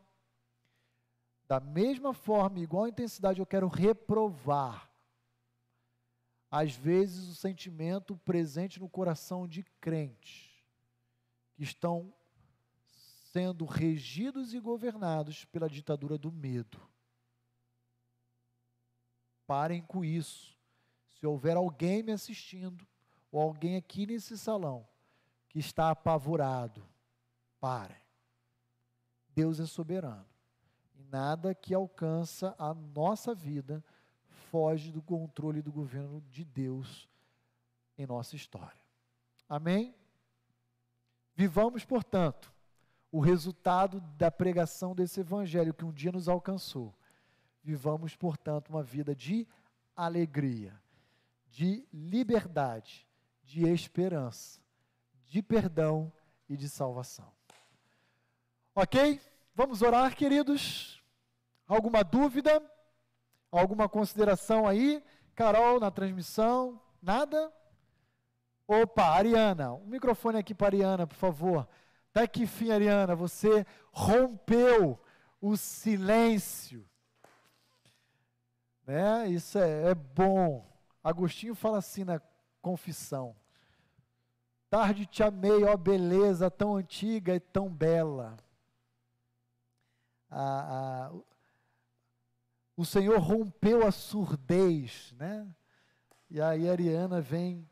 [1.46, 4.90] Da mesma forma, igual intensidade, eu quero reprovar.
[6.50, 10.48] Às vezes, o sentimento presente no coração de crentes
[11.54, 12.12] que estão
[13.32, 16.80] sendo regidos e governados pela ditadura do medo.
[19.46, 20.56] Parem com isso.
[21.18, 22.86] Se houver alguém me assistindo,
[23.30, 24.86] ou alguém aqui nesse salão,
[25.58, 26.86] está apavorado,
[27.60, 27.96] pare.
[29.34, 30.26] Deus é soberano.
[30.94, 33.84] E nada que alcança a nossa vida
[34.50, 37.08] foge do controle do governo de Deus
[37.96, 38.80] em nossa história.
[39.48, 39.94] Amém?
[41.34, 42.52] Vivamos, portanto,
[43.10, 46.94] o resultado da pregação desse evangelho que um dia nos alcançou.
[47.62, 49.46] Vivamos, portanto, uma vida de
[49.94, 50.78] alegria
[51.50, 53.06] de liberdade,
[53.42, 54.60] de esperança,
[55.28, 56.12] de perdão
[56.48, 57.30] e de salvação.
[58.74, 59.20] Ok?
[59.54, 61.02] Vamos orar, queridos?
[61.66, 62.62] Alguma dúvida?
[63.50, 65.02] Alguma consideração aí?
[65.34, 66.80] Carol, na transmissão?
[67.00, 67.52] Nada?
[68.66, 71.68] Opa, Ariana, um microfone aqui para Ariana, por favor.
[72.10, 74.98] Até que fim, Ariana, você rompeu
[75.40, 76.88] o silêncio.
[78.86, 79.28] Né?
[79.28, 80.66] Isso é, é bom.
[81.02, 82.20] Agostinho fala assim na
[82.60, 83.36] confissão:
[84.70, 88.36] Tarde te amei, ó beleza tão antiga e tão bela.
[92.76, 95.46] o Senhor rompeu a surdez, né?
[96.30, 97.66] E aí a Ariana vem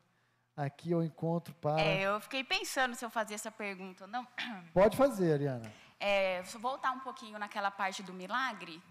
[0.56, 1.80] aqui ao encontro para.
[1.80, 4.26] É, eu fiquei pensando se eu fazia essa pergunta ou não.
[4.72, 5.70] Pode fazer, Ariana.
[6.00, 8.82] É, voltar um pouquinho naquela parte do milagre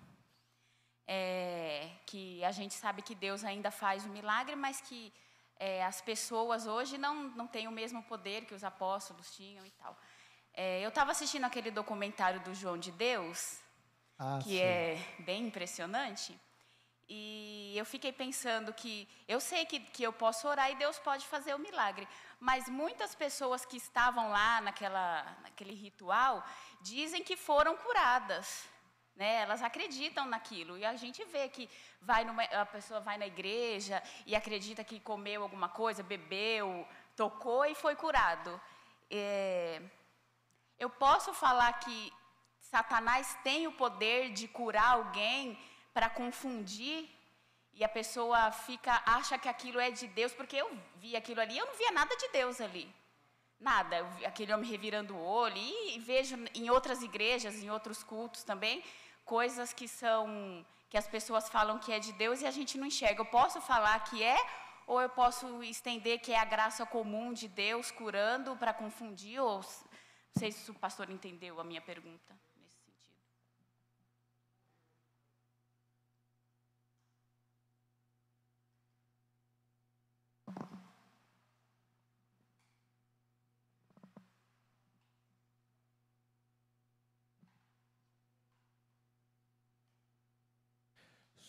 [1.08, 5.14] é, que a gente sabe que Deus ainda faz o milagre, mas que
[5.58, 9.72] é, as pessoas hoje não, não têm o mesmo poder que os apóstolos tinham e
[9.72, 9.98] tal.
[10.54, 13.60] É, eu estava assistindo aquele documentário do João de Deus,
[14.18, 14.60] ah, que sim.
[14.60, 16.40] é bem impressionante,
[17.08, 21.26] e eu fiquei pensando que eu sei que, que eu posso orar e Deus pode
[21.28, 22.08] fazer o milagre,
[22.40, 26.44] mas muitas pessoas que estavam lá naquela, naquele ritual
[26.82, 28.68] dizem que foram curadas.
[29.16, 29.36] Né?
[29.42, 30.78] Elas acreditam naquilo.
[30.78, 31.70] E a gente vê que
[32.02, 37.66] vai numa, a pessoa vai na igreja e acredita que comeu alguma coisa, bebeu, tocou
[37.66, 38.60] e foi curado.
[39.10, 39.82] É,
[40.78, 42.12] eu posso falar que
[42.60, 45.58] Satanás tem o poder de curar alguém
[45.94, 47.10] para confundir
[47.74, 51.58] e a pessoa fica acha que aquilo é de Deus, porque eu vi aquilo ali,
[51.58, 52.94] eu não via nada de Deus ali.
[53.60, 58.84] Nada, aquele homem revirando o olho e vejo em outras igrejas, em outros cultos também,
[59.26, 62.88] coisas que são que as pessoas falam que é de Deus e a gente não
[62.88, 63.22] enxerga.
[63.22, 64.38] Eu posso falar que é
[64.88, 69.58] ou eu posso estender que é a graça comum de Deus curando para confundir ou
[69.58, 72.45] não sei se o pastor entendeu a minha pergunta.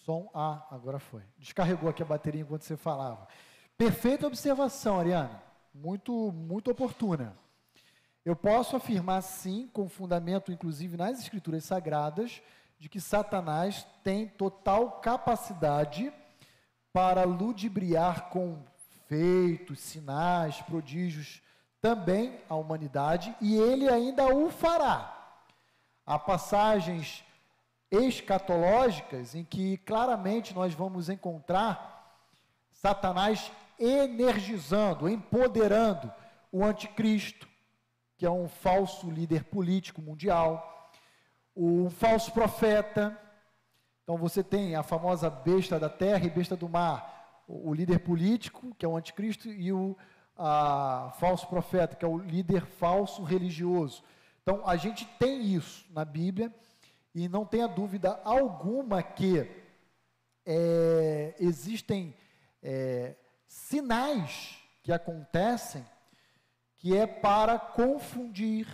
[0.07, 1.23] Som A, agora foi.
[1.37, 3.27] Descarregou aqui a bateria enquanto você falava.
[3.77, 5.43] Perfeita observação, Ariana.
[5.75, 7.37] Muito, muito oportuna.
[8.25, 12.41] Eu posso afirmar, sim, com fundamento, inclusive nas Escrituras Sagradas,
[12.79, 16.13] de que Satanás tem total capacidade
[16.93, 18.63] para ludibriar com
[19.09, 21.43] feitos, sinais, prodígios
[21.81, 25.35] também a humanidade e ele ainda o fará.
[26.07, 27.25] Há passagens
[27.91, 32.21] escatológicas em que claramente nós vamos encontrar
[32.71, 36.13] Satanás energizando, empoderando
[36.51, 37.49] o anticristo,
[38.17, 40.91] que é um falso líder político mundial,
[41.55, 43.19] o falso profeta.
[44.03, 48.75] Então você tem a famosa besta da terra e besta do mar, o líder político,
[48.77, 49.97] que é o anticristo, e o
[50.37, 54.03] a, falso profeta, que é o líder falso religioso.
[54.43, 56.53] Então a gente tem isso na Bíblia
[57.17, 59.51] e não tenha dúvida alguma que
[60.45, 62.15] é, existem
[62.63, 63.17] é,
[63.49, 65.83] sinais que acontecem
[66.77, 68.69] que é para confundir,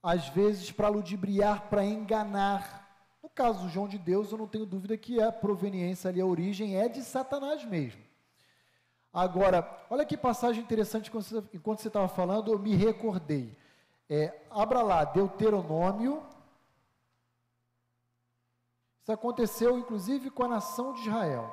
[0.00, 2.88] às vezes para ludibriar, para enganar.
[3.20, 6.26] No caso do João de Deus, eu não tenho dúvida que a proveniência ali, a
[6.26, 8.00] origem é de Satanás mesmo.
[9.12, 11.10] Agora, olha que passagem interessante,
[11.52, 13.58] enquanto você estava falando, eu me recordei.
[14.08, 16.29] É, abra lá, Deuteronômio.
[19.00, 21.50] Isso aconteceu, inclusive, com a nação de Israel.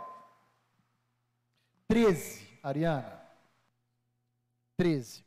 [1.88, 3.22] 13, Ariana.
[4.76, 5.26] 13.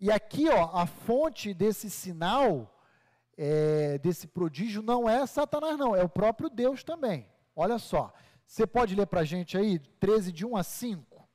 [0.00, 2.72] E aqui, ó, a fonte desse sinal,
[3.36, 7.28] é, desse prodígio, não é Satanás, não, é o próprio Deus também.
[7.54, 8.12] Olha só,
[8.46, 11.28] você pode ler para a gente aí, 13, de 1 a 5.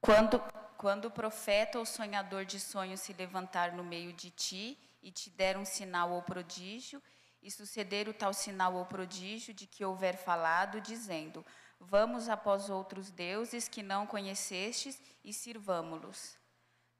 [0.00, 0.38] Quando,
[0.84, 5.30] quando o profeta ou sonhador de sonhos se levantar no meio de ti e te
[5.30, 7.02] der um sinal ou prodígio,
[7.42, 11.42] e suceder o tal sinal ou prodígio de que houver falado, dizendo:
[11.80, 16.36] Vamos após outros deuses que não conhecestes e sirvamo-los.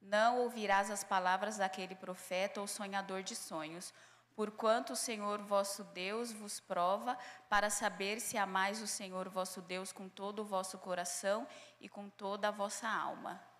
[0.01, 3.93] Não ouvirás as palavras daquele profeta ou sonhador de sonhos,
[4.35, 7.15] porquanto o Senhor vosso Deus vos prova
[7.47, 11.47] para saber se amais o Senhor vosso Deus com todo o vosso coração
[11.79, 13.53] e com toda a vossa alma.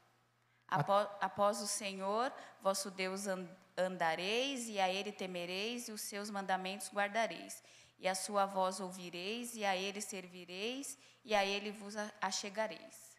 [0.67, 2.31] Após, após o Senhor
[2.61, 3.25] vosso Deus
[3.77, 7.63] andareis, e a ele temereis, e os seus mandamentos guardareis.
[7.99, 13.15] E a sua voz ouvireis, e a ele servireis, e a ele vos achegareis.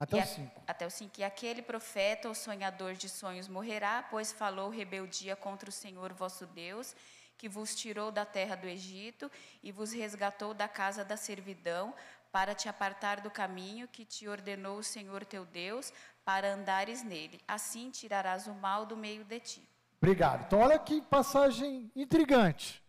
[0.00, 0.62] Até o 5.
[0.66, 1.20] Até o 5.
[1.20, 6.46] E aquele profeta, ou sonhador de sonhos, morrerá, pois falou rebeldia contra o Senhor vosso
[6.46, 6.94] Deus,
[7.36, 9.30] que vos tirou da terra do Egito
[9.62, 11.94] e vos resgatou da casa da servidão,
[12.30, 15.92] para te apartar do caminho que te ordenou o Senhor teu Deus,
[16.28, 17.40] para andares nele.
[17.48, 19.68] Assim tirarás o mal do meio de ti.
[19.96, 20.44] Obrigado.
[20.44, 22.84] Então, olha que passagem intrigante.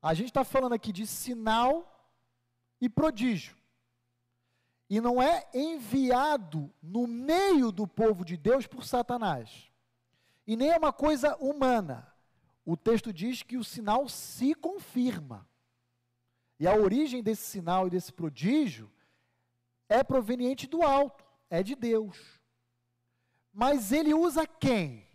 [0.00, 2.10] A gente está falando aqui de sinal
[2.80, 3.54] e prodígio.
[4.88, 9.70] E não é enviado no meio do povo de Deus por Satanás.
[10.46, 12.10] E nem é uma coisa humana.
[12.64, 15.46] O texto diz que o sinal se confirma.
[16.58, 18.90] E a origem desse sinal e desse prodígio
[19.90, 22.35] é proveniente do alto, é de Deus.
[23.56, 25.08] Mas ele usa quem?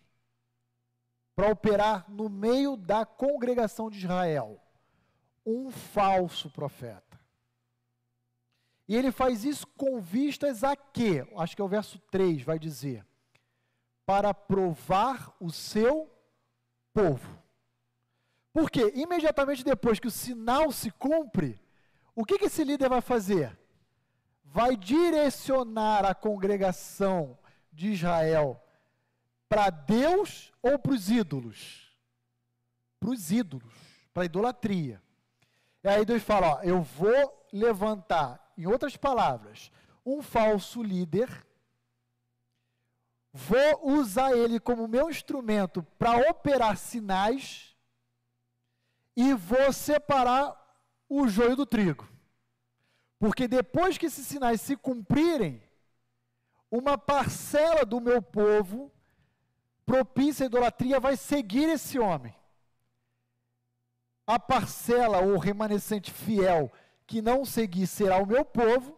[1.36, 4.60] Para operar no meio da congregação de Israel?
[5.46, 7.22] Um falso profeta.
[8.88, 11.24] E ele faz isso com vistas a quê?
[11.38, 13.06] Acho que é o verso 3, vai dizer.
[14.08, 16.12] Para provar o seu
[16.92, 17.38] povo.
[18.52, 21.62] Porque imediatamente depois que o sinal se cumpre,
[22.16, 23.56] o que, que esse líder vai fazer?
[24.44, 27.38] Vai direcionar a congregação
[27.72, 28.62] de Israel
[29.48, 31.96] para Deus ou para os ídolos?
[33.00, 33.74] Para os ídolos,
[34.14, 35.02] para a idolatria.
[35.84, 39.72] E aí Deus fala: ó, eu vou levantar, em outras palavras,
[40.06, 41.30] um falso líder,
[43.34, 47.76] vou usar ele como meu instrumento para operar sinais
[49.16, 50.58] e vou separar
[51.10, 52.08] o joio do trigo.
[53.20, 55.62] Porque depois que esses sinais se cumprirem,
[56.72, 58.90] uma parcela do meu povo
[59.86, 62.34] propícia à idolatria vai seguir esse homem.
[64.26, 66.72] A parcela ou remanescente fiel
[67.06, 68.98] que não seguir será o meu povo,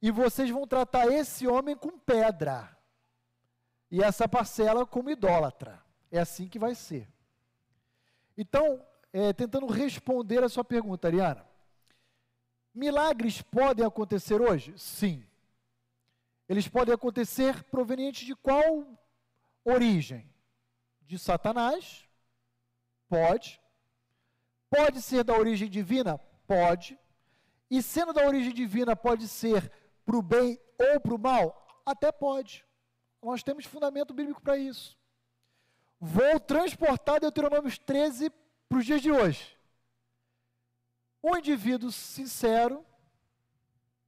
[0.00, 2.76] e vocês vão tratar esse homem com pedra,
[3.90, 5.82] e essa parcela como idólatra.
[6.12, 7.08] É assim que vai ser.
[8.36, 8.80] Então,
[9.12, 11.44] é, tentando responder a sua pergunta, Ariana,
[12.72, 14.74] milagres podem acontecer hoje?
[14.78, 15.24] Sim.
[16.48, 18.86] Eles podem acontecer provenientes de qual
[19.64, 20.30] origem?
[21.00, 22.08] De Satanás?
[23.08, 23.60] Pode.
[24.68, 26.18] Pode ser da origem divina?
[26.46, 26.98] Pode.
[27.70, 29.70] E sendo da origem divina, pode ser
[30.04, 31.66] para o bem ou para o mal?
[31.86, 32.64] Até pode.
[33.22, 34.98] Nós temos fundamento bíblico para isso.
[35.98, 38.30] Vou transportar Deuteronômio 13
[38.68, 39.58] para os dias de hoje.
[41.22, 42.84] Um indivíduo sincero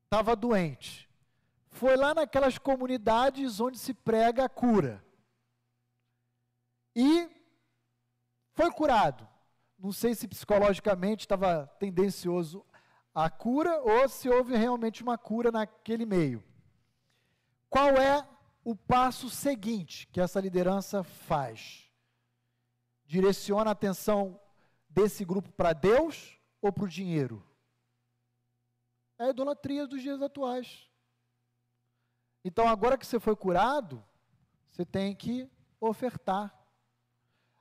[0.05, 1.06] estava doente.
[1.77, 5.05] Foi lá naquelas comunidades onde se prega a cura.
[6.95, 7.29] E
[8.55, 9.29] foi curado.
[9.79, 12.65] Não sei se psicologicamente estava tendencioso
[13.15, 16.43] à cura ou se houve realmente uma cura naquele meio.
[17.69, 18.27] Qual é
[18.65, 21.93] o passo seguinte que essa liderança faz?
[23.05, 24.41] Direciona a atenção
[24.89, 27.47] desse grupo para Deus ou para o dinheiro?
[29.19, 30.89] É a idolatria dos dias atuais.
[32.47, 34.05] Então, agora que você foi curado,
[34.71, 35.51] você tem que
[35.81, 36.57] ofertar.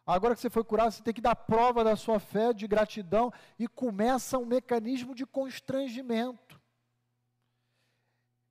[0.06, 3.34] Agora que você foi curado, você tem que dar prova da sua fé, de gratidão,
[3.58, 6.62] e começa um mecanismo de constrangimento.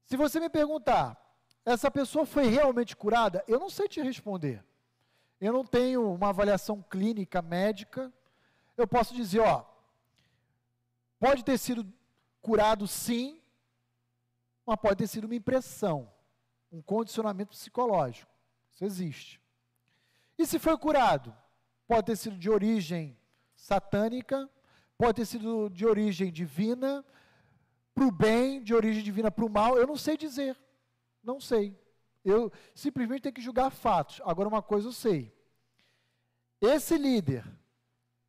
[0.06, 1.16] Se você me perguntar,
[1.64, 3.44] essa pessoa foi realmente curada?
[3.46, 4.64] Eu não sei te responder.
[5.40, 8.12] Eu não tenho uma avaliação clínica médica.
[8.76, 9.64] Eu posso dizer, ó,
[11.20, 11.86] pode ter sido
[12.42, 13.40] curado sim,
[14.66, 16.12] mas pode ter sido uma impressão,
[16.74, 18.30] um condicionamento psicológico.
[18.72, 19.40] Isso existe.
[20.36, 21.32] E se foi curado?
[21.86, 23.16] Pode ter sido de origem
[23.54, 24.50] satânica,
[24.98, 27.04] pode ter sido de origem divina,
[27.94, 30.56] para o bem, de origem divina para o mal, eu não sei dizer.
[31.22, 31.78] Não sei.
[32.24, 34.20] Eu simplesmente tenho que julgar fatos.
[34.24, 35.32] Agora, uma coisa eu sei.
[36.60, 37.44] Esse líder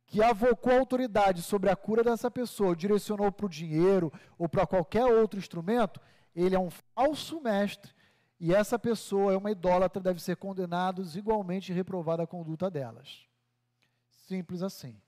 [0.06, 4.64] que avocou a autoridade sobre a cura dessa pessoa, direcionou para o dinheiro ou para
[4.64, 6.00] qualquer outro instrumento,
[6.32, 7.95] ele é um falso mestre
[8.38, 13.26] e essa pessoa é uma idólatra, deve ser condenado igualmente e reprovada a conduta delas.
[14.10, 15.00] Simples assim.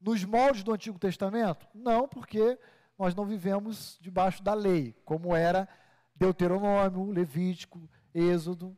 [0.00, 1.66] Nos moldes do Antigo Testamento?
[1.74, 2.58] Não, porque
[2.98, 5.68] nós não vivemos debaixo da lei, como era
[6.14, 8.76] Deuteronômio, Levítico, Êxodo,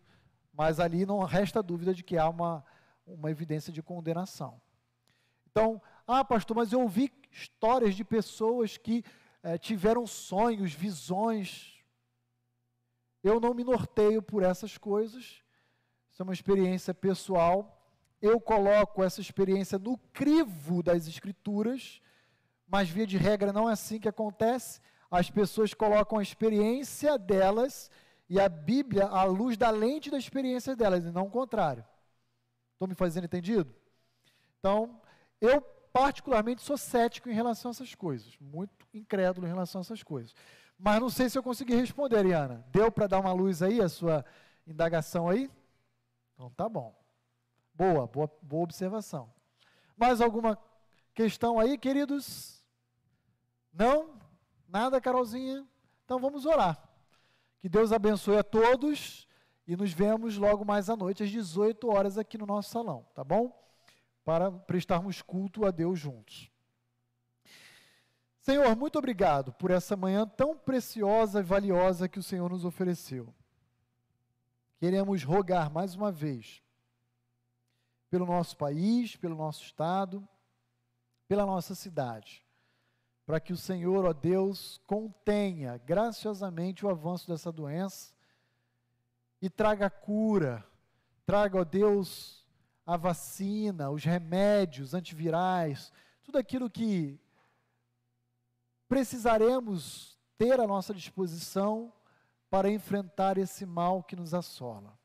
[0.52, 2.64] mas ali não resta dúvida de que há uma,
[3.06, 4.60] uma evidência de condenação.
[5.50, 9.04] Então, ah, pastor, mas eu ouvi histórias de pessoas que
[9.42, 11.77] eh, tiveram sonhos, visões.
[13.22, 15.42] Eu não me norteio por essas coisas.
[16.10, 17.74] Isso é uma experiência pessoal.
[18.20, 22.00] Eu coloco essa experiência no crivo das Escrituras,
[22.66, 24.80] mas, via de regra, não é assim que acontece.
[25.10, 27.90] As pessoas colocam a experiência delas
[28.28, 31.84] e a Bíblia à luz da lente da experiência delas, e não o contrário.
[32.74, 33.74] Estou me fazendo entendido?
[34.58, 35.00] Então,
[35.40, 35.62] eu,
[35.92, 40.34] particularmente, sou cético em relação a essas coisas, muito incrédulo em relação a essas coisas.
[40.78, 42.64] Mas não sei se eu consegui responder, Ariana.
[42.70, 44.24] Deu para dar uma luz aí, a sua
[44.66, 45.50] indagação aí?
[46.34, 46.94] Então tá bom.
[47.74, 49.32] Boa, boa, boa observação.
[49.96, 50.58] Mais alguma
[51.14, 52.64] questão aí, queridos?
[53.72, 54.18] Não?
[54.68, 55.66] Nada, Carolzinha?
[56.04, 56.80] Então vamos orar.
[57.58, 59.26] Que Deus abençoe a todos
[59.66, 63.24] e nos vemos logo mais à noite, às 18 horas, aqui no nosso salão, tá
[63.24, 63.58] bom?
[64.28, 66.50] para prestarmos culto a Deus juntos.
[68.48, 73.28] Senhor, muito obrigado por essa manhã tão preciosa e valiosa que o Senhor nos ofereceu.
[74.78, 76.62] Queremos rogar mais uma vez
[78.08, 80.26] pelo nosso país, pelo nosso estado,
[81.28, 82.42] pela nossa cidade,
[83.26, 88.14] para que o Senhor, ó Deus, contenha graciosamente o avanço dessa doença
[89.42, 90.66] e traga cura,
[91.26, 92.48] traga, ó Deus,
[92.86, 95.92] a vacina, os remédios antivirais,
[96.22, 97.20] tudo aquilo que
[98.88, 101.92] precisaremos ter à nossa disposição
[102.48, 104.98] para enfrentar esse mal que nos assola.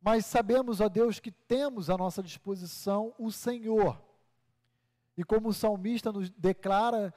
[0.00, 4.00] Mas sabemos, ó Deus, que temos à nossa disposição o Senhor.
[5.16, 7.14] E como o salmista nos declara,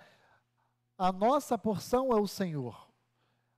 [0.98, 2.90] a nossa porção é o Senhor.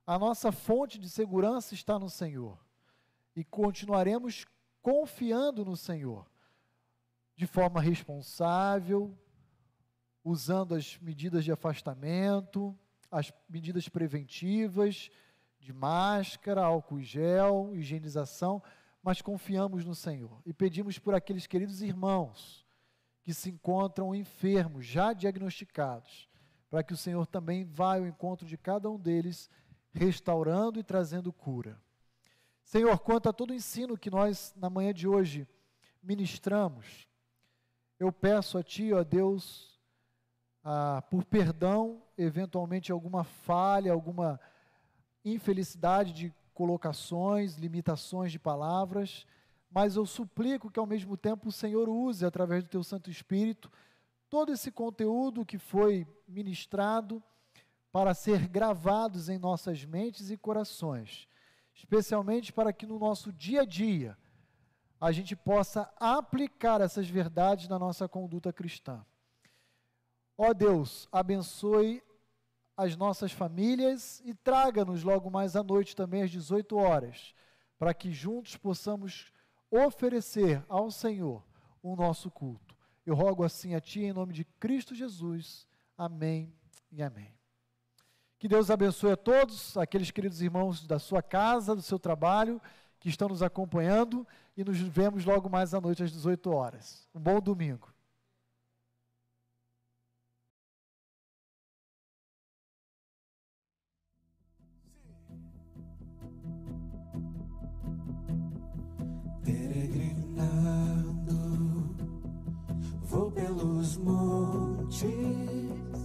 [0.06, 2.58] A nossa fonte de segurança está no Senhor.
[3.36, 4.46] E continuaremos
[4.82, 6.26] confiando no Senhor,
[7.36, 9.16] de forma responsável,
[10.24, 12.76] usando as medidas de afastamento,
[13.10, 15.10] as medidas preventivas,
[15.58, 18.62] de máscara, álcool gel, higienização,
[19.02, 22.64] mas confiamos no Senhor e pedimos por aqueles queridos irmãos
[23.22, 26.28] que se encontram enfermos, já diagnosticados,
[26.68, 29.48] para que o Senhor também vá ao encontro de cada um deles,
[29.92, 31.80] restaurando e trazendo cura.
[32.64, 35.46] Senhor, quanto a todo o ensino que nós, na manhã de hoje,
[36.02, 37.06] ministramos,
[37.98, 39.71] eu peço a Ti, ó Deus,
[40.64, 44.40] ah, por perdão, eventualmente alguma falha, alguma
[45.24, 49.26] infelicidade de colocações, limitações de palavras,
[49.70, 53.70] mas eu suplico que ao mesmo tempo o Senhor use, através do Teu Santo Espírito,
[54.28, 57.22] todo esse conteúdo que foi ministrado
[57.90, 61.28] para ser gravados em nossas mentes e corações
[61.74, 64.16] especialmente para que no nosso dia a dia
[65.00, 69.04] a gente possa aplicar essas verdades na nossa conduta cristã.
[70.44, 72.02] Ó Deus, abençoe
[72.76, 77.32] as nossas famílias e traga-nos logo mais à noite também às 18 horas,
[77.78, 79.32] para que juntos possamos
[79.70, 81.44] oferecer ao Senhor
[81.80, 82.76] o nosso culto.
[83.06, 85.64] Eu rogo assim a Ti em nome de Cristo Jesus.
[85.96, 86.52] Amém
[86.90, 87.32] e amém.
[88.36, 92.60] Que Deus abençoe a todos, aqueles queridos irmãos da sua casa, do seu trabalho,
[92.98, 97.08] que estão nos acompanhando e nos vemos logo mais à noite às 18 horas.
[97.14, 97.91] Um bom domingo.
[115.02, 116.00] Montes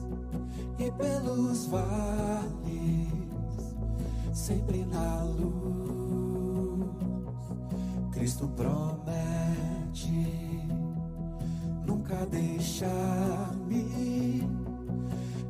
[0.80, 3.08] e pelos vales,
[4.34, 6.88] sempre na luz.
[8.12, 9.08] Cristo promete
[11.86, 13.88] nunca deixar-me.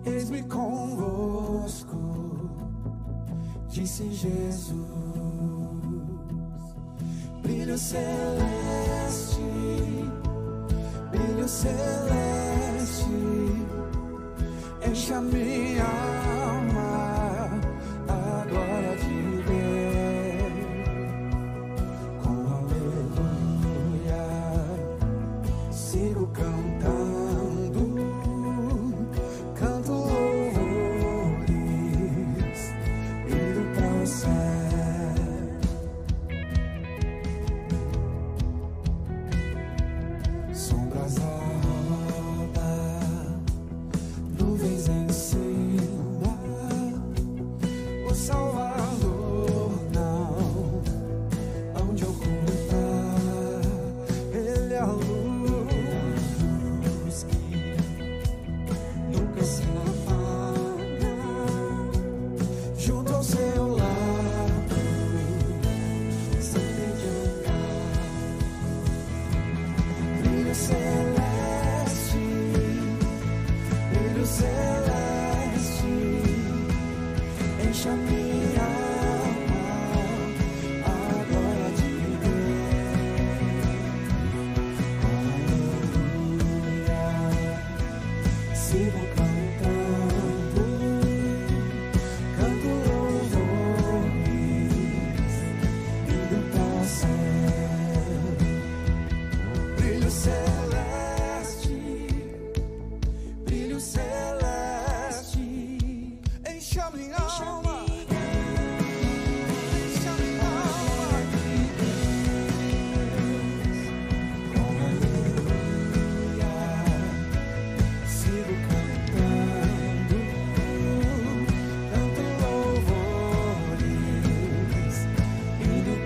[0.05, 1.97] Eis-me convosco,
[3.69, 4.77] disse Jesus.
[7.41, 9.41] Brilho celeste,
[11.11, 12.56] brilho celeste
[14.81, 16.36] enche a minha alma